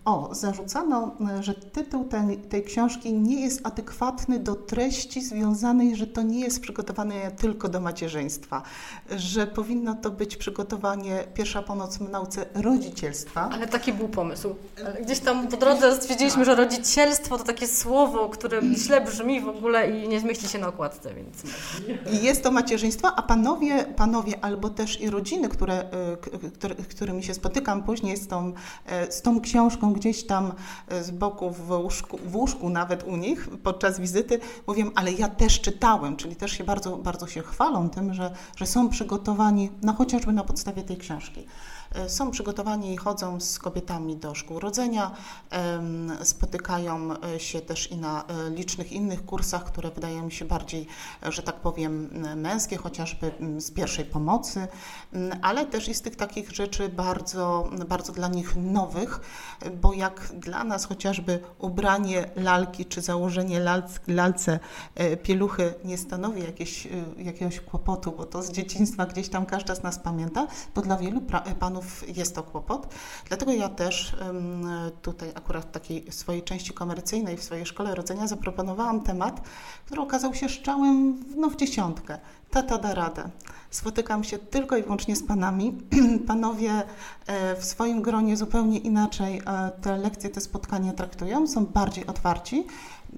O, 0.04 0.34
zarzucano, 0.34 1.14
że 1.40 1.54
tytuł 1.54 2.04
tej, 2.04 2.38
tej 2.38 2.64
książki 2.64 3.12
nie 3.12 3.40
jest 3.40 3.66
adekwatny 3.66 4.38
do 4.38 4.54
treści 4.54 5.22
związanej, 5.22 5.96
że 5.96 6.06
to 6.06 6.22
nie 6.22 6.40
jest 6.40 6.60
przygotowanie 6.60 7.30
tylko 7.30 7.68
do 7.68 7.80
macierzyństwa, 7.80 8.62
że 9.10 9.46
powinno 9.46 9.94
to 9.94 10.10
być 10.10 10.36
przygotowanie 10.36 11.24
pierwsza 11.34 11.62
pomoc 11.62 11.98
w 11.98 12.10
nauce 12.10 12.46
rodzicielstwa. 12.54 13.50
Ale 13.52 13.66
taki 13.66 13.92
był 13.92 14.08
pomysł. 14.08 14.54
Gdzieś 15.02 15.20
tam 15.20 15.48
po 15.48 15.56
drodze 15.56 15.96
stwierdziliśmy, 15.96 16.44
że 16.44 16.54
rodzicielstwo 16.54 17.38
to 17.38 17.44
takie 17.44 17.66
słowo, 17.66 18.28
które 18.28 18.60
źle 18.74 19.00
brzmi 19.00 19.40
w 19.40 19.48
ogóle 19.48 19.90
i 19.90 20.08
nie 20.08 20.20
zmieści 20.20 20.48
się 20.48 20.58
na 20.58 20.68
okładce, 20.68 21.14
więc... 21.14 21.42
I 22.12 22.24
jest 22.24 22.42
to 22.42 22.50
macierzyństwo, 22.50 23.12
a 23.16 23.22
panowie, 23.22 23.84
panowie 23.84 24.44
albo 24.44 24.70
też 24.70 25.00
i 25.00 25.10
rodziny, 25.10 25.48
które, 25.48 25.84
y, 26.44 26.50
które, 26.50 26.74
którymi 26.74 27.22
się 27.22 27.34
spotykam 27.34 27.82
później 27.82 28.16
z 28.16 28.28
tą 28.28 28.52
e, 28.86 29.05
z 29.10 29.22
tą 29.22 29.40
książką 29.40 29.92
gdzieś 29.92 30.26
tam 30.26 30.52
e, 30.88 31.04
z 31.04 31.10
boku 31.10 31.50
w 31.50 31.70
łóżku, 31.70 32.18
w 32.26 32.36
łóżku 32.36 32.68
nawet 32.68 33.02
u 33.02 33.16
nich 33.16 33.48
podczas 33.62 34.00
wizyty, 34.00 34.40
mówię, 34.66 34.84
ale 34.94 35.12
ja 35.12 35.28
też 35.28 35.60
czytałem, 35.60 36.16
czyli 36.16 36.36
też 36.36 36.52
się 36.52 36.64
bardzo, 36.64 36.96
bardzo 36.96 37.26
się 37.26 37.42
chwalą 37.42 37.90
tym, 37.90 38.14
że, 38.14 38.30
że 38.56 38.66
są 38.66 38.88
przygotowani, 38.88 39.70
no 39.82 39.92
chociażby 39.92 40.32
na 40.32 40.44
podstawie 40.44 40.82
tej 40.82 40.96
książki. 40.96 41.46
E, 41.96 42.08
są 42.08 42.30
przygotowani 42.30 42.94
i 42.94 42.96
chodzą 42.96 43.40
z 43.40 43.58
kobietami 43.58 44.16
do 44.16 44.34
szkół 44.34 44.60
rodzenia, 44.60 45.10
spotykają 46.22 47.10
e, 47.12 47.40
się 47.40 47.60
też 47.60 47.90
i 47.90 47.96
na 47.96 48.24
e, 48.24 48.50
licznych 48.50 48.92
innych 48.92 49.24
kursach, 49.24 49.64
które 49.64 49.90
wydają 49.90 50.24
mi 50.24 50.32
się 50.32 50.44
bardziej, 50.44 50.86
że 51.28 51.42
tak 51.42 51.56
powiem, 51.56 52.08
męskie, 52.36 52.76
chociażby 52.76 53.32
z 53.58 53.70
pierwszej 53.70 54.04
pomocy, 54.04 54.68
ale 55.42 55.66
też 55.66 55.88
i 55.88 55.94
z 55.94 56.02
tych 56.02 56.16
takich 56.16 56.50
rzeczy 56.50 56.88
bardzo, 56.88 57.70
bardzo 57.88 58.12
dla 58.12 58.28
nich 58.28 58.56
nowych, 58.56 59.20
bo 59.82 59.92
jak 59.92 60.32
dla 60.34 60.64
nas 60.64 60.84
chociażby 60.84 61.40
ubranie 61.58 62.30
lalki 62.36 62.84
czy 62.84 63.00
założenie 63.00 63.60
lalce 64.08 64.58
pieluchy 65.22 65.74
nie 65.84 65.98
stanowi 65.98 66.42
jakieś, 66.42 66.88
jakiegoś 67.18 67.60
kłopotu, 67.60 68.12
bo 68.12 68.26
to 68.26 68.42
z 68.42 68.50
dzieciństwa 68.50 69.06
gdzieś 69.06 69.28
tam 69.28 69.46
każda 69.46 69.74
z 69.74 69.82
nas 69.82 69.98
pamięta, 69.98 70.46
to 70.74 70.82
dla 70.82 70.96
wielu 70.96 71.20
panów 71.58 71.85
jest 72.16 72.34
to 72.34 72.42
kłopot. 72.42 72.94
Dlatego 73.28 73.52
ja 73.52 73.68
też 73.68 74.16
tutaj 75.02 75.32
akurat 75.34 75.64
w 75.64 75.70
takiej 75.70 76.12
swojej 76.12 76.42
części 76.42 76.72
komercyjnej, 76.72 77.36
w 77.36 77.42
swojej 77.42 77.66
szkole 77.66 77.94
rodzenia 77.94 78.26
zaproponowałam 78.26 79.00
temat, 79.00 79.40
który 79.86 80.00
okazał 80.00 80.34
się 80.34 80.48
szczałem 80.48 81.24
no, 81.36 81.50
w 81.50 81.56
dziesiątkę. 81.56 82.18
Tata 82.50 82.78
da 82.78 82.94
radę. 82.94 83.30
Spotykam 83.70 84.24
się 84.24 84.38
tylko 84.38 84.76
i 84.76 84.82
wyłącznie 84.82 85.16
z 85.16 85.22
panami. 85.22 85.78
Panowie 86.26 86.82
e, 87.26 87.56
w 87.56 87.64
swoim 87.64 88.02
gronie 88.02 88.36
zupełnie 88.36 88.78
inaczej 88.78 89.42
e, 89.46 89.70
te 89.82 89.96
lekcje, 89.96 90.30
te 90.30 90.40
spotkania 90.40 90.92
traktują, 90.92 91.46
są 91.46 91.66
bardziej 91.66 92.06
otwarci 92.06 92.66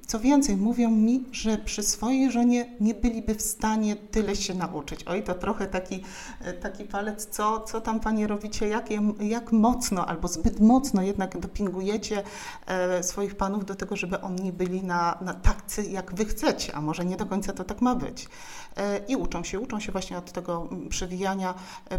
co 0.06 0.20
więcej, 0.20 0.56
mówią 0.56 0.90
mi, 0.90 1.24
że 1.32 1.58
przy 1.58 1.82
swojej 1.82 2.30
żonie 2.30 2.76
nie 2.80 2.94
byliby 2.94 3.34
w 3.34 3.42
stanie 3.42 3.96
tyle 3.96 4.36
się 4.36 4.54
nauczyć. 4.54 5.04
Oj, 5.06 5.22
to 5.22 5.34
trochę 5.34 5.66
taki, 5.66 6.04
e, 6.40 6.52
taki 6.52 6.84
palec, 6.84 7.26
co, 7.26 7.60
co 7.60 7.80
tam 7.80 8.00
Panie 8.00 8.26
robicie, 8.26 8.68
jak, 8.68 8.86
jak 9.20 9.52
mocno 9.52 10.06
albo 10.06 10.28
zbyt 10.28 10.60
mocno 10.60 11.02
jednak 11.02 11.38
dopingujecie 11.38 12.22
e, 12.66 13.02
swoich 13.02 13.34
panów 13.34 13.64
do 13.64 13.74
tego, 13.74 13.96
żeby 13.96 14.20
oni 14.20 14.52
byli 14.52 14.82
na, 14.82 15.18
na 15.20 15.34
tacy, 15.34 15.82
jak 15.84 16.14
Wy 16.14 16.24
chcecie, 16.24 16.74
a 16.74 16.80
może 16.80 17.04
nie 17.04 17.16
do 17.16 17.26
końca 17.26 17.52
to 17.52 17.64
tak 17.64 17.80
ma 17.80 17.94
być. 17.94 18.28
E, 18.76 18.98
I 18.98 19.16
uczą 19.16 19.44
się, 19.44 19.60
uczą 19.60 19.80
się 19.80 19.92
właśnie 19.92 20.18
od 20.18 20.32
tego 20.32 20.68
przewijania, 20.88 21.54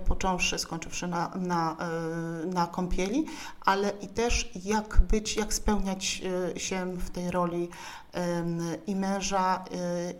począwszy, 0.07 0.59
skończywszy 0.59 1.07
na, 1.07 1.31
na, 1.35 1.77
na 2.45 2.67
kąpieli, 2.67 3.25
ale 3.65 3.93
i 4.01 4.07
też 4.07 4.51
jak 4.65 5.01
być, 5.01 5.35
jak 5.35 5.53
spełniać 5.53 6.21
się 6.57 6.85
w 6.97 7.09
tej 7.09 7.31
roli 7.31 7.69
i 8.87 8.95
męża, 8.95 9.65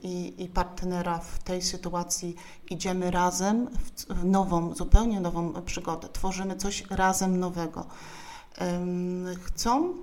i, 0.01 0.43
i 0.43 0.47
partnera 0.47 1.19
w 1.19 1.39
tej 1.39 1.61
sytuacji 1.61 2.35
idziemy 2.69 3.11
razem 3.11 3.67
w 4.09 4.25
nową, 4.25 4.75
zupełnie 4.75 5.19
nową 5.19 5.53
przygodę. 5.53 6.09
Tworzymy 6.09 6.55
coś 6.55 6.83
razem 6.89 7.39
nowego. 7.39 7.85
Chcą, 9.45 9.93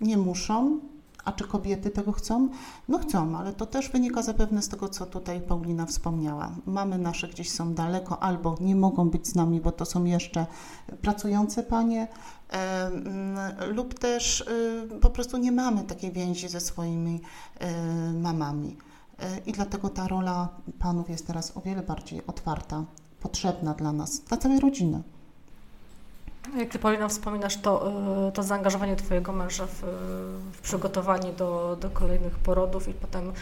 nie 0.00 0.18
muszą, 0.18 0.80
a 1.24 1.32
czy 1.32 1.44
kobiety 1.44 1.90
tego 1.90 2.12
chcą? 2.12 2.48
No 2.88 2.98
chcą, 2.98 3.38
ale 3.38 3.52
to 3.52 3.66
też 3.66 3.90
wynika 3.90 4.22
zapewne 4.22 4.62
z 4.62 4.68
tego, 4.68 4.88
co 4.88 5.06
tutaj 5.06 5.40
Paulina 5.40 5.86
wspomniała. 5.86 6.50
Mamy 6.66 6.98
nasze 6.98 7.28
gdzieś 7.28 7.50
są 7.50 7.74
daleko 7.74 8.22
albo 8.22 8.56
nie 8.60 8.76
mogą 8.76 9.10
być 9.10 9.28
z 9.28 9.34
nami, 9.34 9.60
bo 9.60 9.72
to 9.72 9.84
są 9.84 10.04
jeszcze 10.04 10.46
pracujące 11.02 11.62
panie, 11.62 12.08
lub 13.68 13.98
też 13.98 14.40
y, 14.40 15.00
po 15.00 15.10
prostu 15.10 15.36
nie 15.36 15.52
mamy 15.52 15.82
takiej 15.82 16.12
więzi 16.12 16.48
ze 16.48 16.60
swoimi 16.60 17.20
y, 18.10 18.12
mamami. 18.12 18.76
Y, 19.22 19.40
I 19.46 19.52
dlatego 19.52 19.88
ta 19.88 20.08
rola 20.08 20.48
panów 20.78 21.10
jest 21.10 21.26
teraz 21.26 21.56
o 21.56 21.60
wiele 21.60 21.82
bardziej 21.82 22.26
otwarta, 22.26 22.84
potrzebna 23.20 23.74
dla 23.74 23.92
nas, 23.92 24.20
dla 24.20 24.36
całej 24.36 24.60
rodziny. 24.60 25.02
Jak 26.58 26.68
Ty, 26.68 26.78
Paulina, 26.78 27.08
wspominasz 27.08 27.56
to, 27.56 27.92
to 28.34 28.42
zaangażowanie 28.42 28.96
Twojego 28.96 29.32
męża 29.32 29.66
w, 29.66 29.82
w 30.52 30.60
przygotowanie 30.62 31.32
do, 31.32 31.78
do 31.80 31.90
kolejnych 31.90 32.32
porodów 32.38 32.88
i 32.88 32.92
potem 32.92 33.32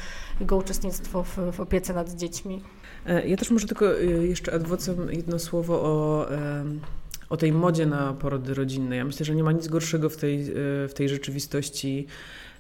jego 0.41 0.57
uczestnictwo 0.57 1.23
w, 1.23 1.39
w 1.53 1.61
opiece 1.61 1.95
nad 1.95 2.15
dziećmi. 2.15 2.63
E, 3.07 3.29
ja 3.29 3.37
też 3.37 3.51
może 3.51 3.67
tylko 3.67 3.85
jeszcze 4.21 4.53
adwocem 4.55 5.11
jedno 5.11 5.39
słowo 5.39 5.83
o 5.83 6.27
o 7.33 7.37
tej 7.37 7.53
modzie 7.53 7.87
na 7.87 8.13
porody 8.13 8.55
rodzinne. 8.55 8.97
Ja 8.97 9.05
myślę, 9.05 9.27
że 9.27 9.35
nie 9.35 9.45
ma 9.45 9.53
nic 9.53 9.69
gorszego 9.69 10.11
w 10.11 10.17
tej, 10.17 10.41
e, 10.41 10.45
w 10.89 10.93
tej 10.95 11.09
rzeczywistości 11.09 12.07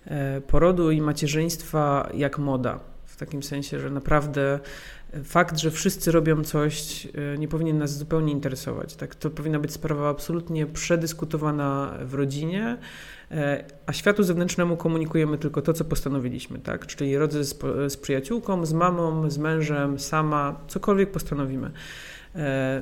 e, 0.05 0.41
porodu 0.41 0.91
i 0.91 1.01
macierzyństwa 1.01 2.09
jak 2.15 2.39
moda. 2.39 2.81
Takim 3.27 3.43
sensie, 3.43 3.81
że 3.81 3.91
naprawdę 3.91 4.61
fakt, 5.25 5.59
że 5.59 5.71
wszyscy 5.71 6.13
robią 6.13 6.45
coś, 6.45 7.07
e, 7.07 7.39
nie 7.39 7.49
powinien 7.49 7.79
nas 7.79 7.99
zupełnie 7.99 8.33
interesować. 8.33 8.97
Tak? 8.97 9.15
To 9.15 9.31
powinna 9.31 9.59
być 9.59 9.73
sprawa 9.73 10.09
absolutnie 10.09 10.67
przedyskutowana 10.67 11.99
w 12.05 12.15
rodzinie, 12.15 12.79
a 13.87 13.93
światu 13.93 14.23
zewnętrznemu 14.23 14.77
komunikujemy 14.77 15.39
tylko 15.39 15.63
to, 15.63 15.73
co 15.73 15.85
postanowiliśmy. 15.85 16.59
Tak? 16.59 16.87
Czyli 16.87 17.17
rodzę 17.17 17.45
z, 17.45 17.59
z 17.89 17.97
przyjaciółką, 17.97 18.67
z 18.67 18.73
mamą, 18.73 19.31
z 19.31 19.39
mężem, 19.39 19.99
sama, 19.99 20.61
cokolwiek 20.69 21.11
postanowimy. 21.11 21.71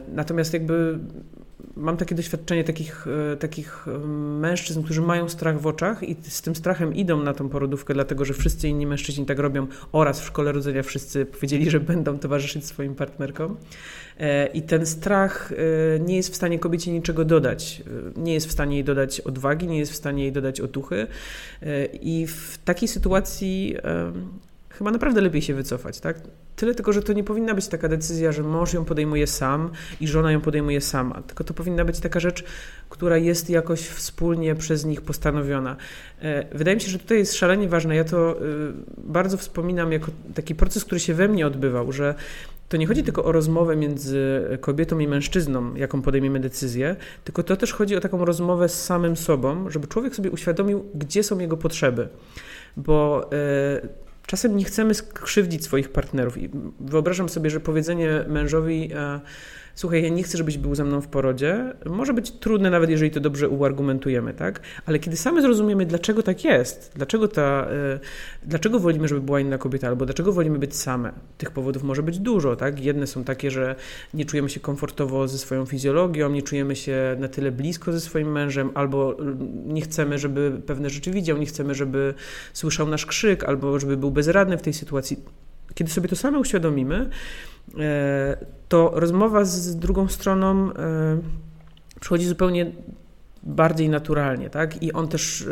Natomiast 0.09 0.53
jakby 0.53 0.99
mam 1.77 1.97
takie 1.97 2.15
doświadczenie 2.15 2.65
takich, 2.65 3.07
e, 3.33 3.37
takich 3.37 3.89
e, 3.89 3.99
mężczyzn, 4.41 4.83
którzy 4.83 5.01
mają 5.01 5.29
strach 5.29 5.61
w 5.61 5.67
oczach 5.67 6.03
i 6.03 6.17
z 6.23 6.43
tym 6.43 6.57
strachem 6.57 6.95
idą 6.95 7.23
na 7.23 7.35
tą 7.35 7.49
porodówkę, 7.49 7.95
dlatego 7.95 8.25
że 8.25 8.35
wszyscy 8.35 8.69
inni 8.69 8.87
mężczyźni 8.87 9.27
tak 9.27 9.39
robią 9.39 9.67
oraz 9.93 10.21
w 10.21 10.25
szkole 10.25 10.53
rodzenia 10.53 10.83
wszyscy 10.83 11.27
powiedzieli, 11.27 11.71
że 11.71 11.81
będą 11.81 12.19
towarzyszyć 12.19 12.67
swoim 12.67 12.95
partnerkom. 12.95 13.57
E, 14.19 14.47
I 14.47 14.63
ten 14.63 14.87
strach 14.87 15.53
nie 16.01 16.17
jest 16.17 16.33
w 16.33 16.37
stanie 16.37 16.59
kobiecie 16.59 16.93
niczego 16.93 17.25
dodać. 17.25 17.83
Nie 18.17 18.35
jest 18.35 18.47
w 18.47 18.53
stanie 18.53 18.77
jej 18.77 18.85
dodać 18.85 19.21
odwagi, 19.21 19.67
nie 19.67 19.79
jest 19.79 19.93
w 19.93 19.97
stanie 19.97 20.23
jej 20.23 20.33
dodać 20.33 20.61
otuchy. 20.61 21.07
I 22.03 22.27
w 22.27 22.59
takiej 22.65 22.89
sytuacji 22.89 23.77
chyba 24.81 24.91
naprawdę 24.91 25.21
lepiej 25.21 25.43
się 25.43 25.55
wycofać, 25.55 26.01
tak? 26.01 26.21
Tyle 26.57 26.75
tylko, 26.75 26.93
że 26.93 27.03
to 27.03 27.13
nie 27.13 27.25
powinna 27.25 27.55
być 27.55 27.69
taka 27.69 27.89
decyzja, 27.89 28.33
że 28.33 28.43
mąż 28.43 28.73
ją 28.73 28.85
podejmuje 28.85 29.27
sam 29.27 29.71
i 30.01 30.09
żona 30.09 30.33
ją 30.33 30.41
podejmuje 30.41 30.81
sama, 30.81 31.23
tylko 31.23 31.45
to 31.45 31.55
powinna 31.55 31.85
być 31.85 32.01
taka 32.01 32.21
rzecz, 32.21 32.45
która 32.89 33.17
jest 33.17 33.51
jakoś 33.51 33.81
wspólnie 33.81 34.55
przez 34.55 34.85
nich 34.85 35.01
postanowiona. 35.01 35.77
E, 36.23 36.57
wydaje 36.59 36.77
mi 36.77 36.81
się, 36.81 36.91
że 36.91 36.99
tutaj 36.99 37.19
jest 37.19 37.35
szalenie 37.35 37.69
ważne. 37.69 37.97
Ja 37.97 38.05
to 38.05 38.33
e, 38.33 38.43
bardzo 38.97 39.37
wspominam 39.37 39.93
jako 39.93 40.11
taki 40.35 40.55
proces, 40.55 40.85
który 40.85 41.01
się 41.01 41.15
we 41.15 41.29
mnie 41.29 41.47
odbywał, 41.47 41.93
że 41.93 42.15
to 42.69 42.77
nie 42.77 42.87
chodzi 42.87 43.03
tylko 43.03 43.25
o 43.25 43.33
rozmowę 43.33 43.77
między 43.77 44.43
kobietą 44.61 44.99
i 44.99 45.09
mężczyzną, 45.09 45.75
jaką 45.75 46.03
podejmiemy 46.03 46.41
decyzję, 46.41 46.97
tylko 47.25 47.43
to 47.43 47.57
też 47.57 47.73
chodzi 47.73 47.97
o 47.97 48.01
taką 48.01 48.25
rozmowę 48.25 48.69
z 48.69 48.85
samym 48.85 49.17
sobą, 49.17 49.71
żeby 49.71 49.87
człowiek 49.87 50.15
sobie 50.15 50.31
uświadomił, 50.31 50.85
gdzie 50.95 51.23
są 51.23 51.39
jego 51.39 51.57
potrzeby. 51.57 52.09
Bo 52.77 53.31
e, 53.33 54.10
czasem 54.31 54.57
nie 54.57 54.65
chcemy 54.65 54.95
skrzywdzić 54.95 55.65
swoich 55.65 55.93
partnerów. 55.93 56.39
I 56.39 56.51
wyobrażam 56.81 57.29
sobie, 57.29 57.51
że 57.51 57.61
powiedzenie 57.61 58.25
mężowi, 58.29 58.91
e, 58.95 59.21
słuchaj, 59.81 60.03
ja 60.03 60.09
nie 60.09 60.23
chcę, 60.23 60.39
żebyś 60.39 60.59
był 60.59 60.75
ze 60.75 60.85
mną 60.85 61.01
w 61.01 61.09
porodzie, 61.09 61.75
może 61.87 62.15
być 62.15 62.31
trudne, 62.31 62.71
nawet 62.71 62.91
jeżeli 62.91 63.11
to 63.11 63.21
dobrze 63.21 63.49
uargumentujemy, 63.49 64.35
tak? 64.35 64.61
Ale 64.87 64.99
kiedy 64.99 65.17
sami 65.17 65.43
zrozumiemy, 65.43 65.87
dlaczego 65.87 66.23
tak 66.23 66.45
jest, 66.45 66.93
dlaczego, 66.97 67.29
ta, 67.29 67.69
y, 67.97 68.01
dlaczego 68.43 68.81
wolimy, 68.81 69.09
żeby 69.09 69.21
była 69.21 69.41
inna 69.41 69.59
kobieta, 69.59 69.89
albo 69.89 70.05
dlaczego 70.05 70.33
wolimy 70.33 70.59
być 70.59 70.77
same, 70.77 71.13
tych 71.39 71.51
powodów 71.51 71.83
może 71.83 72.03
być 72.03 72.19
dużo, 72.19 72.57
tak? 72.57 72.85
Jedne 72.85 73.07
są 73.07 73.25
takie, 73.25 73.51
że 73.51 73.77
nie 74.15 74.25
czujemy 74.25 74.51
się 74.51 74.61
komfortowo 74.61 75.29
ze 75.29 75.39
swoją 75.39 75.67
fizjologią, 75.67 76.31
nie 76.31 76.43
czujemy 76.43 76.77
się 76.77 77.17
na 77.19 77.29
tyle 77.29 77.53
blisko 77.53 77.93
ze 77.93 78.01
swoim 78.01 78.33
mężem, 78.33 78.71
albo 78.75 79.17
nie 79.67 79.81
chcemy, 79.81 80.19
żeby 80.19 80.61
pewne 80.67 80.91
rzeczy 80.91 81.11
widział, 81.11 81.39
nie 81.39 81.47
chcemy, 81.47 81.75
żeby 81.75 82.15
słyszał 82.53 82.89
nasz 82.89 83.07
krzyk, 83.07 83.45
albo 83.45 83.79
żeby 83.79 83.97
był 83.97 84.11
bezradny 84.11 84.59
w 84.59 84.63
tej 84.63 84.73
sytuacji. 84.73 85.17
Kiedy 85.75 85.91
sobie 85.91 86.09
to 86.09 86.17
same 86.17 86.39
uświadomimy, 86.39 87.11
E, 87.79 88.37
to 88.71 88.91
rozmowa 88.95 89.45
z 89.45 89.77
drugą 89.77 90.09
stroną 90.09 90.73
e, 90.73 91.19
przychodzi 92.01 92.27
zupełnie 92.27 92.73
bardziej 93.43 93.89
naturalnie, 93.89 94.51
tak? 94.51 94.83
I 94.83 94.93
on 94.93 95.09
też, 95.09 95.43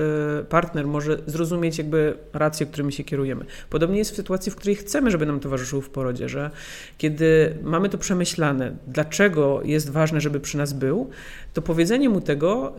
e, 0.40 0.44
partner 0.44 0.86
może 0.86 1.18
zrozumieć 1.26 1.78
jakby 1.78 2.14
racje, 2.32 2.66
którymi 2.66 2.92
się 2.92 3.04
kierujemy. 3.04 3.44
Podobnie 3.70 3.98
jest 3.98 4.10
w 4.10 4.16
sytuacji, 4.16 4.52
w 4.52 4.56
której 4.56 4.76
chcemy, 4.76 5.10
żeby 5.10 5.26
nam 5.26 5.40
towarzyszył 5.40 5.80
w 5.80 5.90
porodzie, 5.90 6.28
że 6.28 6.50
kiedy 6.98 7.58
mamy 7.62 7.88
to 7.88 7.98
przemyślane, 7.98 8.76
dlaczego 8.86 9.60
jest 9.64 9.90
ważne, 9.90 10.20
żeby 10.20 10.40
przy 10.40 10.56
nas 10.56 10.72
był, 10.72 11.10
to 11.54 11.62
powiedzenie 11.62 12.08
mu 12.08 12.20
tego, 12.20 12.72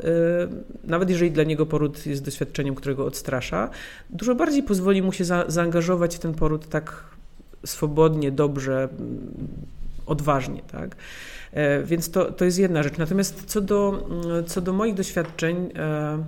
nawet 0.83 1.09
jeżeli 1.09 1.31
dla 1.31 1.43
niego 1.43 1.65
poród 1.65 2.05
jest 2.05 2.25
doświadczeniem, 2.25 2.75
którego 2.75 3.05
odstrasza, 3.05 3.69
dużo 4.09 4.35
bardziej 4.35 4.63
pozwoli 4.63 5.01
mu 5.01 5.11
się 5.11 5.25
za, 5.25 5.45
zaangażować 5.47 6.15
w 6.15 6.19
ten 6.19 6.33
poród 6.33 6.69
tak 6.69 7.03
swobodnie, 7.65 8.31
dobrze, 8.31 8.89
odważnie, 10.09 10.61
tak? 10.71 10.95
E, 11.51 11.83
więc 11.83 12.11
to, 12.11 12.31
to 12.31 12.45
jest 12.45 12.59
jedna 12.59 12.83
rzecz. 12.83 12.97
Natomiast 12.97 13.45
co 13.45 13.61
do, 13.61 14.09
co 14.47 14.61
do 14.61 14.73
moich 14.73 14.93
doświadczeń, 14.93 15.69
e, 15.75 16.23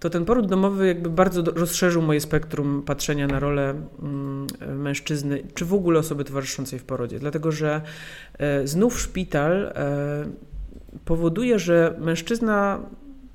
to 0.00 0.10
ten 0.10 0.24
poród 0.24 0.46
domowy 0.46 0.86
jakby 0.86 1.10
bardzo 1.10 1.42
rozszerzył 1.42 2.02
moje 2.02 2.20
spektrum 2.20 2.82
patrzenia 2.86 3.26
na 3.26 3.40
rolę 3.40 3.74
mm, 4.02 4.46
mężczyzny, 4.76 5.42
czy 5.54 5.64
w 5.64 5.74
ogóle 5.74 5.98
osoby 5.98 6.24
towarzyszącej 6.24 6.78
w 6.78 6.84
porodzie. 6.84 7.18
Dlatego, 7.18 7.52
że 7.52 7.80
e, 8.38 8.66
znów 8.66 9.00
szpital 9.00 9.72
powoduje, 11.04 11.58
że 11.58 11.94
mężczyzna 12.00 12.80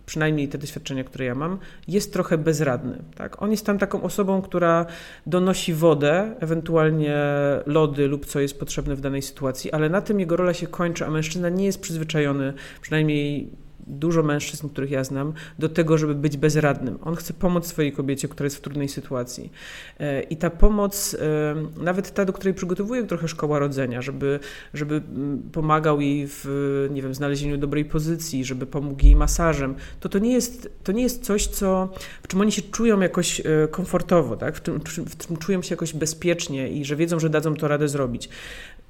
przynajmniej 0.07 0.47
te 0.47 0.57
doświadczenia, 0.57 1.03
które 1.03 1.25
ja 1.25 1.35
mam, 1.35 1.57
jest 1.87 2.13
trochę 2.13 2.37
bezradny. 2.37 2.97
Tak? 3.15 3.41
On 3.41 3.51
jest 3.51 3.65
tam 3.65 3.77
taką 3.77 4.01
osobą, 4.01 4.41
która 4.41 4.85
donosi 5.25 5.73
wodę, 5.73 6.35
ewentualnie 6.39 7.17
lody 7.65 8.07
lub 8.07 8.25
co 8.25 8.39
jest 8.39 8.59
potrzebne 8.59 8.95
w 8.95 9.01
danej 9.01 9.21
sytuacji, 9.21 9.71
ale 9.71 9.89
na 9.89 10.01
tym 10.01 10.19
jego 10.19 10.35
rola 10.35 10.53
się 10.53 10.67
kończy, 10.67 11.05
a 11.05 11.11
mężczyzna 11.11 11.49
nie 11.49 11.65
jest 11.65 11.81
przyzwyczajony, 11.81 12.53
przynajmniej 12.81 13.51
dużo 13.87 14.23
mężczyzn, 14.23 14.69
których 14.69 14.91
ja 14.91 15.03
znam, 15.03 15.33
do 15.59 15.69
tego, 15.69 15.97
żeby 15.97 16.15
być 16.15 16.37
bezradnym. 16.37 16.99
On 17.03 17.15
chce 17.15 17.33
pomóc 17.33 17.65
swojej 17.65 17.91
kobiecie, 17.91 18.27
która 18.27 18.45
jest 18.45 18.57
w 18.57 18.61
trudnej 18.61 18.89
sytuacji. 18.89 19.51
E, 19.99 20.21
I 20.21 20.37
ta 20.37 20.49
pomoc, 20.49 21.17
e, 21.19 21.83
nawet 21.83 22.13
ta, 22.13 22.25
do 22.25 22.33
której 22.33 22.53
przygotowuje 22.53 23.03
trochę 23.03 23.27
szkoła 23.27 23.59
rodzenia, 23.59 24.01
żeby, 24.01 24.39
żeby 24.73 24.95
mm, 24.95 25.49
pomagał 25.51 26.01
jej 26.01 26.27
w 26.27 26.47
nie 26.91 27.01
wiem, 27.01 27.13
znalezieniu 27.13 27.57
dobrej 27.57 27.85
pozycji, 27.85 28.45
żeby 28.45 28.65
pomógł 28.65 29.05
jej 29.05 29.15
masażem, 29.15 29.75
to 29.99 30.09
to 30.09 30.19
nie 30.19 30.33
jest, 30.33 30.69
to 30.83 30.91
nie 30.91 31.03
jest 31.03 31.23
coś, 31.23 31.47
co, 31.47 31.89
w 32.23 32.27
czym 32.27 32.41
oni 32.41 32.51
się 32.51 32.61
czują 32.61 32.99
jakoś 32.99 33.39
e, 33.39 33.43
komfortowo, 33.71 34.37
tak? 34.37 34.55
w, 34.55 34.61
czym, 34.61 34.79
w 34.79 35.27
czym 35.27 35.37
czują 35.37 35.61
się 35.61 35.73
jakoś 35.73 35.93
bezpiecznie 35.93 36.69
i 36.69 36.85
że 36.85 36.95
wiedzą, 36.95 37.19
że 37.19 37.29
dadzą 37.29 37.55
to 37.55 37.67
radę 37.67 37.87
zrobić. 37.87 38.29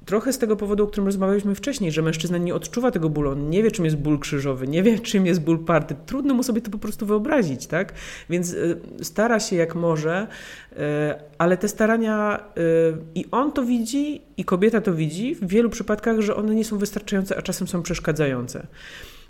Trochę 0.08 0.32
z 0.32 0.38
tego 0.38 0.56
powodu, 0.56 0.84
o 0.84 0.86
którym 0.86 1.06
rozmawialiśmy 1.06 1.54
wcześniej, 1.54 1.92
że 1.92 2.02
mężczyzna 2.02 2.38
nie 2.38 2.54
odczuwa 2.54 2.90
tego 2.90 3.08
bólu, 3.08 3.30
on 3.30 3.50
nie 3.50 3.62
wie, 3.62 3.70
czym 3.70 3.84
jest 3.84 3.96
ból 3.96 4.18
krzyżowy, 4.18 4.68
nie 4.68 4.82
wie, 4.82 4.98
czym 4.98 5.26
jest 5.26 5.40
ból 5.40 5.64
party. 5.64 5.96
Trudno 6.06 6.34
mu 6.34 6.42
sobie 6.42 6.60
to 6.60 6.70
po 6.70 6.78
prostu 6.78 7.06
wyobrazić, 7.06 7.66
tak? 7.66 7.92
Więc 8.30 8.54
e, 8.54 9.04
stara 9.04 9.40
się 9.40 9.56
jak 9.56 9.74
może, 9.74 10.26
e, 10.76 11.20
ale 11.38 11.56
te 11.56 11.68
starania 11.68 12.38
e, 12.38 12.62
i 13.14 13.24
on 13.30 13.52
to 13.52 13.64
widzi, 13.64 14.22
i 14.36 14.44
kobieta 14.44 14.80
to 14.80 14.94
widzi 14.94 15.34
w 15.34 15.48
wielu 15.48 15.70
przypadkach, 15.70 16.20
że 16.20 16.36
one 16.36 16.54
nie 16.54 16.64
są 16.64 16.78
wystarczające, 16.78 17.36
a 17.36 17.42
czasem 17.42 17.68
są 17.68 17.82
przeszkadzające. 17.82 18.66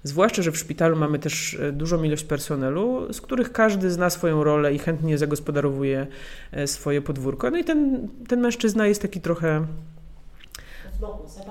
Zwłaszcza, 0.03 0.43
że 0.43 0.53
w 0.53 0.59
szpitalu 0.59 0.97
mamy 0.97 1.19
też 1.19 1.59
dużą 1.73 2.03
ilość 2.03 2.25
personelu, 2.25 3.13
z 3.13 3.21
których 3.21 3.53
każdy 3.53 3.91
zna 3.91 4.11
swoją 4.11 4.45
rolę 4.45 4.75
i 4.75 4.79
chętnie 4.79 5.19
zagospodarowuje 5.19 6.07
swoje 6.67 7.03
podwórko. 7.03 7.51
No 7.51 7.59
i 7.59 7.65
ten, 7.65 8.09
ten 8.29 8.41
mężczyzna 8.41 8.87
jest 8.87 9.03
taki 9.03 9.21
trochę 9.21 9.67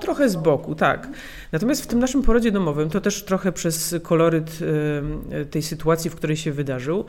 Trochę 0.00 0.28
z 0.28 0.36
boku, 0.36 0.74
tak. 0.74 1.08
Natomiast 1.52 1.82
w 1.82 1.86
tym 1.86 1.98
naszym 1.98 2.22
porodzie 2.22 2.52
domowym, 2.52 2.90
to 2.90 3.00
też 3.00 3.24
trochę 3.24 3.52
przez 3.52 3.94
koloryt 4.02 4.58
tej 5.50 5.62
sytuacji, 5.62 6.10
w 6.10 6.16
której 6.16 6.36
się 6.36 6.52
wydarzył, 6.52 7.04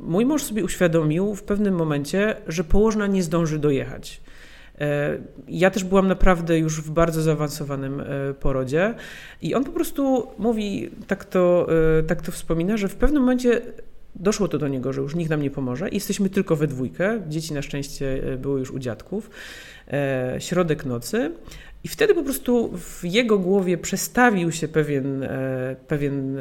mój 0.00 0.26
mąż 0.26 0.42
sobie 0.42 0.64
uświadomił 0.64 1.34
w 1.34 1.42
pewnym 1.42 1.74
momencie, 1.74 2.36
że 2.46 2.64
położna 2.64 3.06
nie 3.06 3.22
zdąży 3.22 3.58
dojechać. 3.58 4.20
E, 4.80 5.18
ja 5.48 5.70
też 5.70 5.84
byłam 5.84 6.08
naprawdę 6.08 6.58
już 6.58 6.80
w 6.80 6.90
bardzo 6.90 7.22
zaawansowanym 7.22 8.00
e, 8.00 8.04
porodzie 8.34 8.94
i 9.42 9.54
on 9.54 9.64
po 9.64 9.72
prostu 9.72 10.26
mówi, 10.38 10.90
tak 11.06 11.24
to, 11.24 11.66
e, 11.98 12.02
tak 12.02 12.22
to 12.22 12.32
wspomina, 12.32 12.76
że 12.76 12.88
w 12.88 12.96
pewnym 12.96 13.22
momencie 13.22 13.60
doszło 14.18 14.48
to 14.48 14.58
do 14.58 14.68
niego, 14.68 14.92
że 14.92 15.00
już 15.00 15.14
nikt 15.14 15.30
nam 15.30 15.42
nie 15.42 15.50
pomoże 15.50 15.88
i 15.88 15.94
jesteśmy 15.94 16.30
tylko 16.30 16.56
we 16.56 16.66
dwójkę. 16.66 17.20
Dzieci 17.28 17.54
na 17.54 17.62
szczęście 17.62 18.22
były 18.38 18.60
już 18.60 18.70
u 18.70 18.78
dziadków. 18.78 19.30
E, 19.92 20.36
środek 20.38 20.84
nocy. 20.84 21.32
I 21.84 21.88
wtedy 21.88 22.14
po 22.14 22.22
prostu 22.22 22.70
w 22.78 23.04
jego 23.04 23.38
głowie 23.38 23.78
przestawił 23.78 24.52
się 24.52 24.68
pewien, 24.68 25.22
e, 25.22 25.76
pewien 25.88 26.38
e, 26.38 26.40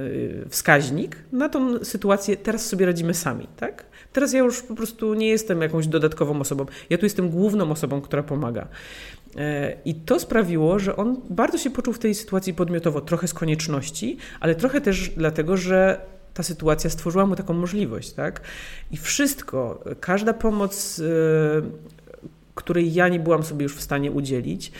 wskaźnik 0.49 1.17
na 1.31 1.49
tą 1.49 1.83
sytuację, 1.83 2.37
teraz 2.37 2.65
sobie 2.65 2.85
radzimy 2.85 3.13
sami, 3.13 3.47
tak? 3.57 3.85
Teraz 4.13 4.33
ja 4.33 4.39
już 4.39 4.61
po 4.61 4.75
prostu 4.75 5.13
nie 5.13 5.27
jestem 5.27 5.61
jakąś 5.61 5.87
dodatkową 5.87 6.39
osobą. 6.39 6.65
Ja 6.89 6.97
tu 6.97 7.05
jestem 7.05 7.29
główną 7.29 7.71
osobą, 7.71 8.01
która 8.01 8.23
pomaga. 8.23 8.67
I 9.85 9.95
to 9.95 10.19
sprawiło, 10.19 10.79
że 10.79 10.95
on 10.95 11.21
bardzo 11.29 11.57
się 11.57 11.69
poczuł 11.69 11.93
w 11.93 11.99
tej 11.99 12.15
sytuacji 12.15 12.53
podmiotowo, 12.53 13.01
trochę 13.01 13.27
z 13.27 13.33
konieczności, 13.33 14.17
ale 14.39 14.55
trochę 14.55 14.81
też 14.81 15.09
dlatego, 15.09 15.57
że 15.57 16.01
ta 16.37 16.43
sytuacja 16.43 16.89
stworzyła 16.89 17.25
mu 17.25 17.35
taką 17.35 17.53
możliwość, 17.53 18.11
tak? 18.11 18.41
I 18.91 18.97
wszystko, 18.97 19.83
każda 19.99 20.33
pomoc 20.33 21.01
której 22.57 22.93
ja 22.93 23.07
nie 23.07 23.19
byłam 23.19 23.43
sobie 23.43 23.63
już 23.63 23.75
w 23.75 23.81
stanie 23.81 24.11
udzielić, 24.11 24.71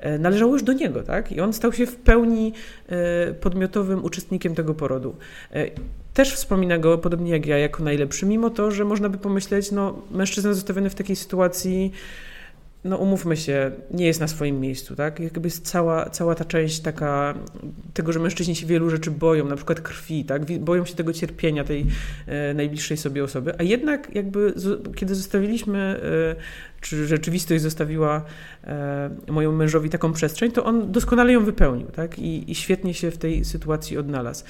e, 0.00 0.18
należało 0.18 0.52
już 0.52 0.62
do 0.62 0.72
niego, 0.72 1.02
tak? 1.02 1.32
I 1.32 1.40
on 1.40 1.52
stał 1.52 1.72
się 1.72 1.86
w 1.86 1.96
pełni 1.96 2.52
e, 2.88 3.32
podmiotowym 3.34 4.04
uczestnikiem 4.04 4.54
tego 4.54 4.74
porodu. 4.74 5.16
Też 6.14 6.34
wspomina 6.34 6.78
go, 6.78 6.98
podobnie 6.98 7.30
jak 7.30 7.46
ja, 7.46 7.58
jako 7.58 7.82
najlepszy, 7.82 8.26
mimo 8.26 8.50
to, 8.50 8.70
że 8.70 8.84
można 8.84 9.08
by 9.08 9.18
pomyśleć, 9.18 9.72
no, 9.72 10.02
mężczyzna 10.10 10.54
zostawiony 10.54 10.90
w 10.90 10.94
takiej 10.94 11.16
sytuacji, 11.16 11.92
no 12.86 12.96
umówmy 12.96 13.36
się, 13.36 13.70
nie 13.90 14.06
jest 14.06 14.20
na 14.20 14.28
swoim 14.28 14.60
miejscu, 14.60 14.96
tak? 14.96 15.20
Jakby 15.20 15.46
jest 15.46 15.66
cała, 15.66 16.10
cała 16.10 16.34
ta 16.34 16.44
część 16.44 16.80
taka 16.80 17.34
tego, 17.94 18.12
że 18.12 18.18
mężczyźni 18.18 18.56
się 18.56 18.66
wielu 18.66 18.90
rzeczy 18.90 19.10
boją, 19.10 19.48
na 19.48 19.56
przykład 19.56 19.80
krwi, 19.80 20.24
tak? 20.24 20.58
Boją 20.60 20.84
się 20.84 20.94
tego 20.94 21.12
cierpienia 21.12 21.64
tej 21.64 21.86
e, 22.26 22.54
najbliższej 22.54 22.96
sobie 22.96 23.24
osoby, 23.24 23.54
a 23.58 23.62
jednak 23.62 24.14
jakby 24.14 24.52
z, 24.56 24.94
kiedy 24.96 25.14
zostawiliśmy, 25.14 26.00
e, 26.38 26.76
czy 26.80 27.06
rzeczywistość 27.06 27.62
zostawiła 27.62 28.24
e, 28.64 29.10
mojemu 29.28 29.56
mężowi 29.56 29.90
taką 29.90 30.12
przestrzeń, 30.12 30.52
to 30.52 30.64
on 30.64 30.92
doskonale 30.92 31.32
ją 31.32 31.44
wypełnił, 31.44 31.86
tak? 31.86 32.18
I, 32.18 32.50
i 32.50 32.54
świetnie 32.54 32.94
się 32.94 33.10
w 33.10 33.18
tej 33.18 33.44
sytuacji 33.44 33.98
odnalazł. 33.98 34.44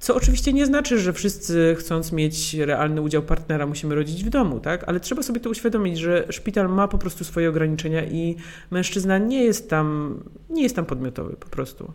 Co 0.00 0.14
oczywiście 0.14 0.52
nie 0.52 0.66
znaczy, 0.66 0.98
że 0.98 1.12
wszyscy 1.12 1.76
chcąc 1.78 2.12
mieć 2.12 2.54
realny 2.54 3.02
udział 3.02 3.22
partnera 3.22 3.66
musimy 3.66 3.94
rodzić 3.94 4.24
w 4.24 4.28
domu, 4.28 4.60
tak? 4.60 4.84
Ale 4.88 5.00
trzeba 5.00 5.22
sobie 5.22 5.40
to 5.40 5.50
uświadomić, 5.50 5.98
że 5.98 6.26
szpital 6.30 6.68
ma 6.68 6.88
po 6.88 6.98
prostu 6.98 7.24
swoje 7.24 7.48
ograniczenia 7.48 8.04
i 8.04 8.36
mężczyzna 8.70 9.18
nie 9.18 9.44
jest 9.44 9.70
tam, 9.70 10.18
nie 10.50 10.62
jest 10.62 10.76
tam 10.76 10.86
podmiotowy 10.86 11.36
po 11.36 11.48
prostu. 11.48 11.92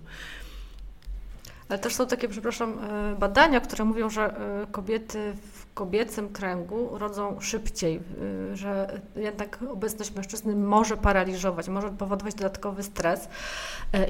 Ale 1.69 1.79
też 1.79 1.95
są 1.95 2.07
takie, 2.07 2.27
przepraszam, 2.27 2.79
e, 2.79 3.15
badania, 3.15 3.59
które 3.59 3.85
mówią, 3.85 4.09
że 4.09 4.37
e, 4.37 4.67
kobiety 4.71 5.33
w 5.53 5.73
kobiecym 5.73 6.29
kręgu 6.29 6.97
rodzą 6.97 7.41
szybciej, 7.41 8.01
e, 8.51 8.55
że 8.55 9.01
jednak 9.15 9.59
obecność 9.71 10.15
mężczyzny 10.15 10.55
może 10.55 10.97
paraliżować, 10.97 11.69
może 11.69 11.89
powodować 11.89 12.35
dodatkowy 12.35 12.83
stres. 12.83 13.29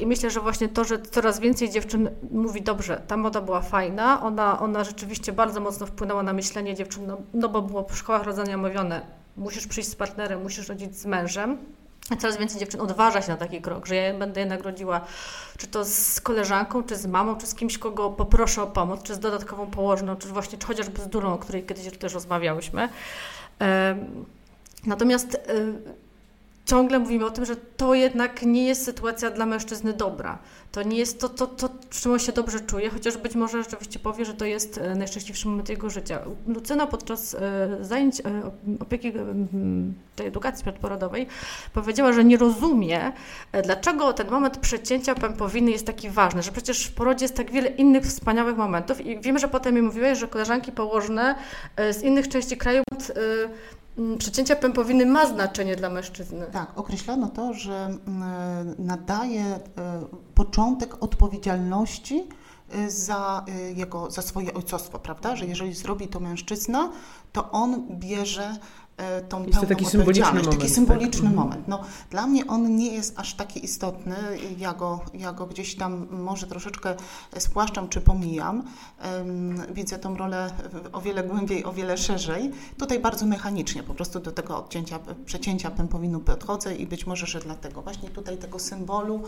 I 0.02 0.06
myślę, 0.08 0.30
że 0.30 0.40
właśnie 0.40 0.70
to, 0.70 0.84
że 0.84 1.02
coraz 1.02 1.40
więcej 1.40 1.70
dziewczyn 1.70 2.10
mówi, 2.32 2.62
dobrze, 2.62 3.02
ta 3.08 3.18
moda 3.18 3.42
była 3.42 3.62
fajna, 3.62 4.22
ona, 4.22 4.60
ona 4.60 4.84
rzeczywiście 4.84 5.34
bardzo 5.34 5.60
mocno 5.60 5.86
wpłynęła 5.86 6.24
na 6.24 6.34
myślenie 6.34 6.76
dziewczyn, 6.76 7.08
no, 7.08 7.18
no 7.34 7.50
bo 7.50 7.62
było 7.62 7.84
w 7.84 7.98
szkołach 7.98 8.24
rodzenia 8.24 8.58
mówione, 8.58 9.02
musisz 9.38 9.68
przyjść 9.68 9.90
z 9.90 9.96
partnerem, 9.96 10.42
musisz 10.42 10.70
rodzić 10.70 10.98
z 10.98 11.06
mężem, 11.06 11.58
Coraz 12.20 12.38
więcej 12.38 12.60
dziewczyn 12.60 12.82
odważa 12.82 13.22
się 13.22 13.32
na 13.32 13.38
taki 13.38 13.62
krok, 13.62 13.86
że 13.86 13.96
ja 13.96 14.14
będę 14.14 14.40
jednak 14.40 14.62
rodziła, 14.64 15.02
czy 15.58 15.68
to 15.68 15.86
z 15.86 16.22
koleżanką, 16.22 16.84
czy 16.84 16.96
z 16.96 17.06
mamą, 17.06 17.36
czy 17.36 17.48
z 17.48 17.56
kimś, 17.56 17.78
kogo 17.78 18.10
poproszę 18.10 18.62
o 18.64 18.68
pomoc, 18.68 19.04
czy 19.04 19.16
z 19.16 19.20
dodatkową 19.20 19.68
położną, 19.68 20.16
czy 20.16 20.28
właśnie, 20.28 20.58
czy 20.58 20.68
chociażby 20.68 21.02
z 21.02 21.08
durą, 21.08 21.34
o 21.34 21.38
której 21.38 21.64
kiedyś 21.64 21.98
też 21.98 22.14
rozmawiałyśmy. 22.14 22.90
Natomiast 24.86 25.40
ciągle 26.66 27.00
mówimy 27.00 27.26
o 27.26 27.30
tym, 27.30 27.46
że 27.46 27.56
to 27.56 27.94
jednak 27.94 28.42
nie 28.42 28.66
jest 28.66 28.86
sytuacja 28.86 29.32
dla 29.32 29.46
mężczyzny 29.46 29.94
dobra. 29.94 30.38
To 30.72 30.84
nie 30.84 30.98
jest 30.98 31.20
to, 31.20 31.30
to, 31.30 31.48
to, 31.48 31.70
czym 31.90 32.12
on 32.12 32.20
się 32.20 32.32
dobrze 32.32 32.60
czuje, 32.60 32.90
chociaż 32.90 33.18
być 33.18 33.36
może 33.36 33.64
rzeczywiście 33.64 34.00
powie, 34.00 34.26
że 34.26 34.34
to 34.34 34.46
jest 34.46 34.78
e, 34.78 34.96
najszczęśliwszy 34.96 35.48
moment 35.48 35.70
jego 35.70 35.90
życia. 35.90 36.20
Lucyna 36.48 36.88
podczas 36.88 37.34
e, 37.34 37.38
zajęć 37.82 38.20
e, 38.20 38.24
opieki 38.80 39.14
tej 40.16 40.28
edukacji 40.28 40.64
przedporodowej 40.64 41.28
powiedziała, 41.74 42.14
że 42.14 42.24
nie 42.24 42.38
rozumie, 42.38 43.12
dlaczego 43.64 44.14
ten 44.14 44.30
moment 44.30 44.58
przecięcia 44.58 45.16
pępowiny 45.16 45.72
jest 45.72 45.86
taki 45.86 46.10
ważny, 46.10 46.44
że 46.44 46.52
przecież 46.52 46.86
w 46.86 46.94
porodzie 46.94 47.26
jest 47.26 47.36
tak 47.36 47.52
wiele 47.52 47.70
innych 47.70 48.04
wspaniałych 48.04 48.58
momentów 48.58 49.06
i 49.06 49.20
wiem, 49.20 49.40
że 49.40 49.48
potem 49.48 49.76
mi 49.76 49.82
mówiłeś, 49.82 50.20
że 50.20 50.28
koleżanki 50.28 50.72
położne 50.72 51.36
z 51.92 52.02
innych 52.02 52.28
części 52.28 52.58
kraju 52.58 52.84
przecięcia 54.18 54.56
pępowiny 54.56 55.06
ma 55.06 55.28
znaczenie 55.28 55.76
dla 55.76 55.90
mężczyzny. 55.90 56.46
Tak, 56.52 56.72
określono 56.76 57.30
to, 57.30 57.54
że 57.54 57.86
mm, 58.08 58.76
nadaje 58.80 59.44
e, 59.44 59.60
początek 60.36 61.04
odpowiedzialności 61.04 62.28
e, 62.72 62.92
za, 62.92 63.46
e, 63.48 63.72
jego, 63.72 64.12
za 64.12 64.22
swoje 64.22 64.54
ojcostwo, 64.54 65.00
prawda? 65.00 65.36
Że 65.36 65.46
jeżeli 65.46 65.74
zrobi 65.74 66.08
to 66.08 66.20
mężczyzna, 66.20 66.92
to 67.34 67.52
on 67.52 67.88
bierze 67.90 68.50
E, 68.52 68.85
tą 69.30 69.44
jest 69.44 69.60
to 69.60 69.66
taki 69.66 69.86
symboliczny 69.86 70.34
moment. 70.34 70.58
Taki 70.58 70.70
symboliczny 70.70 71.28
tak? 71.28 71.36
moment. 71.36 71.68
No, 71.68 71.82
dla 72.10 72.28
mnie 72.28 72.48
on 72.48 72.76
nie 72.76 72.94
jest 72.94 73.20
aż 73.20 73.34
taki 73.34 73.66
istotny. 73.66 74.16
Ja 74.58 74.74
go, 74.74 75.00
ja 75.14 75.34
go 75.34 75.46
gdzieś 75.46 75.76
tam 75.76 76.08
może 76.12 76.48
troszeczkę 76.48 76.96
spłaszczam 77.38 77.90
czy 77.90 78.02
pomijam. 78.02 78.64
Widzę 79.74 80.00
tą 80.00 80.18
rolę 80.18 80.50
o 80.94 81.02
wiele 81.02 81.24
głębiej, 81.24 81.66
o 81.66 81.74
wiele 81.74 81.98
szerzej. 81.98 82.52
Tutaj 82.78 83.00
bardzo 83.00 83.26
mechanicznie 83.26 83.84
po 83.84 83.94
prostu 83.94 84.20
do 84.20 84.32
tego 84.32 84.58
odcięcia, 84.58 85.00
przecięcia 85.26 85.72
pępowinu 85.72 86.20
podchodzę 86.20 86.76
i 86.76 86.88
być 86.88 87.08
może, 87.08 87.28
że 87.28 87.40
dlatego 87.40 87.82
właśnie 87.82 88.10
tutaj 88.10 88.38
tego 88.38 88.60
symbolu 88.60 89.24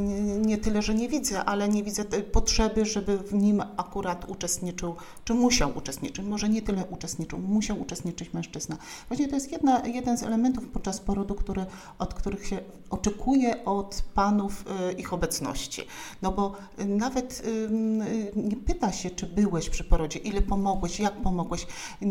nie, 0.00 0.22
nie 0.38 0.58
tyle, 0.58 0.82
że 0.82 0.94
nie 0.94 1.08
widzę, 1.08 1.44
ale 1.44 1.68
nie 1.68 1.82
widzę 1.82 2.04
potrzeby, 2.04 2.84
żeby 2.84 3.18
w 3.18 3.34
nim 3.34 3.62
akurat 3.76 4.24
uczestniczył, 4.28 4.96
czy 5.24 5.34
musiał 5.34 5.72
uczestniczyć. 5.78 6.26
Może 6.26 6.48
nie 6.48 6.62
tyle 6.62 6.84
uczestniczył, 6.90 7.38
musiał 7.38 7.80
uczestniczyć 7.80 8.32
mężczyzna 8.32 8.43
mężczyzna. 8.44 8.76
Właśnie 9.08 9.28
to 9.28 9.34
jest 9.34 9.52
jedna, 9.52 9.82
jeden 9.86 10.18
z 10.18 10.22
elementów 10.22 10.68
podczas 10.68 11.00
porodu, 11.00 11.34
który, 11.34 11.66
od 11.98 12.14
których 12.14 12.46
się 12.46 12.60
oczekuje 12.90 13.64
od 13.64 14.02
panów 14.14 14.64
y, 14.90 14.92
ich 14.92 15.12
obecności. 15.12 15.82
No 16.22 16.32
bo 16.32 16.52
nawet 16.78 17.42
y, 17.46 18.32
nie 18.36 18.56
pyta 18.56 18.92
się, 18.92 19.10
czy 19.10 19.26
byłeś 19.26 19.70
przy 19.70 19.84
porodzie, 19.84 20.18
ile 20.18 20.42
pomogłeś, 20.42 21.00
jak 21.00 21.22
pomogłeś, 21.22 21.66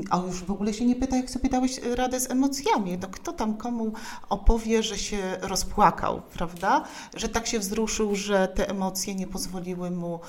a 0.09 0.17
już 0.17 0.43
w 0.43 0.51
ogóle 0.51 0.73
się 0.73 0.85
nie 0.85 0.95
pyta, 0.95 1.17
jak 1.17 1.29
sobie 1.29 1.49
dałeś 1.49 1.79
radę 1.95 2.19
z 2.19 2.31
emocjami. 2.31 2.97
No 3.01 3.07
kto 3.11 3.33
tam 3.33 3.57
komu 3.57 3.93
opowie, 4.29 4.83
że 4.83 4.97
się 4.97 5.37
rozpłakał, 5.41 6.21
prawda? 6.33 6.83
Że 7.15 7.29
tak 7.29 7.47
się 7.47 7.59
wzruszył, 7.59 8.15
że 8.15 8.47
te 8.47 8.69
emocje 8.69 9.15
nie 9.15 9.27
pozwoliły 9.27 9.91
mu 9.91 10.19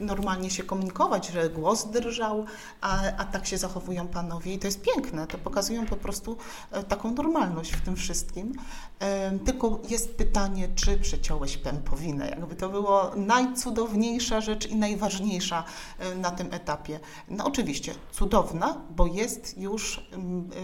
normalnie 0.00 0.50
się 0.50 0.62
komunikować, 0.62 1.28
że 1.28 1.50
głos 1.50 1.90
drżał, 1.90 2.44
a, 2.80 3.02
a 3.18 3.24
tak 3.24 3.46
się 3.46 3.58
zachowują 3.58 4.08
panowie 4.12 4.54
i 4.54 4.58
to 4.58 4.66
jest 4.66 4.82
piękne. 4.82 5.26
To 5.26 5.38
pokazują 5.38 5.86
po 5.86 5.96
prostu 5.96 6.36
e, 6.70 6.82
taką 6.82 7.14
normalność 7.14 7.72
w 7.72 7.80
tym 7.80 7.96
wszystkim. 7.96 8.52
E, 9.00 9.38
tylko 9.38 9.80
jest 9.88 10.16
pytanie, 10.16 10.68
czy 10.74 10.98
przeciąłeś 10.98 11.56
pępowinę. 11.56 12.28
Jakby 12.28 12.56
to 12.56 12.68
było 12.68 13.10
najcudowniejsza 13.16 14.40
rzecz 14.40 14.66
i 14.66 14.76
najważniejsza 14.76 15.64
e, 15.98 16.14
na 16.14 16.30
tym 16.30 16.46
etapie. 16.50 17.00
No 17.28 17.44
oczywiście 17.44 17.94
cudowna, 18.12 18.80
bo 18.96 19.06
jest 19.06 19.58
już 19.58 20.10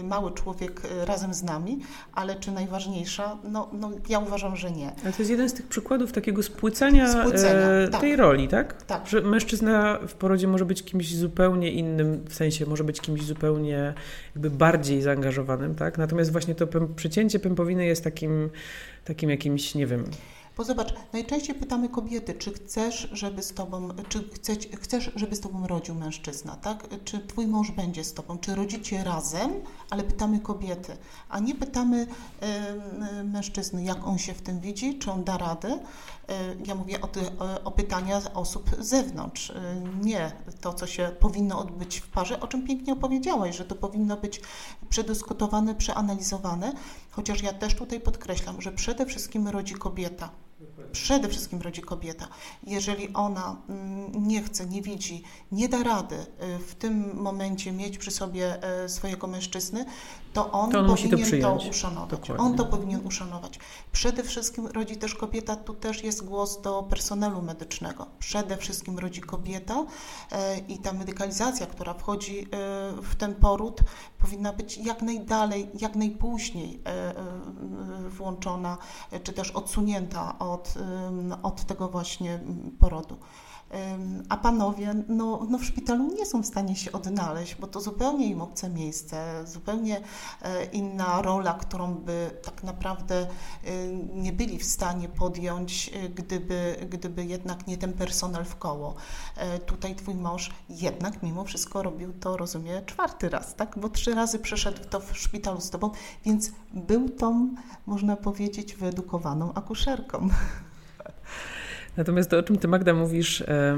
mały 0.03 0.31
człowiek 0.31 0.81
razem 1.05 1.33
z 1.33 1.43
nami, 1.43 1.79
ale 2.13 2.35
czy 2.35 2.51
najważniejsza? 2.51 3.37
No, 3.43 3.69
no 3.73 3.91
ja 4.09 4.19
uważam, 4.19 4.55
że 4.55 4.71
nie. 4.71 4.91
Ale 5.03 5.13
to 5.13 5.19
jest 5.19 5.31
jeden 5.31 5.49
z 5.49 5.53
tych 5.53 5.67
przykładów 5.67 6.11
takiego 6.11 6.43
spłycenia, 6.43 7.11
spłycenia 7.11 7.67
e, 7.67 7.87
tej 7.87 8.11
tak. 8.11 8.19
roli, 8.19 8.47
tak? 8.47 8.83
Tak. 8.83 9.07
Że 9.07 9.21
mężczyzna 9.21 9.99
w 10.07 10.13
porodzie 10.13 10.47
może 10.47 10.65
być 10.65 10.83
kimś 10.83 11.15
zupełnie 11.15 11.71
innym, 11.71 12.25
w 12.29 12.33
sensie 12.33 12.65
może 12.65 12.83
być 12.83 13.01
kimś 13.01 13.23
zupełnie 13.23 13.38
zupełnie 13.39 13.93
jakby 14.35 14.49
bardziej 14.49 15.01
zaangażowanym, 15.01 15.75
tak? 15.75 15.97
Natomiast 15.97 16.31
właśnie 16.31 16.55
to 16.55 16.67
przecięcie 16.95 17.39
pępowiny 17.39 17.85
jest 17.85 18.03
takim, 18.03 18.49
takim 19.05 19.29
jakimś, 19.29 19.75
nie 19.75 19.87
wiem, 19.87 20.03
bo 20.59 20.65
zobacz, 20.65 20.93
najczęściej 21.13 21.55
pytamy 21.55 21.89
kobiety, 21.89 22.33
czy 22.33 22.53
chcesz, 22.53 23.09
żeby 23.11 23.43
z 23.43 23.53
tobą, 23.53 23.87
czy 24.09 24.29
chcesz, 24.33 24.57
chcesz, 24.81 25.11
żeby 25.15 25.35
z 25.35 25.39
tobą 25.39 25.67
rodził 25.67 25.95
mężczyzna, 25.95 26.55
tak? 26.55 26.87
Czy 27.03 27.19
twój 27.19 27.47
mąż 27.47 27.71
będzie 27.71 28.03
z 28.03 28.13
tobą, 28.13 28.37
czy 28.37 28.55
rodzicie 28.55 29.03
razem, 29.03 29.51
ale 29.89 30.03
pytamy 30.03 30.39
kobiety, 30.39 30.97
a 31.29 31.39
nie 31.39 31.55
pytamy 31.55 32.07
y, 33.19 33.23
mężczyzny, 33.23 33.83
jak 33.83 34.07
on 34.07 34.17
się 34.17 34.33
w 34.33 34.41
tym 34.41 34.59
widzi, 34.59 34.99
czy 34.99 35.11
on 35.11 35.23
da 35.23 35.37
radę. 35.37 35.79
Ja 36.65 36.75
mówię 36.75 37.01
o, 37.01 37.07
ty, 37.07 37.19
o, 37.63 37.71
pytania 37.71 38.21
osób 38.33 38.69
z 38.79 38.87
zewnątrz, 38.87 39.53
nie 40.01 40.31
to, 40.61 40.73
co 40.73 40.87
się 40.87 41.11
powinno 41.19 41.59
odbyć 41.59 41.99
w 41.99 42.07
parze, 42.07 42.39
o 42.39 42.47
czym 42.47 42.67
pięknie 42.67 42.93
opowiedziałaś, 42.93 43.57
że 43.57 43.65
to 43.65 43.75
powinno 43.75 44.17
być 44.17 44.41
przedyskutowane, 44.89 45.75
przeanalizowane, 45.75 46.73
chociaż 47.11 47.43
ja 47.43 47.53
też 47.53 47.75
tutaj 47.75 47.99
podkreślam, 47.99 48.61
że 48.61 48.71
przede 48.71 49.05
wszystkim 49.05 49.47
rodzi 49.47 49.73
kobieta 49.73 50.29
przede 50.91 51.29
wszystkim 51.29 51.61
rodzi 51.61 51.81
kobieta. 51.81 52.27
Jeżeli 52.63 53.13
ona 53.13 53.55
mm, 53.69 54.27
nie 54.27 54.43
chce, 54.43 54.65
nie 54.65 54.81
widzi, 54.81 55.23
nie 55.51 55.69
da 55.69 55.83
rady 55.83 56.15
y, 56.15 56.59
w 56.59 56.75
tym 56.75 57.21
momencie 57.21 57.71
mieć 57.71 57.97
przy 57.97 58.11
sobie 58.11 58.57
y, 58.85 58.89
swojego 58.89 59.27
mężczyzny, 59.27 59.85
to 60.33 60.51
on, 60.51 60.71
to 60.71 60.79
on 60.79 60.87
powinien 60.87 61.41
to, 61.41 61.57
to 61.57 61.69
uszanować. 61.69 62.09
Dokładnie. 62.09 62.45
On 62.45 62.57
to 62.57 62.65
powinien 62.65 63.07
uszanować. 63.07 63.59
Przede 63.91 64.23
wszystkim 64.23 64.67
rodzi 64.67 64.97
też 64.97 65.15
kobieta, 65.15 65.55
tu 65.55 65.73
też 65.73 66.03
jest 66.03 66.25
głos 66.25 66.61
do 66.61 66.83
personelu 66.83 67.41
medycznego. 67.41 68.05
Przede 68.19 68.57
wszystkim 68.57 68.99
rodzi 68.99 69.21
kobieta 69.21 69.79
y, 69.79 70.35
i 70.67 70.77
ta 70.77 70.93
medykalizacja, 70.93 71.65
która 71.65 71.93
wchodzi 71.93 72.47
w 73.03 73.15
ten 73.15 73.35
poród, 73.35 73.81
powinna 74.17 74.53
być 74.53 74.77
jak 74.77 75.01
najdalej, 75.01 75.69
jak 75.79 75.95
najpóźniej 75.95 76.79
włączona, 78.09 78.77
czy 79.23 79.33
też 79.33 79.51
odsunięta 79.51 80.39
od 80.39 80.73
od 81.43 81.65
tego 81.65 81.89
właśnie 81.89 82.39
porodu. 82.79 83.17
A 84.29 84.37
panowie 84.37 84.95
no, 85.07 85.45
no 85.49 85.57
w 85.57 85.65
szpitalu 85.65 86.15
nie 86.17 86.25
są 86.25 86.41
w 86.41 86.45
stanie 86.45 86.75
się 86.75 86.91
odnaleźć, 86.91 87.55
bo 87.55 87.67
to 87.67 87.81
zupełnie 87.81 88.27
im 88.27 88.41
obce 88.41 88.69
miejsce, 88.69 89.43
zupełnie 89.47 90.01
e, 90.41 90.65
inna 90.65 91.21
rola, 91.21 91.53
którą 91.53 91.95
by 91.95 92.31
tak 92.43 92.63
naprawdę 92.63 93.21
e, 93.21 93.27
nie 94.13 94.33
byli 94.33 94.57
w 94.59 94.63
stanie 94.63 95.09
podjąć, 95.09 95.91
e, 95.93 96.09
gdyby, 96.09 96.87
gdyby 96.89 97.25
jednak 97.25 97.67
nie 97.67 97.77
ten 97.77 97.93
personel 97.93 98.45
w 98.45 98.55
koło. 98.55 98.95
Tutaj 99.65 99.95
twój 99.95 100.15
mąż 100.15 100.51
jednak 100.69 101.23
mimo 101.23 101.43
wszystko 101.43 101.83
robił 101.83 102.13
to, 102.13 102.37
rozumie, 102.37 102.81
czwarty 102.85 103.29
raz, 103.29 103.55
tak? 103.55 103.79
Bo 103.79 103.89
trzy 103.89 104.15
razy 104.15 104.39
przeszedł 104.39 104.89
to 104.89 104.99
w 104.99 105.17
szpitalu 105.17 105.61
z 105.61 105.69
tobą, 105.69 105.91
więc 106.25 106.51
był 106.73 107.09
tą, 107.09 107.55
można 107.85 108.15
powiedzieć, 108.15 108.75
wyedukowaną 108.75 109.53
akuszerką. 109.53 110.29
Natomiast 111.97 112.29
to, 112.29 112.37
o 112.37 112.43
czym 112.43 112.57
ty 112.57 112.67
Magda 112.67 112.93
mówisz, 112.93 113.41
e, 113.41 113.77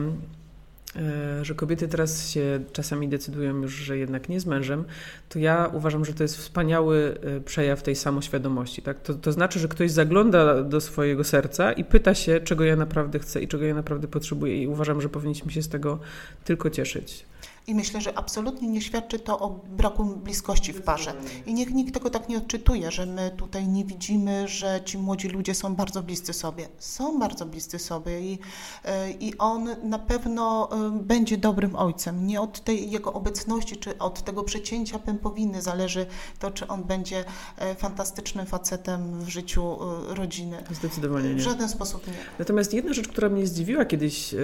że 1.41 1.55
kobiety 1.55 1.87
teraz 1.87 2.29
się 2.29 2.59
czasami 2.73 3.09
decydują 3.09 3.61
już, 3.61 3.73
że 3.73 3.97
jednak 3.97 4.29
nie 4.29 4.39
z 4.39 4.45
mężem, 4.45 4.83
to 5.29 5.39
ja 5.39 5.69
uważam, 5.73 6.05
że 6.05 6.13
to 6.13 6.23
jest 6.23 6.37
wspaniały 6.37 7.17
e, 7.37 7.41
przejaw 7.41 7.83
tej 7.83 7.95
samoświadomości. 7.95 8.81
Tak? 8.81 9.01
To, 9.01 9.13
to 9.13 9.31
znaczy, 9.31 9.59
że 9.59 9.67
ktoś 9.67 9.91
zagląda 9.91 10.63
do 10.63 10.81
swojego 10.81 11.23
serca 11.23 11.71
i 11.71 11.83
pyta 11.83 12.15
się, 12.15 12.39
czego 12.39 12.63
ja 12.63 12.75
naprawdę 12.75 13.19
chcę 13.19 13.41
i 13.41 13.47
czego 13.47 13.65
ja 13.65 13.75
naprawdę 13.75 14.07
potrzebuję. 14.07 14.63
I 14.63 14.67
uważam, 14.67 15.01
że 15.01 15.09
powinniśmy 15.09 15.51
się 15.51 15.61
z 15.61 15.69
tego 15.69 15.99
tylko 16.43 16.69
cieszyć. 16.69 17.25
I 17.67 17.75
myślę, 17.75 18.01
że 18.01 18.17
absolutnie 18.17 18.67
nie 18.67 18.81
świadczy 18.81 19.19
to 19.19 19.39
o 19.39 19.49
braku 19.49 20.05
bliskości 20.05 20.73
w 20.73 20.81
parze. 20.81 21.13
I 21.45 21.53
niech 21.53 21.73
nikt 21.73 21.93
tego 21.93 22.09
tak 22.09 22.29
nie 22.29 22.37
odczytuje, 22.37 22.91
że 22.91 23.05
my 23.05 23.31
tutaj 23.37 23.67
nie 23.67 23.85
widzimy, 23.85 24.47
że 24.47 24.81
ci 24.85 24.97
młodzi 24.97 25.27
ludzie 25.27 25.55
są 25.55 25.75
bardzo 25.75 26.03
bliscy 26.03 26.33
sobie. 26.33 26.67
Są 26.79 27.19
bardzo 27.19 27.45
bliscy 27.45 27.79
sobie 27.79 28.21
i, 28.21 28.39
e, 28.85 29.11
i 29.11 29.37
on 29.37 29.69
na 29.83 29.99
pewno 29.99 30.69
e, 30.71 30.91
będzie 31.03 31.37
dobrym 31.37 31.75
ojcem. 31.75 32.27
Nie 32.27 32.41
od 32.41 32.63
tej 32.63 32.91
jego 32.91 33.13
obecności, 33.13 33.77
czy 33.77 33.97
od 33.97 34.23
tego 34.23 34.43
przecięcia 34.43 34.99
pępowiny 34.99 35.61
zależy 35.61 36.05
to, 36.39 36.51
czy 36.51 36.67
on 36.67 36.83
będzie 36.83 37.25
e, 37.57 37.75
fantastycznym 37.75 38.45
facetem 38.45 39.19
w 39.19 39.29
życiu 39.29 39.77
rodziny. 40.07 40.63
Zdecydowanie 40.71 41.29
nie. 41.29 41.35
W 41.35 41.39
żaden 41.39 41.69
sposób 41.69 42.07
nie. 42.07 42.13
Natomiast 42.39 42.73
jedna 42.73 42.93
rzecz, 42.93 43.07
która 43.07 43.29
mnie 43.29 43.47
zdziwiła 43.47 43.85
kiedyś, 43.85 44.35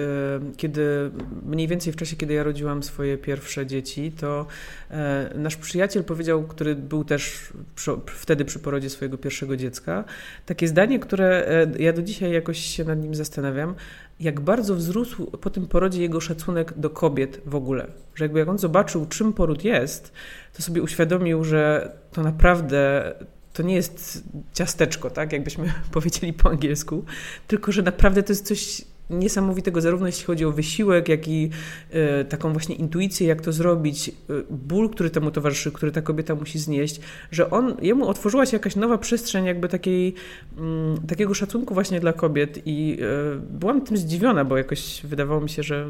kiedy 0.56 1.10
mniej 1.42 1.68
więcej 1.68 1.92
w 1.92 1.96
czasie, 1.96 2.16
kiedy 2.16 2.34
ja 2.34 2.42
rodziłam 2.42 2.82
swoje 2.82 3.07
swoje 3.08 3.18
pierwsze 3.18 3.66
dzieci, 3.66 4.12
to 4.12 4.46
e, 4.90 5.30
nasz 5.34 5.56
przyjaciel 5.56 6.04
powiedział, 6.04 6.42
który 6.42 6.74
był 6.74 7.04
też 7.04 7.52
przy, 7.74 7.90
wtedy 8.06 8.44
przy 8.44 8.58
porodzie 8.58 8.90
swojego 8.90 9.18
pierwszego 9.18 9.56
dziecka, 9.56 10.04
takie 10.46 10.68
zdanie, 10.68 10.98
które 10.98 11.46
e, 11.46 11.82
ja 11.82 11.92
do 11.92 12.02
dzisiaj 12.02 12.32
jakoś 12.32 12.58
się 12.58 12.84
nad 12.84 13.02
nim 13.02 13.14
zastanawiam, 13.14 13.74
jak 14.20 14.40
bardzo 14.40 14.74
wzrósł 14.74 15.26
po 15.26 15.50
tym 15.50 15.66
porodzie 15.66 16.02
jego 16.02 16.20
szacunek 16.20 16.74
do 16.76 16.90
kobiet 16.90 17.40
w 17.46 17.54
ogóle. 17.54 17.86
Że 18.14 18.24
jakby 18.24 18.38
jak 18.38 18.48
on 18.48 18.58
zobaczył, 18.58 19.06
czym 19.06 19.32
poród 19.32 19.64
jest, 19.64 20.12
to 20.56 20.62
sobie 20.62 20.82
uświadomił, 20.82 21.44
że 21.44 21.92
to 22.12 22.22
naprawdę 22.22 23.12
to 23.52 23.62
nie 23.62 23.74
jest 23.74 24.22
ciasteczko, 24.52 25.10
tak, 25.10 25.32
jakbyśmy 25.32 25.72
powiedzieli 25.96 26.32
po 26.32 26.50
angielsku, 26.50 27.04
tylko 27.46 27.72
że 27.72 27.82
naprawdę 27.82 28.22
to 28.22 28.32
jest 28.32 28.46
coś 28.46 28.84
niesamowitego, 29.10 29.80
zarówno 29.80 30.06
jeśli 30.06 30.24
chodzi 30.24 30.44
o 30.44 30.52
wysiłek, 30.52 31.08
jak 31.08 31.28
i 31.28 31.50
e, 31.90 32.24
taką 32.24 32.52
właśnie 32.52 32.74
intuicję, 32.74 33.26
jak 33.26 33.40
to 33.40 33.52
zrobić, 33.52 34.08
e, 34.08 34.12
ból, 34.50 34.90
który 34.90 35.10
temu 35.10 35.30
towarzyszy, 35.30 35.72
który 35.72 35.92
ta 35.92 36.02
kobieta 36.02 36.34
musi 36.34 36.58
znieść, 36.58 37.00
że 37.30 37.50
on, 37.50 37.74
jemu 37.82 38.08
otworzyła 38.08 38.46
się 38.46 38.56
jakaś 38.56 38.76
nowa 38.76 38.98
przestrzeń 38.98 39.44
jakby 39.44 39.68
takiej, 39.68 40.14
mm, 40.58 41.06
takiego 41.06 41.34
szacunku 41.34 41.74
właśnie 41.74 42.00
dla 42.00 42.12
kobiet 42.12 42.62
i 42.66 42.98
e, 43.00 43.40
byłam 43.50 43.80
tym 43.80 43.96
zdziwiona, 43.96 44.44
bo 44.44 44.56
jakoś 44.56 45.00
wydawało 45.04 45.40
mi 45.40 45.48
się, 45.48 45.62
że 45.62 45.88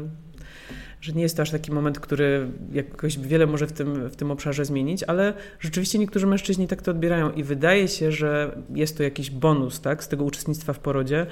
że 1.01 1.13
nie 1.13 1.21
jest 1.21 1.35
to 1.35 1.41
aż 1.41 1.51
taki 1.51 1.71
moment, 1.71 1.99
który 1.99 2.47
jakoś 2.71 3.19
wiele 3.19 3.47
może 3.47 3.67
w 3.67 3.71
tym, 3.71 4.09
w 4.09 4.15
tym 4.15 4.31
obszarze 4.31 4.65
zmienić, 4.65 5.03
ale 5.03 5.33
rzeczywiście 5.59 5.99
niektórzy 5.99 6.27
mężczyźni 6.27 6.67
tak 6.67 6.81
to 6.81 6.91
odbierają 6.91 7.31
i 7.31 7.43
wydaje 7.43 7.87
się, 7.87 8.11
że 8.11 8.57
jest 8.75 8.97
to 8.97 9.03
jakiś 9.03 9.31
bonus 9.31 9.81
tak, 9.81 10.03
z 10.03 10.07
tego 10.07 10.23
uczestnictwa 10.23 10.73
w 10.73 10.79
porodzie, 10.79 11.25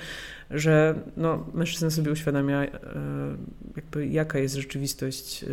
że 0.51 0.95
no, 1.17 1.45
mężczyzna 1.53 1.89
sobie 1.89 2.11
uświadamia, 2.11 2.63
e, 2.63 2.69
jakby 3.75 4.07
jaka 4.07 4.39
jest 4.39 4.55
rzeczywistość 4.55 5.43
e, 5.43 5.47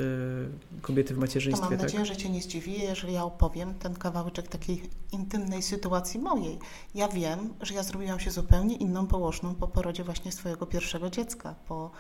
kobiety 0.83 1.15
w 1.15 1.19
macierzyństwie. 1.19 1.65
To 1.65 1.71
mam 1.71 1.79
tak? 1.79 1.87
nadzieję, 1.87 2.07
że 2.07 2.17
Cię 2.17 2.31
nie 2.31 2.43
zdziwi, 2.43 2.83
jeżeli 2.83 3.13
ja 3.13 3.25
opowiem 3.25 3.75
ten 3.75 3.95
kawałeczek 3.95 4.49
takiej 4.49 4.83
intymnej 5.13 5.63
sytuacji 5.63 6.21
mojej. 6.21 6.59
Ja 6.95 7.09
wiem, 7.09 7.55
że 7.61 7.75
ja 7.75 7.83
zrobiłam 7.83 8.21
się 8.21 8.31
zupełnie 8.31 8.77
inną 8.77 9.07
położną 9.07 9.55
po 9.55 9.69
porodzie 9.69 10.05
właśnie 10.05 10.33
swojego 10.33 10.67
pierwszego 10.67 11.11
dziecka, 11.11 11.55
po, 11.69 11.91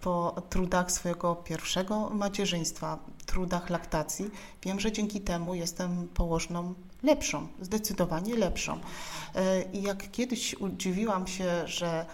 po 0.00 0.42
trudach 0.50 0.92
swojego 0.92 1.36
pierwszego 1.36 2.10
macierzyństwa, 2.10 2.98
trudach 3.26 3.70
laktacji. 3.70 4.30
Wiem, 4.62 4.80
że 4.80 4.92
dzięki 4.92 5.20
temu 5.20 5.54
jestem 5.54 6.08
położną 6.08 6.74
lepszą, 7.02 7.48
zdecydowanie 7.60 8.36
lepszą. 8.36 8.78
E, 9.34 9.62
I 9.62 9.82
jak 9.82 10.10
kiedyś 10.10 10.54
udziwiłam 10.54 11.26
się, 11.26 11.66
że 11.66 12.06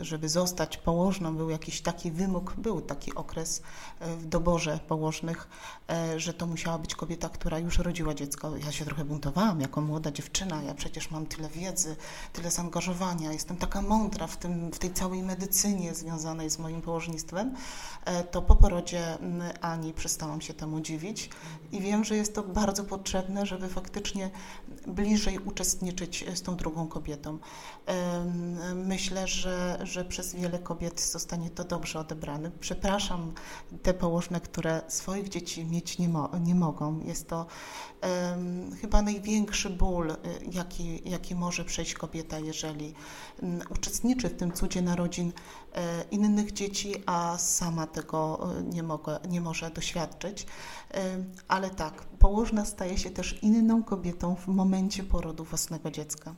żeby 0.00 0.28
zostać 0.28 0.76
położną 0.76 1.36
był 1.36 1.50
jakiś 1.50 1.80
taki 1.80 2.10
wymóg, 2.10 2.54
był 2.56 2.80
taki 2.80 3.14
okres 3.14 3.62
e, 4.00 4.16
w 4.16 4.26
doborze 4.26 4.80
położnych, 4.88 5.48
e, 5.90 6.20
że 6.20 6.34
to 6.34 6.46
musiała 6.46 6.78
być 6.78 6.94
kobieta, 6.94 7.28
która 7.28 7.58
już 7.58 7.78
rodziła 7.78 8.14
dziecko. 8.14 8.56
Ja 8.56 8.72
się 8.72 8.84
trochę 8.84 9.04
buntowałam 9.04 9.60
jako 9.60 9.80
młoda 9.80 10.10
dziewczyna, 10.10 10.62
ja 10.62 10.74
przecież 10.74 11.10
mam 11.10 11.26
tyle 11.26 11.48
wiedzy, 11.48 11.96
tyle 12.32 12.50
zaangażowania, 12.50 13.32
jestem 13.32 13.56
taka 13.56 13.82
mądra 13.82 14.26
w, 14.26 14.36
tym, 14.36 14.70
w 14.70 14.78
tej 14.78 14.92
całej 14.92 15.22
medycynie 15.22 15.94
związanej 15.94 16.50
z 16.50 16.58
moim 16.58 16.82
położnictwem, 16.82 17.54
to 18.30 18.42
po 18.42 18.56
porodzie 18.56 19.18
mm, 19.18 19.52
Ani 19.60 19.92
przestałam 19.92 20.40
się 20.40 20.54
temu 20.54 20.80
dziwić. 20.80 21.30
I 21.72 21.80
wiem, 21.80 22.04
że 22.04 22.16
jest 22.16 22.34
to 22.34 22.42
bardzo 22.42 22.84
potrzebne, 22.84 23.46
żeby 23.46 23.68
faktycznie 23.68 24.30
bliżej 24.88 25.38
uczestniczyć 25.38 26.24
z 26.34 26.42
tą 26.42 26.56
drugą 26.56 26.88
kobietą. 26.88 27.38
Myślę, 28.74 29.26
że, 29.26 29.78
że 29.82 30.04
przez 30.04 30.34
wiele 30.34 30.58
kobiet 30.58 31.00
zostanie 31.00 31.50
to 31.50 31.64
dobrze 31.64 31.98
odebrane. 31.98 32.50
Przepraszam 32.60 33.32
te 33.82 33.94
położne, 33.94 34.40
które 34.40 34.82
swoich 34.88 35.28
dzieci 35.28 35.64
mieć 35.64 35.98
nie, 35.98 36.08
mo 36.08 36.30
nie 36.40 36.54
mogą. 36.54 37.00
Jest 37.04 37.28
to 37.28 37.46
um, 38.02 38.76
chyba 38.76 39.02
największy 39.02 39.70
ból, 39.70 40.10
y, 40.10 40.16
jaki, 40.52 41.10
jaki 41.10 41.34
może 41.34 41.64
przejść 41.64 41.94
kobieta, 41.94 42.38
jeżeli 42.38 42.94
um, 43.42 43.60
uczestniczy 43.70 44.28
w 44.28 44.36
tym 44.36 44.52
cudzie 44.52 44.82
narodzin 44.82 45.32
innych 46.10 46.52
dzieci, 46.52 46.94
a 47.06 47.38
sama 47.38 47.86
tego 47.86 48.48
e, 48.58 48.62
nie, 48.62 48.82
mogę, 48.82 49.18
nie 49.28 49.40
może 49.40 49.70
doświadczyć. 49.70 50.46
E, 50.94 51.24
ale 51.48 51.70
tak, 51.70 52.02
położna 52.18 52.64
staje 52.64 52.98
się 52.98 53.10
też 53.10 53.38
inną 53.42 53.82
kobietą 53.82 54.36
w 54.36 54.46
momencie 54.46 55.02
porodu 55.02 55.44
własnego 55.44 55.90
dziecka. 55.90 56.34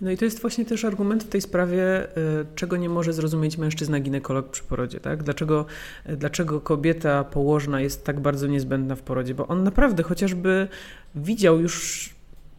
No 0.00 0.10
i 0.10 0.16
to 0.16 0.24
jest 0.24 0.40
właśnie 0.40 0.64
też 0.64 0.84
argument 0.84 1.24
w 1.24 1.28
tej 1.28 1.40
sprawie, 1.40 2.08
czego 2.54 2.76
nie 2.76 2.88
może 2.88 3.12
zrozumieć 3.12 3.58
mężczyzna 3.58 4.00
ginekolog 4.00 4.50
przy 4.50 4.62
porodzie, 4.62 5.00
tak? 5.00 5.22
Dlaczego, 5.22 5.66
dlaczego 6.06 6.60
kobieta 6.60 7.24
położna 7.24 7.80
jest 7.80 8.04
tak 8.04 8.20
bardzo 8.20 8.46
niezbędna 8.46 8.96
w 8.96 9.02
porodzie? 9.02 9.34
Bo 9.34 9.46
on 9.46 9.64
naprawdę 9.64 10.02
chociażby 10.02 10.68
widział 11.14 11.60
już 11.60 12.14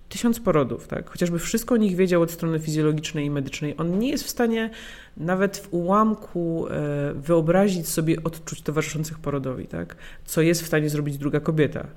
tysiąc 0.09 0.39
porodów, 0.39 0.87
tak? 0.87 1.09
Chociażby 1.09 1.39
wszystko 1.39 1.75
o 1.75 1.77
nich 1.77 1.95
wiedział 1.95 2.21
od 2.21 2.31
strony 2.31 2.59
fizjologicznej 2.59 3.25
i 3.25 3.29
medycznej. 3.29 3.75
On 3.77 3.99
nie 3.99 4.09
jest 4.09 4.23
w 4.23 4.29
stanie 4.29 4.69
nawet 5.17 5.57
w 5.57 5.73
ułamku 5.73 6.67
e, 6.67 7.13
wyobrazić 7.13 7.87
sobie 7.87 8.23
odczuć 8.23 8.61
towarzyszących 8.61 9.19
porodowi, 9.19 9.67
tak? 9.67 9.95
co 10.25 10.41
jest 10.41 10.61
w 10.61 10.67
stanie 10.67 10.89
zrobić 10.89 11.17
druga 11.17 11.39
kobieta. 11.39 11.87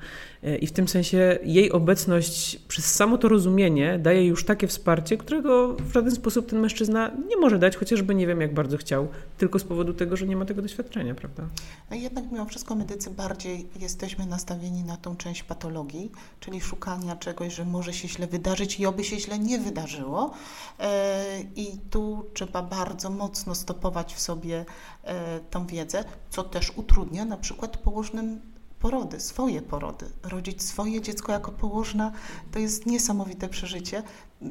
E, 0.43 0.57
I 0.57 0.67
w 0.67 0.73
tym 0.73 0.89
sensie 0.89 1.39
jej 1.43 1.73
obecność 1.73 2.57
przez 2.57 2.95
samo 2.95 3.19
to 3.19 3.29
rozumienie 3.29 3.99
daje 3.99 4.27
już 4.27 4.45
takie 4.45 4.67
wsparcie, 4.67 5.17
którego 5.17 5.75
w 5.75 5.93
żaden 5.93 6.11
sposób 6.11 6.47
ten 6.47 6.61
mężczyzna 6.61 7.11
nie 7.29 7.37
może 7.37 7.59
dać, 7.59 7.77
chociażby 7.77 8.15
nie 8.15 8.27
wiem 8.27 8.41
jak 8.41 8.55
bardzo 8.55 8.77
chciał, 8.77 9.09
tylko 9.39 9.59
z 9.59 9.65
powodu 9.65 9.95
tego, 9.95 10.17
że 10.17 10.27
nie 10.27 10.37
ma 10.37 10.45
tego 10.45 10.63
doświadczenia, 10.63 11.15
prawda? 11.15 11.43
No 11.91 11.97
jednak 11.97 12.25
mimo 12.33 12.45
wszystko 12.45 12.75
medycy 12.75 13.11
bardziej 13.11 13.67
jesteśmy 13.81 14.27
nastawieni 14.27 14.85
na 14.85 14.97
tą 14.97 15.17
część 15.17 15.43
patologii, 15.43 16.13
czyli 16.41 16.61
szukania 16.61 17.17
czegoś, 17.17 17.55
że 17.55 17.65
może 17.65 17.93
się 17.93 18.09
źle 18.09 18.27
wydarzyć 18.27 18.81
i 18.81 18.87
oby 18.87 19.05
się 19.05 19.21
źle 19.21 19.39
nie 19.39 19.59
wydarzyło. 19.59 20.35
E, 20.81 21.25
I 21.57 21.79
tu 21.91 22.25
trzeba 22.35 22.63
bardzo 22.63 23.08
bardzo 23.09 23.25
mocno 23.25 23.55
stopować 23.55 24.15
w 24.15 24.21
sobie 24.21 24.65
e, 25.03 25.41
tą 25.41 25.67
wiedzę, 25.67 26.05
co 26.31 26.45
też 26.45 26.73
utrudnia 26.77 27.25
na 27.25 27.37
przykład 27.37 27.77
położnym 27.77 28.41
porody, 28.79 29.21
swoje 29.21 29.63
porody. 29.63 30.07
Rodzić 30.23 30.63
swoje 30.63 31.01
dziecko 31.01 31.33
jako 31.33 31.53
położna 31.53 32.13
to 32.53 32.59
jest 32.59 32.87
niesamowite 32.87 33.49
przeżycie. 33.49 34.03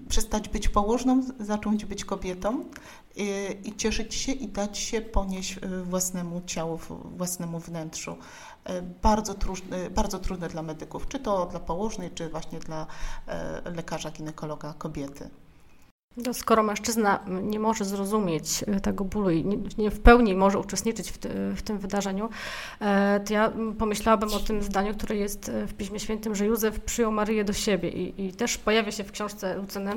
Przestać 0.09 0.49
być 0.49 0.69
położną, 0.69 1.23
zacząć 1.39 1.85
być 1.85 2.05
kobietą 2.05 2.65
i, 3.15 3.23
e, 3.23 3.51
i 3.51 3.75
cieszyć 3.75 4.15
się 4.15 4.31
i 4.31 4.47
dać 4.47 4.77
się 4.77 5.01
ponieść 5.01 5.57
e, 5.57 5.83
własnemu 5.83 6.41
ciału, 6.45 6.79
własnemu 7.17 7.59
wnętrzu. 7.59 8.17
Bardzo 9.01 9.33
trudne, 9.33 9.89
bardzo 9.89 10.19
trudne 10.19 10.49
dla 10.49 10.61
medyków, 10.61 11.07
czy 11.07 11.19
to 11.19 11.45
dla 11.45 11.59
położnej, 11.59 12.11
czy 12.11 12.29
właśnie 12.29 12.59
dla 12.59 12.87
lekarza, 13.75 14.11
ginekologa 14.11 14.73
kobiety. 14.73 15.29
No, 16.25 16.33
skoro 16.33 16.63
mężczyzna 16.63 17.19
nie 17.41 17.59
może 17.59 17.85
zrozumieć 17.85 18.63
e, 18.67 18.79
tego 18.79 19.05
bólu 19.05 19.29
i 19.29 19.45
nie, 19.77 19.91
w 19.91 19.99
pełni 19.99 20.35
może 20.35 20.59
uczestniczyć 20.59 21.11
w, 21.11 21.17
ty, 21.17 21.29
w, 21.55 21.61
tym 21.61 21.79
wydarzeniu, 21.79 22.29
e, 22.81 23.19
to 23.19 23.33
ja 23.33 23.51
pomyślałabym 23.79 24.33
o 24.33 24.39
tym 24.39 24.63
zdaniu, 24.63 24.93
które 24.93 25.15
jest 25.15 25.49
e, 25.49 25.67
w 25.67 25.73
Piśmie 25.73 25.99
Świętym, 25.99 26.35
że 26.35 26.45
Józef 26.45 26.79
przyjął 26.79 27.11
Maryję 27.11 27.43
do 27.43 27.53
siebie 27.53 27.89
i, 27.89 28.25
i 28.25 28.33
też 28.33 28.57
pojawia 28.57 28.91
się 28.91 29.03
w 29.03 29.11
książce 29.11 29.55
Lucyny 29.55 29.91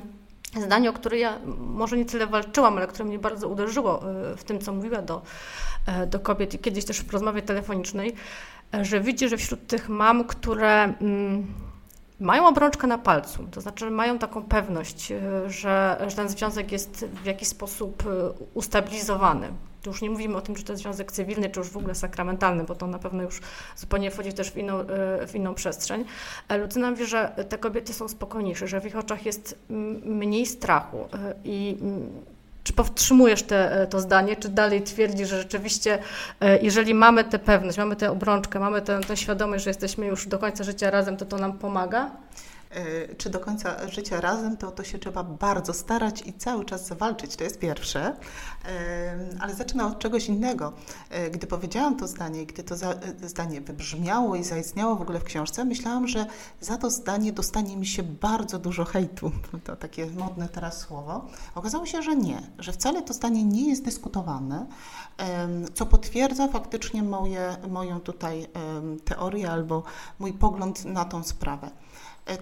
zdanie, 0.66 0.90
o 0.90 0.92
które 0.92 1.18
ja 1.18 1.38
może 1.58 1.96
nie 1.96 2.04
tyle 2.04 2.26
walczyłam, 2.26 2.76
ale 2.76 2.86
które 2.86 3.04
mnie 3.04 3.18
bardzo 3.18 3.48
uderzyło 3.48 4.02
w 4.36 4.44
tym, 4.44 4.58
co 4.58 4.72
mówiła 4.72 5.02
do, 5.02 5.22
do 6.06 6.20
kobiet 6.20 6.54
i 6.54 6.58
kiedyś 6.58 6.84
też 6.84 7.02
w 7.02 7.12
rozmowie 7.12 7.42
telefonicznej, 7.42 8.14
że 8.82 9.00
widzi, 9.00 9.28
że 9.28 9.36
wśród 9.36 9.66
tych 9.66 9.88
mam, 9.88 10.24
które 10.24 10.82
mm, 10.82 11.46
mają 12.20 12.48
obrączkę 12.48 12.86
na 12.86 12.98
palcu, 12.98 13.44
to 13.50 13.60
znaczy 13.60 13.90
mają 13.90 14.18
taką 14.18 14.42
pewność, 14.42 15.12
e, 15.12 15.20
że, 15.50 16.04
że 16.08 16.16
ten 16.16 16.28
związek 16.28 16.72
jest 16.72 17.06
w 17.22 17.26
jakiś 17.26 17.48
sposób 17.48 18.02
e, 18.06 18.30
ustabilizowany. 18.54 19.48
Tu 19.82 19.90
już 19.90 20.02
nie 20.02 20.10
mówimy 20.10 20.36
o 20.36 20.40
tym, 20.40 20.54
czy 20.54 20.64
to 20.64 20.72
jest 20.72 20.82
związek 20.82 21.12
cywilny, 21.12 21.50
czy 21.50 21.60
już 21.60 21.70
w 21.70 21.76
ogóle 21.76 21.94
sakramentalny, 21.94 22.64
bo 22.64 22.74
to 22.74 22.86
na 22.86 22.98
pewno 22.98 23.22
już 23.22 23.40
zupełnie 23.76 24.10
wchodzi 24.10 24.32
też 24.32 24.50
w 24.50 24.56
inną, 24.56 24.80
e, 24.80 25.26
w 25.26 25.34
inną 25.34 25.54
przestrzeń. 25.54 26.04
Lucyna 26.58 26.90
mówi, 26.90 27.06
że 27.06 27.44
te 27.48 27.58
kobiety 27.58 27.92
są 27.92 28.08
spokojniejsze, 28.08 28.68
że 28.68 28.80
w 28.80 28.86
ich 28.86 28.96
oczach 28.96 29.26
jest 29.26 29.58
mniej 30.04 30.46
strachu 30.46 31.08
i 31.44 31.76
czy 32.64 32.72
powstrzymujesz 32.72 33.42
te, 33.42 33.86
to 33.90 34.00
zdanie, 34.00 34.36
czy 34.36 34.48
dalej 34.48 34.82
twierdzisz, 34.82 35.28
że 35.28 35.38
rzeczywiście, 35.38 35.98
jeżeli 36.62 36.94
mamy 36.94 37.24
tę 37.24 37.38
pewność, 37.38 37.78
mamy 37.78 37.96
tę 37.96 38.10
obrączkę, 38.10 38.60
mamy 38.60 38.82
tę, 38.82 39.00
tę 39.00 39.16
świadomość, 39.16 39.64
że 39.64 39.70
jesteśmy 39.70 40.06
już 40.06 40.26
do 40.26 40.38
końca 40.38 40.64
życia 40.64 40.90
razem, 40.90 41.16
to 41.16 41.24
to 41.24 41.38
nam 41.38 41.52
pomaga? 41.58 42.10
E, 42.70 43.14
czy 43.14 43.30
do 43.30 43.40
końca 43.40 43.88
życia 43.88 44.20
razem, 44.20 44.56
to 44.56 44.70
to 44.70 44.84
się 44.84 44.98
trzeba 44.98 45.24
bardzo 45.24 45.72
starać 45.72 46.22
i 46.26 46.32
cały 46.32 46.64
czas 46.64 46.86
zawalczyć, 46.86 47.36
to 47.36 47.44
jest 47.44 47.58
pierwsze. 47.58 48.16
E, 48.68 49.18
ale 49.40 49.54
zacznę 49.54 49.86
od 49.86 49.98
czegoś 49.98 50.28
innego. 50.28 50.72
E, 51.10 51.30
gdy 51.30 51.46
powiedziałam 51.46 51.96
to 51.96 52.08
zdanie, 52.08 52.46
gdy 52.46 52.62
to 52.62 52.74
zdanie 53.22 53.60
wybrzmiało 53.60 54.36
i 54.36 54.44
zaistniało 54.44 54.96
w 54.96 55.02
ogóle 55.02 55.20
w 55.20 55.24
książce, 55.24 55.64
myślałam, 55.64 56.08
że 56.08 56.26
za 56.60 56.76
to 56.76 56.90
zdanie 56.90 57.32
dostanie 57.32 57.76
mi 57.76 57.86
się 57.86 58.02
bardzo 58.02 58.58
dużo 58.58 58.84
hejtu. 58.84 59.32
To 59.64 59.76
takie 59.76 60.06
modne 60.06 60.48
teraz 60.48 60.78
słowo. 60.78 61.26
Okazało 61.54 61.86
się, 61.86 62.02
że 62.02 62.16
nie, 62.16 62.42
że 62.58 62.72
wcale 62.72 63.02
to 63.02 63.12
zdanie 63.12 63.44
nie 63.44 63.68
jest 63.68 63.84
dyskutowane, 63.84 64.66
co 65.74 65.86
potwierdza 65.86 66.48
faktycznie 66.48 67.02
moje, 67.02 67.56
moją 67.68 68.00
tutaj 68.00 68.46
teorię 69.04 69.50
albo 69.50 69.82
mój 70.18 70.32
pogląd 70.32 70.84
na 70.84 71.04
tą 71.04 71.22
sprawę. 71.22 71.70
E, 72.30 72.38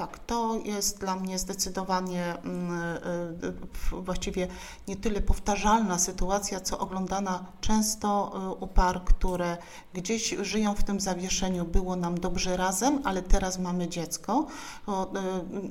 tak, 0.00 0.18
to 0.18 0.58
jest 0.64 1.00
dla 1.00 1.16
mnie 1.16 1.38
zdecydowanie 1.38 2.34
mm, 2.44 2.70
e, 2.72 2.96
e, 3.92 4.02
właściwie 4.02 4.48
nie 4.88 4.96
tyle 4.96 5.20
powtarzalna 5.20 5.98
sytuacja, 5.98 6.60
co 6.60 6.78
oglądana 6.78 7.44
często 7.60 8.32
u 8.60 8.66
par, 8.66 9.04
które 9.04 9.56
gdzieś 9.94 10.36
żyją 10.42 10.74
w 10.74 10.84
tym 10.84 11.00
zawieszeniu. 11.00 11.64
Było 11.64 11.96
nam 11.96 12.20
dobrze 12.20 12.56
razem, 12.56 13.00
ale 13.04 13.22
teraz 13.22 13.58
mamy 13.58 13.88
dziecko. 13.88 14.46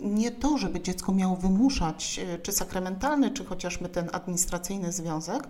Nie 0.01 0.31
to, 0.31 0.57
żeby 0.57 0.81
dziecko 0.81 1.11
miało 1.11 1.35
wymuszać 1.35 2.19
czy 2.43 2.51
sakramentalny, 2.51 3.31
czy 3.31 3.45
chociażby 3.45 3.89
ten 3.89 4.09
administracyjny 4.13 4.91
związek, 4.91 5.47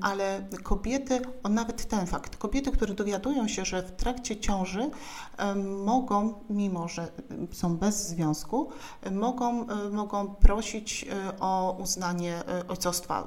ale 0.00 0.48
kobiety, 0.62 1.20
o 1.42 1.48
nawet 1.48 1.88
ten 1.88 2.06
fakt, 2.06 2.36
kobiety, 2.36 2.70
które 2.70 2.94
dowiadują 2.94 3.48
się, 3.48 3.64
że 3.64 3.82
w 3.82 3.92
trakcie 3.92 4.36
ciąży 4.36 4.90
mogą, 5.84 6.34
mimo 6.50 6.88
że 6.88 7.08
są 7.52 7.76
bez 7.84 8.08
związku, 8.08 8.68
mogą, 9.10 9.66
e, 9.68 9.90
mogą 9.90 10.34
prosić 10.34 11.04
e, 11.04 11.40
o 11.40 11.76
uznanie 11.80 12.34
e, 12.36 12.68
ojcostwa. 12.68 13.24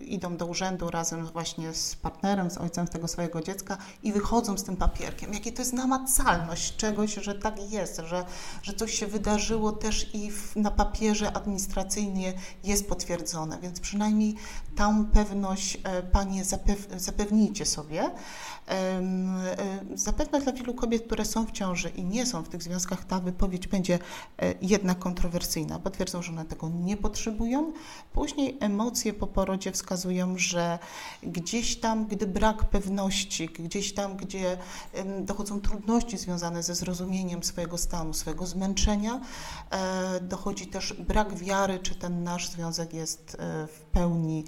Idą 0.00 0.36
do 0.36 0.46
urzędu 0.46 0.90
razem 0.90 1.26
właśnie 1.26 1.74
z 1.74 1.96
partnerem, 1.96 2.50
z 2.50 2.58
ojcem 2.58 2.88
tego 2.88 3.08
swojego 3.08 3.40
dziecka 3.40 3.76
i 4.02 4.12
wychodzą 4.12 4.58
z 4.58 4.64
tym 4.64 4.76
papierkiem. 4.76 5.34
Jakie 5.34 5.52
to 5.52 5.62
jest 5.62 5.72
namacalność 5.72 6.76
czegoś, 6.76 7.14
że 7.14 7.34
tak 7.34 7.70
jest, 7.70 8.00
że, 8.04 8.24
że 8.62 8.72
coś 8.72 8.94
się 8.94 9.06
wydarzyło 9.06 9.72
też 9.72 10.14
i 10.14 10.30
w, 10.30 10.56
na 10.56 10.70
papierze 10.70 11.36
administracyjnie 11.36 12.32
jest 12.64 12.88
potwierdzone, 12.88 13.58
więc 13.62 13.80
przynajmniej 13.80 14.34
tą 14.76 15.06
pewność 15.06 15.78
Panie 16.12 16.44
zapew, 16.44 16.86
zapewnijcie 16.96 17.66
sobie. 17.66 18.10
Zapewne 19.94 20.40
dla 20.40 20.52
wielu 20.52 20.74
kobiet, 20.74 21.06
które 21.06 21.24
są 21.24 21.46
w 21.46 21.52
ciąży 21.52 21.88
i 21.88 22.04
nie 22.04 22.26
są 22.26 22.42
w 22.42 22.48
tych 22.48 22.62
związkach, 22.62 23.04
ta 23.04 23.20
wypowiedź 23.20 23.68
będzie 23.68 23.98
e, 24.38 24.54
jednak 24.62 24.98
kontrowersyjna, 24.98 25.78
bo 25.78 25.90
twierdzą, 25.90 26.22
że 26.22 26.32
one 26.32 26.44
tego 26.44 26.68
nie 26.68 26.96
potrzebują. 26.96 27.72
Później 28.12 28.58
emocje 28.60 29.12
po 29.12 29.26
porodzie 29.26 29.72
wskazują, 29.72 30.38
że 30.38 30.78
gdzieś 31.22 31.76
tam, 31.76 32.06
gdy 32.06 32.26
brak 32.26 32.64
pewności, 32.64 33.48
gdzieś 33.48 33.94
tam, 33.94 34.16
gdzie 34.16 34.58
dochodzą 35.20 35.60
trudności 35.60 36.18
związane 36.18 36.62
ze 36.62 36.74
zrozumieniem 36.74 37.42
swojego 37.42 37.78
stanu, 37.78 38.12
swojego 38.12 38.46
zmęczenia, 38.46 39.20
e, 39.70 40.20
dochodzi 40.20 40.66
też 40.66 40.92
brak 40.92 41.34
wiary, 41.34 41.78
czy 41.78 41.94
ten 41.94 42.24
nasz 42.24 42.48
związek 42.48 42.94
jest 42.94 43.36
e, 43.40 43.66
w 43.66 43.83
pełni 43.94 44.44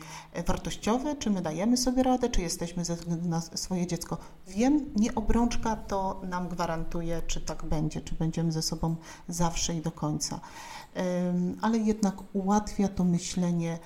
wartościowy, 0.47 1.17
czy 1.17 1.31
my 1.31 1.43
dajemy 1.43 1.77
sobie 1.77 2.03
radę, 2.03 2.29
czy 2.29 2.43
jesteśmy 2.43 2.85
ze 2.85 2.97
względu 2.97 3.29
na 3.29 3.41
swoje 3.41 3.87
dziecko. 3.87 4.19
Wiem, 4.47 4.91
nie 4.97 5.15
obrączka 5.15 5.77
to 5.77 6.21
nam 6.29 6.49
gwarantuje, 6.49 7.23
czy 7.27 7.41
tak 7.41 7.65
będzie, 7.65 8.01
czy 8.01 8.15
będziemy 8.15 8.53
ze 8.53 8.63
sobą 8.63 8.97
zawsze 9.29 9.75
i 9.75 9.81
do 9.81 9.91
końca. 9.91 10.41
Ale 11.61 11.79
jednak 11.79 12.15
ułatwia 12.33 12.89
to 12.89 13.05
myślenie 13.05 13.79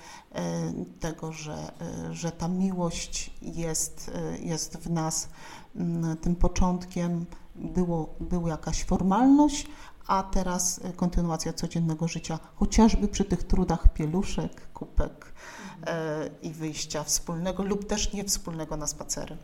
tego, 0.99 1.31
że, 1.31 1.71
e, 1.81 2.13
że 2.13 2.31
ta 2.31 2.47
miłość 2.47 3.31
jest, 3.41 4.11
e, 4.15 4.37
jest 4.37 4.77
w 4.77 4.89
nas 4.89 5.29
mm, 5.75 6.17
tym 6.17 6.35
początkiem, 6.35 7.25
było, 7.55 8.15
była 8.19 8.49
jakaś 8.49 8.83
formalność, 8.83 9.67
a 10.07 10.23
teraz 10.23 10.81
kontynuacja 10.95 11.53
codziennego 11.53 12.07
życia, 12.07 12.39
chociażby 12.55 13.07
przy 13.07 13.25
tych 13.25 13.43
trudach 13.43 13.93
pieluszek, 13.93 14.51
kupek 14.73 15.33
e, 15.85 16.29
i 16.41 16.51
wyjścia 16.51 17.03
wspólnego 17.03 17.63
lub 17.63 17.87
też 17.87 18.13
nie 18.13 18.23
wspólnego 18.23 18.77
na 18.77 18.87
spacery. 18.87 19.37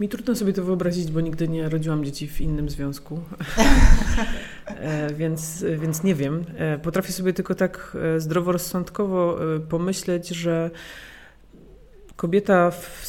Mi 0.00 0.08
trudno 0.08 0.34
sobie 0.34 0.52
to 0.52 0.64
wyobrazić, 0.64 1.10
bo 1.10 1.20
nigdy 1.20 1.48
nie 1.48 1.68
rodziłam 1.68 2.04
dzieci 2.04 2.28
w 2.28 2.40
innym 2.40 2.70
związku, 2.70 3.20
e, 4.66 5.14
więc, 5.14 5.64
więc 5.78 6.02
nie 6.02 6.14
wiem. 6.14 6.44
E, 6.56 6.78
potrafię 6.78 7.12
sobie 7.12 7.32
tylko 7.32 7.54
tak 7.54 7.96
e, 8.16 8.20
zdroworozsądkowo 8.20 9.38
pomyśleć, 9.68 10.28
że 10.28 10.70
kobieta 12.16 12.70
w, 12.70 13.02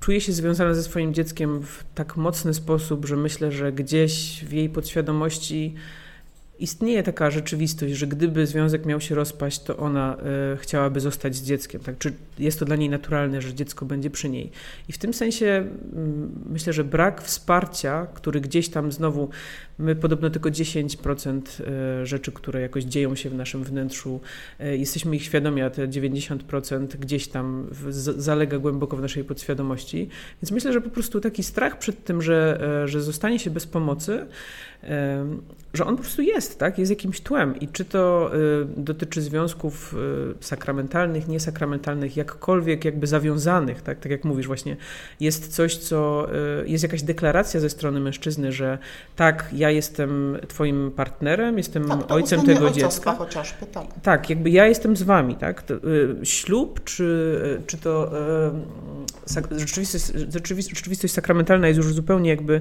czuje 0.00 0.20
się 0.20 0.32
związana 0.32 0.74
ze 0.74 0.82
swoim 0.82 1.14
dzieckiem 1.14 1.62
w 1.62 1.84
tak 1.94 2.16
mocny 2.16 2.54
sposób, 2.54 3.06
że 3.06 3.16
myślę, 3.16 3.52
że 3.52 3.72
gdzieś 3.72 4.44
w 4.44 4.52
jej 4.52 4.68
podświadomości 4.68 5.74
istnieje 6.58 7.02
taka 7.02 7.30
rzeczywistość, 7.30 7.94
że 7.94 8.06
gdyby 8.06 8.46
związek 8.46 8.86
miał 8.86 9.00
się 9.00 9.14
rozpaść, 9.14 9.62
to 9.62 9.76
ona 9.76 10.16
y, 10.54 10.56
chciałaby 10.56 11.00
zostać 11.00 11.36
z 11.36 11.42
dzieckiem. 11.42 11.80
Tak? 11.80 11.98
Czy 11.98 12.12
jest 12.38 12.58
to 12.58 12.64
dla 12.64 12.76
niej 12.76 12.88
naturalne, 12.88 13.42
że 13.42 13.54
dziecko 13.54 13.86
będzie 13.86 14.10
przy 14.10 14.28
niej? 14.28 14.50
I 14.88 14.92
w 14.92 14.98
tym 14.98 15.14
sensie 15.14 15.46
y, 15.46 15.66
myślę, 16.50 16.72
że 16.72 16.84
brak 16.84 17.22
wsparcia, 17.22 18.06
który 18.14 18.40
gdzieś 18.40 18.68
tam 18.68 18.92
znowu, 18.92 19.28
my 19.78 19.96
podobno 19.96 20.30
tylko 20.30 20.50
10% 20.50 21.40
y, 22.02 22.06
rzeczy, 22.06 22.32
które 22.32 22.60
jakoś 22.60 22.84
dzieją 22.84 23.14
się 23.14 23.30
w 23.30 23.34
naszym 23.34 23.64
wnętrzu, 23.64 24.20
y, 24.60 24.76
jesteśmy 24.76 25.16
ich 25.16 25.22
świadomi, 25.22 25.62
a 25.62 25.70
te 25.70 25.88
90% 25.88 26.86
gdzieś 26.86 27.28
tam 27.28 27.66
w, 27.70 27.92
zalega 28.22 28.58
głęboko 28.58 28.96
w 28.96 29.00
naszej 29.00 29.24
podświadomości. 29.24 30.08
Więc 30.42 30.50
myślę, 30.50 30.72
że 30.72 30.80
po 30.80 30.90
prostu 30.90 31.20
taki 31.20 31.42
strach 31.42 31.78
przed 31.78 32.04
tym, 32.04 32.22
że, 32.22 32.60
że 32.84 33.00
zostanie 33.00 33.38
się 33.38 33.50
bez 33.50 33.66
pomocy, 33.66 34.26
że 35.74 35.86
on 35.86 35.96
po 35.96 36.02
prostu 36.02 36.22
jest, 36.22 36.58
tak? 36.58 36.78
jest 36.78 36.90
jakimś 36.90 37.20
tłem. 37.20 37.60
I 37.60 37.68
czy 37.68 37.84
to 37.84 38.30
y, 38.34 38.66
dotyczy 38.76 39.22
związków 39.22 39.94
y, 40.40 40.44
sakramentalnych, 40.44 41.28
niesakramentalnych, 41.28 42.16
jakkolwiek 42.16 42.84
jakby 42.84 43.06
zawiązanych, 43.06 43.82
tak, 43.82 44.00
tak 44.00 44.12
jak 44.12 44.24
mówisz, 44.24 44.46
właśnie 44.46 44.76
jest 45.20 45.54
coś, 45.54 45.76
co 45.76 46.28
y, 46.62 46.68
jest 46.68 46.82
jakaś 46.82 47.02
deklaracja 47.02 47.60
ze 47.60 47.70
strony 47.70 48.00
mężczyzny, 48.00 48.52
że 48.52 48.78
tak, 49.16 49.48
ja 49.52 49.70
jestem 49.70 50.38
twoim 50.48 50.90
partnerem, 50.90 51.58
jestem 51.58 51.88
tak, 51.88 52.10
ojcem 52.10 52.42
tego 52.42 52.70
dziecka. 52.70 53.12
chociażby, 53.14 53.66
tak. 53.66 53.86
Tak, 54.02 54.30
jakby 54.30 54.50
ja 54.50 54.66
jestem 54.66 54.96
z 54.96 55.02
wami, 55.02 55.36
tak? 55.36 55.64
Ślub, 56.22 56.84
czy, 56.84 57.40
czy 57.66 57.78
to 57.78 58.12
rzeczywistość, 59.56 60.04
rzeczywistość 60.76 61.14
sakramentalna 61.14 61.68
jest 61.68 61.76
już 61.76 61.94
zupełnie 61.94 62.30
jakby 62.30 62.60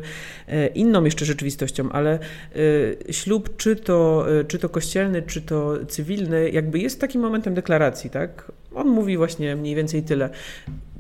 inną 0.76 1.04
jeszcze 1.04 1.26
rzeczywistością, 1.26 1.92
ale 1.92 2.13
Y, 2.56 2.98
ślub, 3.12 3.58
czy 3.58 3.76
to, 3.76 4.26
y, 4.40 4.46
czy 4.46 4.60
to 4.60 4.70
kościelny, 4.70 5.22
czy 5.22 5.42
to 5.42 5.86
cywilny, 5.88 6.50
jakby 6.50 6.80
jest 6.80 7.02
takim 7.02 7.22
momentem 7.22 7.54
deklaracji, 7.54 8.10
tak? 8.10 8.52
On 8.76 8.88
mówi 8.88 9.18
właśnie 9.18 9.56
mniej 9.56 9.76
więcej 9.76 10.04
tyle. 10.04 10.30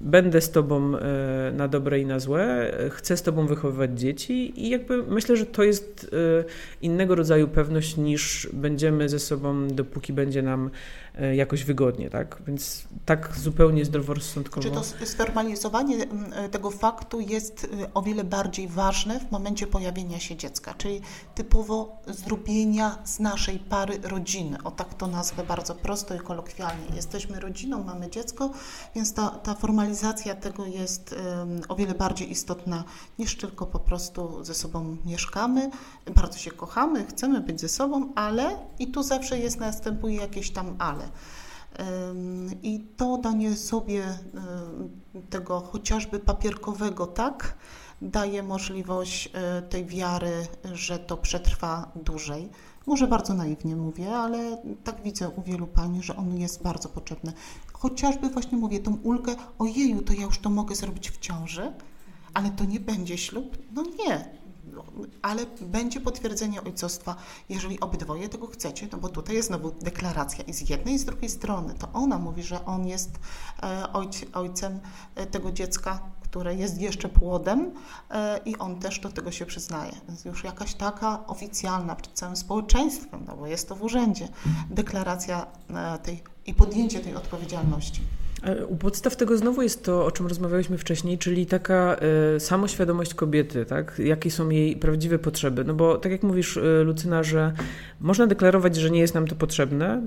Będę 0.03 0.41
z 0.41 0.51
tobą 0.51 0.95
y, 0.95 0.99
na 1.53 1.67
dobre 1.67 1.99
i 1.99 2.05
na 2.05 2.19
złe, 2.19 2.71
chcę 2.89 3.17
z 3.17 3.21
tobą 3.21 3.47
wychowywać 3.47 3.99
dzieci 3.99 4.65
i 4.65 4.69
jakby 4.69 5.03
myślę, 5.03 5.37
że 5.37 5.45
to 5.45 5.63
jest 5.63 6.15
innego 6.81 7.15
rodzaju 7.15 7.47
pewność 7.47 7.97
niż 7.97 8.49
będziemy 8.53 9.09
ze 9.09 9.19
sobą, 9.19 9.67
dopóki 9.67 10.13
będzie 10.13 10.41
nam 10.41 10.69
E, 11.19 11.35
jakoś 11.35 11.63
wygodnie, 11.63 12.09
tak? 12.09 12.41
Więc 12.47 12.83
tak 13.05 13.37
zupełnie 13.37 13.85
zdroworozsądkowo. 13.85 14.61
Czy 14.61 14.71
to 14.71 15.05
sformalizowanie 15.05 15.97
e, 16.35 16.49
tego 16.49 16.71
faktu 16.71 17.19
jest 17.19 17.67
e, 17.83 17.93
o 17.93 18.01
wiele 18.01 18.23
bardziej 18.23 18.67
ważne 18.67 19.19
w 19.19 19.31
momencie 19.31 19.67
pojawienia 19.67 20.19
się 20.19 20.35
dziecka, 20.35 20.73
czyli 20.73 21.01
typowo 21.35 22.01
zrobienia 22.07 22.97
z 23.03 23.19
naszej 23.19 23.59
pary 23.59 23.99
rodziny. 24.03 24.57
O 24.63 24.71
tak 24.71 24.93
to 24.93 25.07
nazwę 25.07 25.43
bardzo 25.43 25.75
prosto 25.75 26.15
i 26.15 26.19
kolokwialnie. 26.19 26.85
Jesteśmy 26.95 27.39
rodziną, 27.39 27.83
mamy 27.83 28.09
dziecko, 28.09 28.51
więc 28.95 29.13
ta, 29.13 29.29
ta 29.29 29.55
formalizacja 29.55 29.92
tego 30.41 30.65
jest 30.65 31.15
o 31.69 31.75
wiele 31.75 31.93
bardziej 31.93 32.31
istotna 32.31 32.83
niż 33.19 33.37
tylko 33.37 33.65
po 33.65 33.79
prostu 33.79 34.43
ze 34.43 34.53
sobą 34.53 34.97
mieszkamy, 35.05 35.69
bardzo 36.15 36.37
się 36.37 36.51
kochamy, 36.51 37.05
chcemy 37.05 37.41
być 37.41 37.61
ze 37.61 37.69
sobą, 37.69 38.13
ale 38.15 38.57
i 38.79 38.87
tu 38.87 39.03
zawsze 39.03 39.39
jest, 39.39 39.59
następuje 39.59 40.15
jakieś 40.15 40.51
tam 40.51 40.75
ale. 40.79 41.09
I 42.63 42.79
to 42.97 43.17
danie 43.17 43.55
sobie 43.55 44.17
tego 45.29 45.59
chociażby 45.59 46.19
papierkowego 46.19 47.07
tak 47.07 47.55
daje 48.03 48.43
możliwość 48.43 49.29
e, 49.33 49.61
tej 49.61 49.85
wiary, 49.85 50.47
że 50.73 50.99
to 50.99 51.17
przetrwa 51.17 51.91
dłużej. 51.95 52.49
Może 52.85 53.07
bardzo 53.07 53.33
naiwnie 53.33 53.75
mówię, 53.75 54.15
ale 54.15 54.57
tak 54.83 55.01
widzę 55.01 55.29
u 55.29 55.41
wielu 55.41 55.67
pań, 55.67 55.99
że 56.03 56.15
on 56.15 56.37
jest 56.37 56.63
bardzo 56.63 56.89
potrzebny. 56.89 57.33
Chociażby 57.83 58.29
właśnie 58.29 58.57
mówię 58.57 58.79
tą 58.79 58.97
ulgę, 59.03 59.35
ojeju, 59.59 60.01
to 60.01 60.13
ja 60.13 60.21
już 60.21 60.39
to 60.39 60.49
mogę 60.49 60.75
zrobić 60.75 61.11
w 61.11 61.19
ciąży, 61.19 61.73
ale 62.33 62.49
to 62.49 62.65
nie 62.65 62.79
będzie 62.79 63.17
ślub? 63.17 63.57
No 63.71 63.83
nie, 63.83 64.29
ale 65.21 65.45
będzie 65.61 66.01
potwierdzenie 66.01 66.63
ojcostwa, 66.63 67.15
jeżeli 67.49 67.79
obydwoje 67.79 68.29
tego 68.29 68.47
chcecie, 68.47 68.87
no 68.91 68.97
bo 68.97 69.09
tutaj 69.09 69.35
jest 69.35 69.47
znowu 69.47 69.71
deklaracja 69.71 70.43
i 70.43 70.53
z 70.53 70.69
jednej 70.69 70.95
i 70.95 70.99
z 70.99 71.05
drugiej 71.05 71.29
strony. 71.29 71.73
To 71.73 71.89
ona 71.93 72.19
mówi, 72.19 72.43
że 72.43 72.65
on 72.65 72.87
jest 72.87 73.11
e, 73.63 73.93
ojc, 73.93 74.25
ojcem 74.33 74.79
e, 75.15 75.25
tego 75.25 75.51
dziecka, 75.51 75.99
które 76.21 76.55
jest 76.55 76.81
jeszcze 76.81 77.09
płodem 77.09 77.71
e, 78.09 78.39
i 78.45 78.57
on 78.57 78.79
też 78.79 78.99
do 78.99 79.09
tego 79.09 79.31
się 79.31 79.45
przyznaje. 79.45 79.93
Więc 80.07 80.25
już 80.25 80.43
jakaś 80.43 80.73
taka 80.73 81.27
oficjalna 81.27 81.95
przed 81.95 82.13
całym 82.13 82.35
społeczeństwem, 82.35 83.25
no 83.27 83.35
bo 83.35 83.47
jest 83.47 83.69
to 83.69 83.75
w 83.75 83.83
urzędzie, 83.83 84.27
deklaracja 84.69 85.45
tej 86.03 86.32
i 86.47 86.53
podjęcie 86.53 86.99
tej 86.99 87.15
odpowiedzialności. 87.15 88.01
U 88.67 88.75
podstaw 88.75 89.15
tego 89.15 89.37
znowu 89.37 89.61
jest 89.61 89.83
to, 89.83 90.05
o 90.05 90.11
czym 90.11 90.27
rozmawialiśmy 90.27 90.77
wcześniej, 90.77 91.17
czyli 91.17 91.45
taka 91.45 91.97
y, 92.35 92.39
samoświadomość 92.39 93.13
kobiety, 93.13 93.65
tak? 93.65 94.01
jakie 94.05 94.31
są 94.31 94.49
jej 94.49 94.75
prawdziwe 94.75 95.19
potrzeby. 95.19 95.63
No 95.63 95.73
bo 95.73 95.97
tak 95.97 96.11
jak 96.11 96.23
mówisz, 96.23 96.57
y, 96.57 96.83
Lucyna, 96.85 97.23
że 97.23 97.53
można 97.99 98.27
deklarować, 98.27 98.75
że 98.75 98.91
nie 98.91 98.99
jest 98.99 99.13
nam 99.13 99.27
to 99.27 99.35
potrzebne, 99.35 100.01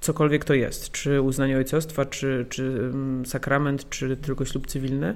cokolwiek 0.00 0.44
to 0.44 0.54
jest, 0.54 0.90
czy 0.90 1.20
uznanie 1.20 1.56
ojcostwa, 1.56 2.04
czy, 2.04 2.46
czy 2.48 2.92
sakrament, 3.24 3.88
czy 3.88 4.16
tylko 4.16 4.44
ślub 4.44 4.66
cywilny. 4.66 5.14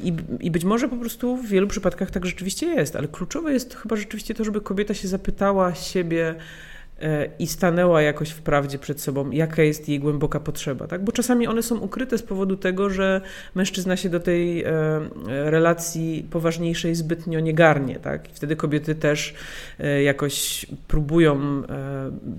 I, 0.00 0.12
I 0.40 0.50
być 0.50 0.64
może 0.64 0.88
po 0.88 0.96
prostu 0.96 1.36
w 1.36 1.46
wielu 1.46 1.66
przypadkach 1.66 2.10
tak 2.10 2.26
rzeczywiście 2.26 2.66
jest, 2.66 2.96
ale 2.96 3.08
kluczowe 3.08 3.52
jest 3.52 3.74
chyba 3.74 3.96
rzeczywiście 3.96 4.34
to, 4.34 4.44
żeby 4.44 4.60
kobieta 4.60 4.94
się 4.94 5.08
zapytała 5.08 5.74
siebie, 5.74 6.34
E, 6.34 6.77
i 7.38 7.46
stanęła 7.46 8.02
jakoś 8.02 8.30
w 8.30 8.42
prawdzie 8.42 8.78
przed 8.78 9.00
sobą, 9.00 9.30
jaka 9.30 9.62
jest 9.62 9.88
jej 9.88 10.00
głęboka 10.00 10.40
potrzeba. 10.40 10.86
Tak? 10.86 11.04
Bo 11.04 11.12
czasami 11.12 11.46
one 11.46 11.62
są 11.62 11.78
ukryte 11.78 12.18
z 12.18 12.22
powodu 12.22 12.56
tego, 12.56 12.90
że 12.90 13.20
mężczyzna 13.54 13.96
się 13.96 14.08
do 14.08 14.20
tej 14.20 14.64
e, 14.64 14.70
relacji 15.26 16.26
poważniejszej 16.30 16.94
zbytnio 16.94 17.40
nie 17.40 17.54
garnie. 17.54 17.96
Tak? 17.96 18.30
I 18.30 18.34
wtedy 18.34 18.56
kobiety 18.56 18.94
też 18.94 19.34
e, 19.78 20.02
jakoś 20.02 20.66
próbują 20.88 21.62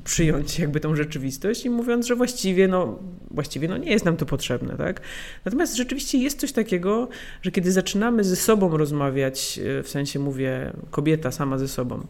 przyjąć 0.03 0.59
jakby 0.59 0.79
tą 0.79 0.95
rzeczywistość 0.95 1.65
i 1.65 1.69
mówiąc, 1.69 2.07
że 2.07 2.15
właściwie 2.15 2.67
no, 2.67 2.99
właściwie 3.31 3.67
no 3.67 3.77
nie 3.77 3.91
jest 3.91 4.05
nam 4.05 4.17
to 4.17 4.25
potrzebne. 4.25 4.77
Tak? 4.77 5.01
Natomiast 5.45 5.75
rzeczywiście 5.75 6.17
jest 6.17 6.39
coś 6.39 6.51
takiego, 6.51 7.07
że 7.41 7.51
kiedy 7.51 7.71
zaczynamy 7.71 8.23
ze 8.23 8.35
sobą 8.35 8.77
rozmawiać, 8.77 9.59
w 9.83 9.89
sensie 9.89 10.19
mówię 10.19 10.73
kobieta 10.91 11.31
sama 11.31 11.57
ze 11.57 11.67
sobą, 11.67 12.07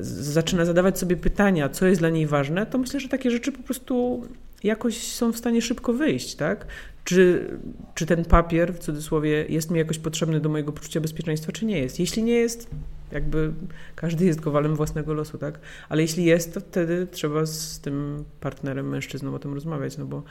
zaczyna 0.00 0.64
zadawać 0.64 0.98
sobie 0.98 1.16
pytania, 1.16 1.68
co 1.76 1.86
jest 1.86 2.00
dla 2.00 2.10
niej 2.10 2.26
ważne, 2.26 2.66
to 2.66 2.78
myślę, 2.78 3.00
że 3.00 3.08
takie 3.08 3.30
rzeczy 3.30 3.52
po 3.52 3.62
prostu 3.62 4.24
jakoś 4.64 5.12
są 5.12 5.32
w 5.32 5.36
stanie 5.36 5.62
szybko 5.62 5.92
wyjść, 5.92 6.34
tak? 6.34 6.66
Czy, 7.04 7.50
czy 7.94 8.06
ten 8.06 8.24
papier, 8.24 8.74
w 8.74 8.78
cudzysłowie, 8.78 9.46
jest 9.48 9.70
mi 9.70 9.78
jakoś 9.78 9.98
potrzebny 9.98 10.40
do 10.40 10.48
mojego 10.48 10.72
poczucia 10.72 11.00
bezpieczeństwa, 11.00 11.52
czy 11.52 11.66
nie 11.66 11.78
jest? 11.78 12.00
Jeśli 12.00 12.22
nie 12.22 12.32
jest, 12.32 12.70
jakby 13.12 13.52
każdy 13.94 14.24
jest 14.24 14.40
kowalem 14.40 14.76
własnego 14.76 15.14
losu, 15.14 15.38
tak? 15.38 15.58
Ale 15.88 16.02
jeśli 16.02 16.24
jest, 16.24 16.54
to 16.54 16.60
wtedy 16.60 17.06
trzeba 17.10 17.46
z 17.46 17.80
tym 17.80 18.24
partnerem, 18.40 18.88
mężczyzną 18.88 19.34
o 19.34 19.38
tym 19.38 19.54
rozmawiać, 19.54 19.98
no 19.98 20.04
bo 20.04 20.22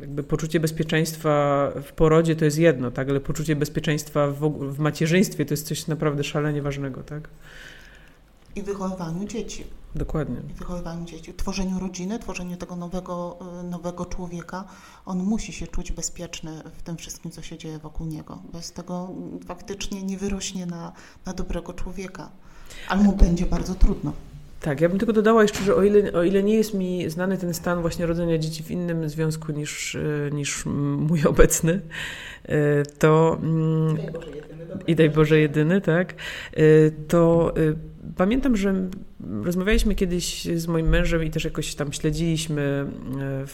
jakby 0.00 0.22
poczucie 0.22 0.60
bezpieczeństwa 0.60 1.68
w 1.82 1.92
porodzie 1.92 2.36
to 2.36 2.44
jest 2.44 2.58
jedno, 2.58 2.90
tak? 2.90 3.08
Ale 3.08 3.20
poczucie 3.20 3.56
bezpieczeństwa 3.56 4.28
w, 4.28 4.40
w 4.74 4.78
macierzyństwie 4.78 5.44
to 5.44 5.52
jest 5.54 5.66
coś 5.66 5.86
naprawdę 5.86 6.24
szalenie 6.24 6.62
ważnego, 6.62 7.02
tak? 7.02 7.28
I 8.56 8.62
wychowywaniu 8.62 9.24
dzieci. 9.26 9.64
Dokładnie. 9.94 10.36
I 10.50 10.54
wychowywaniu 10.54 11.04
dzieci, 11.04 11.34
tworzeniu 11.34 11.78
rodziny, 11.78 12.18
tworzeniu 12.18 12.56
tego 12.56 12.76
nowego, 12.76 13.38
y, 13.60 13.64
nowego 13.64 14.06
człowieka. 14.06 14.64
On 15.06 15.22
musi 15.22 15.52
się 15.52 15.66
czuć 15.66 15.92
bezpieczny 15.92 16.62
w 16.78 16.82
tym 16.82 16.96
wszystkim, 16.96 17.30
co 17.30 17.42
się 17.42 17.58
dzieje 17.58 17.78
wokół 17.78 18.06
niego. 18.06 18.42
Bez 18.52 18.72
tego 18.72 19.08
faktycznie 19.46 20.02
nie 20.02 20.18
wyrośnie 20.18 20.66
na, 20.66 20.92
na 21.26 21.32
dobrego 21.32 21.72
człowieka. 21.72 22.30
Ale 22.88 23.02
mu 23.02 23.12
będzie 23.12 23.46
bardzo 23.46 23.74
trudno. 23.74 24.12
Tak, 24.62 24.80
ja 24.80 24.88
bym 24.88 24.98
tylko 24.98 25.12
dodała 25.12 25.42
jeszcze, 25.42 25.64
że 25.64 25.74
o 25.74 25.82
ile, 25.82 26.12
o 26.12 26.22
ile 26.22 26.42
nie 26.42 26.54
jest 26.54 26.74
mi 26.74 27.10
znany 27.10 27.38
ten 27.38 27.54
stan 27.54 27.80
właśnie 27.80 28.06
rodzenia 28.06 28.38
dzieci 28.38 28.62
w 28.62 28.70
innym 28.70 29.08
związku 29.08 29.52
niż, 29.52 29.94
y, 29.94 30.30
niż 30.32 30.66
mój 30.66 31.24
obecny, 31.32 31.80
y, 32.48 32.52
to 32.98 33.38
mm, 33.42 33.96
i 34.86 34.94
daj 34.94 35.10
Boże 35.10 35.40
jedyny, 35.40 35.80
tak, 35.80 36.14
to 37.08 37.54
pamiętam, 38.16 38.56
że 38.56 38.74
rozmawialiśmy 39.42 39.94
kiedyś 39.94 40.44
z 40.44 40.66
moim 40.66 40.88
mężem 40.88 41.24
i 41.24 41.30
też 41.30 41.44
jakoś 41.44 41.74
tam 41.74 41.92
śledziliśmy 41.92 42.86
e, 43.20 43.46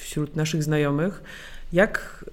wśród 0.00 0.36
naszych 0.36 0.62
znajomych, 0.62 1.22
jak, 1.72 2.24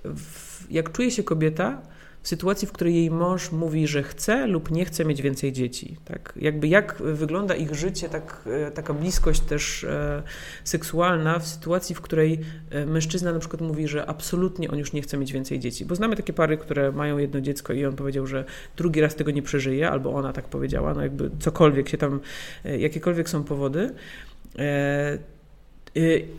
jak 0.70 0.92
czuje 0.92 1.12
się 1.12 1.24
kobieta, 1.24 1.82
w 2.22 2.28
sytuacji, 2.28 2.68
w 2.68 2.72
której 2.72 2.96
jej 2.96 3.12
mąż 3.12 3.52
mówi, 3.52 3.88
że 3.88 4.04
chce 4.04 4.48
lub 4.48 4.72
nie 4.72 4.86
chce 4.86 5.06
mieć 5.06 5.22
więcej 5.22 5.54
dzieci. 5.54 5.98
Tak? 6.06 6.34
Jakby 6.36 6.68
jak 6.68 7.02
wygląda 7.02 7.56
ich 7.56 7.76
życie, 7.76 8.10
tak, 8.10 8.42
e, 8.68 8.72
taka 8.72 8.94
bliskość 8.94 9.42
też 9.42 9.84
e, 9.84 10.24
seksualna 10.64 11.40
w 11.40 11.48
sytuacji, 11.48 11.96
w 11.96 12.02
której 12.02 12.40
e, 12.70 12.86
mężczyzna 12.86 13.34
na 13.34 13.40
przykład 13.40 13.62
mówi, 13.62 13.88
że 13.88 14.06
absolutnie 14.06 14.72
on 14.72 14.80
już 14.80 14.94
nie 14.94 15.02
chce 15.02 15.18
mieć 15.18 15.34
więcej 15.34 15.60
dzieci. 15.60 15.86
Bo 15.86 15.96
znamy 15.96 16.16
takie 16.16 16.34
pary, 16.34 16.58
które 16.58 16.92
mają 16.92 17.18
jedno 17.18 17.42
dziecko 17.42 17.74
i 17.74 17.86
on 17.86 17.96
powiedział, 17.96 18.28
że 18.28 18.46
drugi 18.78 19.02
raz 19.02 19.16
tego 19.16 19.32
nie 19.32 19.42
przeżyje, 19.42 19.90
albo 19.90 20.14
ona 20.14 20.34
tak 20.34 20.48
powiedziała, 20.48 20.94
no 20.94 21.02
jakby 21.02 21.32
cokolwiek 21.40 21.90
się 21.90 21.98
tam, 21.98 22.20
jakiekolwiek 22.64 23.30
są 23.30 23.44
powody. 23.44 23.94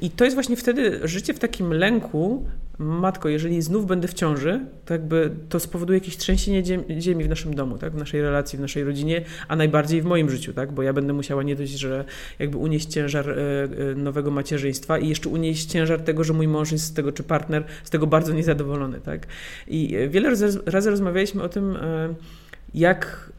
I 0.01 0.11
to 0.11 0.25
jest 0.25 0.37
właśnie 0.37 0.57
wtedy 0.57 1.01
życie 1.09 1.35
w 1.35 1.39
takim 1.39 1.73
lęku, 1.73 2.47
matko, 2.81 3.29
jeżeli 3.29 3.63
znów 3.63 3.87
będę 3.87 4.09
w 4.09 4.15
ciąży, 4.15 4.61
to 4.85 4.95
jakby 4.95 5.31
to 5.49 5.61
spowoduje 5.61 5.99
jakieś 5.99 6.17
trzęsienie 6.17 6.63
ziemi 7.01 7.25
w 7.25 7.29
naszym 7.29 7.55
domu, 7.55 7.79
tak? 7.79 7.93
w 7.93 7.97
naszej 7.97 8.23
relacji, 8.23 8.59
w 8.59 8.61
naszej 8.61 8.85
rodzinie, 8.85 9.25
a 9.49 9.57
najbardziej 9.57 10.03
w 10.03 10.05
moim 10.05 10.31
życiu, 10.31 10.53
tak? 10.53 10.73
bo 10.73 10.83
ja 10.83 10.93
będę 10.93 11.13
musiała 11.13 11.43
nie 11.43 11.57
dość, 11.57 11.73
że 11.73 12.05
jakby 12.39 12.57
unieść 12.57 12.87
ciężar 12.87 13.31
e, 13.31 13.35
e, 13.35 13.95
nowego 13.95 14.31
macierzyństwa 14.31 14.99
i 14.99 15.09
jeszcze 15.09 15.29
unieść 15.29 15.65
ciężar 15.65 16.01
tego, 16.01 16.25
że 16.25 16.33
mój 16.33 16.49
mąż 16.49 16.73
jest 16.73 16.85
z 16.85 16.93
tego, 16.93 17.13
czy 17.13 17.23
partner 17.23 17.65
z 17.85 17.91
tego 17.91 18.07
bardzo 18.07 18.33
niezadowolony. 18.33 19.01
Tak? 19.01 19.27
I 19.69 19.97
wiele 20.11 20.31
razy 20.67 20.91
rozmawialiśmy 20.91 21.43
o 21.43 21.49
tym, 21.49 21.77
jak 22.75 23.31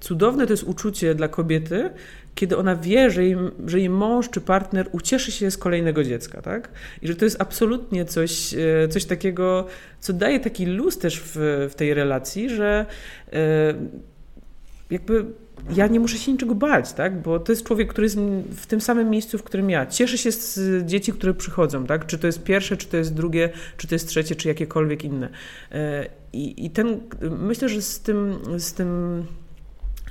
cudowne 0.00 0.46
to 0.46 0.52
jest 0.52 0.62
uczucie 0.62 1.14
dla 1.14 1.28
kobiety, 1.28 1.90
kiedy 2.36 2.56
ona 2.56 2.76
wie, 2.76 3.10
że 3.10 3.24
jej, 3.24 3.36
że 3.66 3.78
jej 3.78 3.90
mąż 3.90 4.30
czy 4.30 4.40
partner 4.40 4.88
ucieszy 4.92 5.32
się 5.32 5.50
z 5.50 5.58
kolejnego 5.58 6.04
dziecka, 6.04 6.42
tak? 6.42 6.68
I 7.02 7.08
że 7.08 7.16
to 7.16 7.24
jest 7.24 7.40
absolutnie 7.40 8.04
coś, 8.04 8.54
e, 8.54 8.88
coś 8.88 9.04
takiego, 9.04 9.66
co 10.00 10.12
daje 10.12 10.40
taki 10.40 10.66
luz 10.66 10.98
też 10.98 11.20
w, 11.24 11.36
w 11.70 11.74
tej 11.74 11.94
relacji, 11.94 12.50
że 12.50 12.86
e, 13.32 13.74
jakby 14.90 15.24
ja 15.74 15.86
nie 15.86 16.00
muszę 16.00 16.18
się 16.18 16.32
niczego 16.32 16.54
bać, 16.54 16.92
tak? 16.92 17.22
Bo 17.22 17.38
to 17.38 17.52
jest 17.52 17.66
człowiek, 17.66 17.88
który 17.88 18.04
jest 18.04 18.16
w 18.50 18.66
tym 18.66 18.80
samym 18.80 19.10
miejscu, 19.10 19.38
w 19.38 19.42
którym 19.42 19.70
ja. 19.70 19.86
Cieszy 19.86 20.18
się 20.18 20.32
z 20.32 20.84
dzieci, 20.86 21.12
które 21.12 21.34
przychodzą, 21.34 21.86
tak? 21.86 22.06
Czy 22.06 22.18
to 22.18 22.26
jest 22.26 22.42
pierwsze, 22.42 22.76
czy 22.76 22.86
to 22.86 22.96
jest 22.96 23.14
drugie, 23.14 23.50
czy 23.76 23.88
to 23.88 23.94
jest 23.94 24.08
trzecie, 24.08 24.36
czy 24.36 24.48
jakiekolwiek 24.48 25.04
inne. 25.04 25.28
E, 25.72 26.06
I, 26.32 26.66
i 26.66 26.70
ten, 26.70 27.00
myślę, 27.40 27.68
że 27.68 27.82
z 27.82 28.00
tym, 28.00 28.38
z 28.58 28.72
tym 28.72 29.22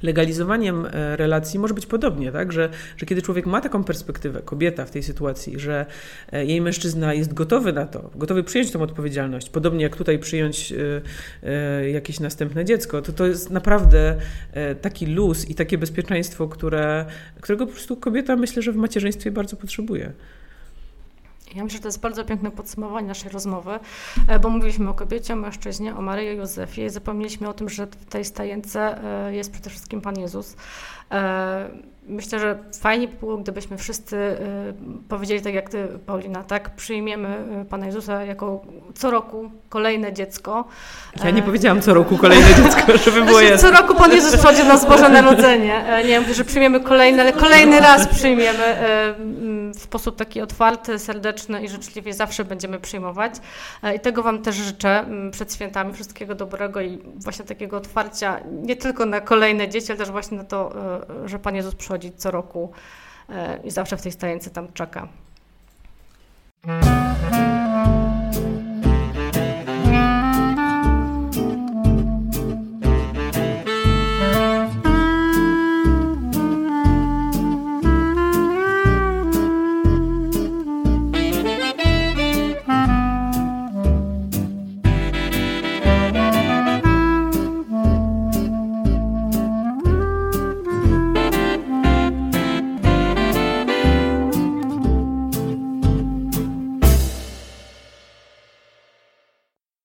legalizowaniem 0.04 0.86
e, 0.86 1.16
relacji 1.16 1.60
może 1.60 1.74
być 1.74 1.86
podobnie, 1.86 2.32
tak? 2.32 2.52
że, 2.52 2.70
że 2.98 3.06
kiedy 3.06 3.22
człowiek 3.22 3.46
ma 3.46 3.62
taką 3.62 3.84
perspektywę, 3.84 4.42
kobieta 4.42 4.86
w 4.86 4.92
tej 4.92 5.04
sytuacji, 5.04 5.60
że 5.60 5.86
e, 6.32 6.46
jej 6.46 6.62
mężczyzna 6.62 7.14
jest 7.14 7.34
gotowy 7.34 7.74
na 7.74 7.86
to, 7.86 8.12
gotowy 8.16 8.44
przyjąć 8.44 8.72
tą 8.72 8.82
odpowiedzialność, 8.82 9.50
podobnie 9.50 9.84
jak 9.84 9.96
tutaj 9.96 10.20
przyjąć 10.20 10.74
e, 11.44 11.90
jakieś 11.90 12.20
następne 12.20 12.66
dziecko, 12.66 13.02
to 13.02 13.14
to 13.14 13.26
jest 13.26 13.50
naprawdę 13.50 14.16
taki 14.82 15.06
luz 15.06 15.50
i 15.50 15.56
takie 15.56 15.78
bezpieczeństwo, 15.78 16.48
które, 16.48 17.06
którego 17.42 17.66
po 17.66 17.72
prostu 17.72 17.98
kobieta 17.98 18.36
myślę, 18.36 18.62
że 18.62 18.72
w 18.72 18.76
macierzyństwie 18.76 19.32
bardzo 19.32 19.56
potrzebuje. 19.56 20.14
Ja 21.54 21.64
myślę, 21.64 21.78
że 21.78 21.82
to 21.82 21.88
jest 21.88 22.00
bardzo 22.00 22.26
piękne 22.26 22.52
podsumowanie 22.52 23.08
naszej 23.08 23.32
rozmowy, 23.32 23.80
e, 24.28 24.40
bo 24.40 24.50
mówiliśmy 24.50 24.90
o 24.90 24.94
kobiecie, 24.94 25.34
o 25.34 25.38
mężczyźnie, 25.38 25.96
o 25.96 26.02
Maryi 26.02 26.38
Józefie 26.38 26.86
i 26.86 26.90
zapomnieliśmy 26.90 27.50
o 27.50 27.54
tym, 27.54 27.70
że 27.70 27.88
w 27.88 28.06
tej 28.06 28.26
stajence 28.26 29.04
e, 29.28 29.36
jest 29.36 29.52
przede 29.52 29.70
wszystkim 29.70 30.02
Pan 30.02 30.20
Jezus. 30.20 30.56
E, 32.10 32.12
myślę, 32.12 32.40
że 32.40 32.58
fajnie 32.80 33.08
by 33.08 33.14
było, 33.20 33.38
gdybyśmy 33.38 33.78
wszyscy 33.78 34.16
y, 34.16 34.38
powiedzieli 35.10 35.42
tak 35.42 35.54
jak 35.54 35.70
ty, 35.70 35.88
Paulina, 36.06 36.44
tak, 36.44 36.76
przyjmiemy 36.76 37.38
y, 37.62 37.66
Pana 37.66 37.86
Jezusa 37.86 38.24
jako 38.24 38.62
co 38.96 39.12
roku 39.12 39.52
kolejne 39.70 40.14
dziecko. 40.14 40.66
Ja 41.24 41.32
nie 41.32 41.42
powiedziałam 41.42 41.82
co 41.82 41.94
roku 41.94 42.18
kolejne 42.18 42.48
dziecko, 42.48 42.98
żeby 43.06 43.22
było 43.22 43.40
znaczy, 43.40 43.46
jasne. 43.46 43.70
Co 43.72 43.82
roku 43.82 43.96
Pan 43.96 44.12
Jezus 44.12 44.36
przychodzi 44.36 44.64
na 44.64 44.78
Boże 44.78 45.10
Narodzenie. 45.10 45.86
E, 45.86 46.04
nie 46.04 46.20
mówię, 46.20 46.34
że 46.34 46.46
przyjmiemy 46.46 46.80
kolejne, 46.80 47.22
ale 47.22 47.34
kolejny 47.34 47.80
raz 47.80 48.08
przyjmiemy 48.08 48.64
e, 48.64 49.16
w 49.76 49.80
sposób 49.80 50.16
taki 50.16 50.42
otwarty, 50.42 51.00
serdeczny 51.00 51.64
i 51.64 51.70
życzliwie 51.70 52.14
zawsze 52.14 52.46
będziemy 52.46 52.80
przyjmować. 52.80 53.34
E, 53.84 53.96
I 53.96 54.00
tego 54.00 54.24
Wam 54.24 54.42
też 54.42 54.56
życzę 54.56 55.06
przed 55.32 55.54
świętami. 55.54 55.94
Wszystkiego 55.94 56.36
dobrego 56.36 56.82
i 56.82 57.00
właśnie 57.16 57.46
takiego 57.46 57.78
otwarcia 57.78 58.40
nie 58.52 58.76
tylko 58.76 59.06
na 59.06 59.22
kolejne 59.22 59.70
dzieci, 59.70 59.88
ale 59.90 59.98
też 59.98 60.12
właśnie 60.12 60.38
na 60.38 60.44
to, 60.44 60.74
że 61.26 61.40
Pan 61.40 61.56
Jezus 61.56 61.76
przychodzi 61.76 61.95
przychodzi 62.00 62.18
co 62.18 62.32
roku 62.32 62.72
e, 63.30 63.60
i 63.64 63.72
zawsze 63.72 63.98
w 63.98 64.02
tej 64.02 64.12
stajence 64.12 64.50
tam 64.50 64.74
czeka. 64.74 65.08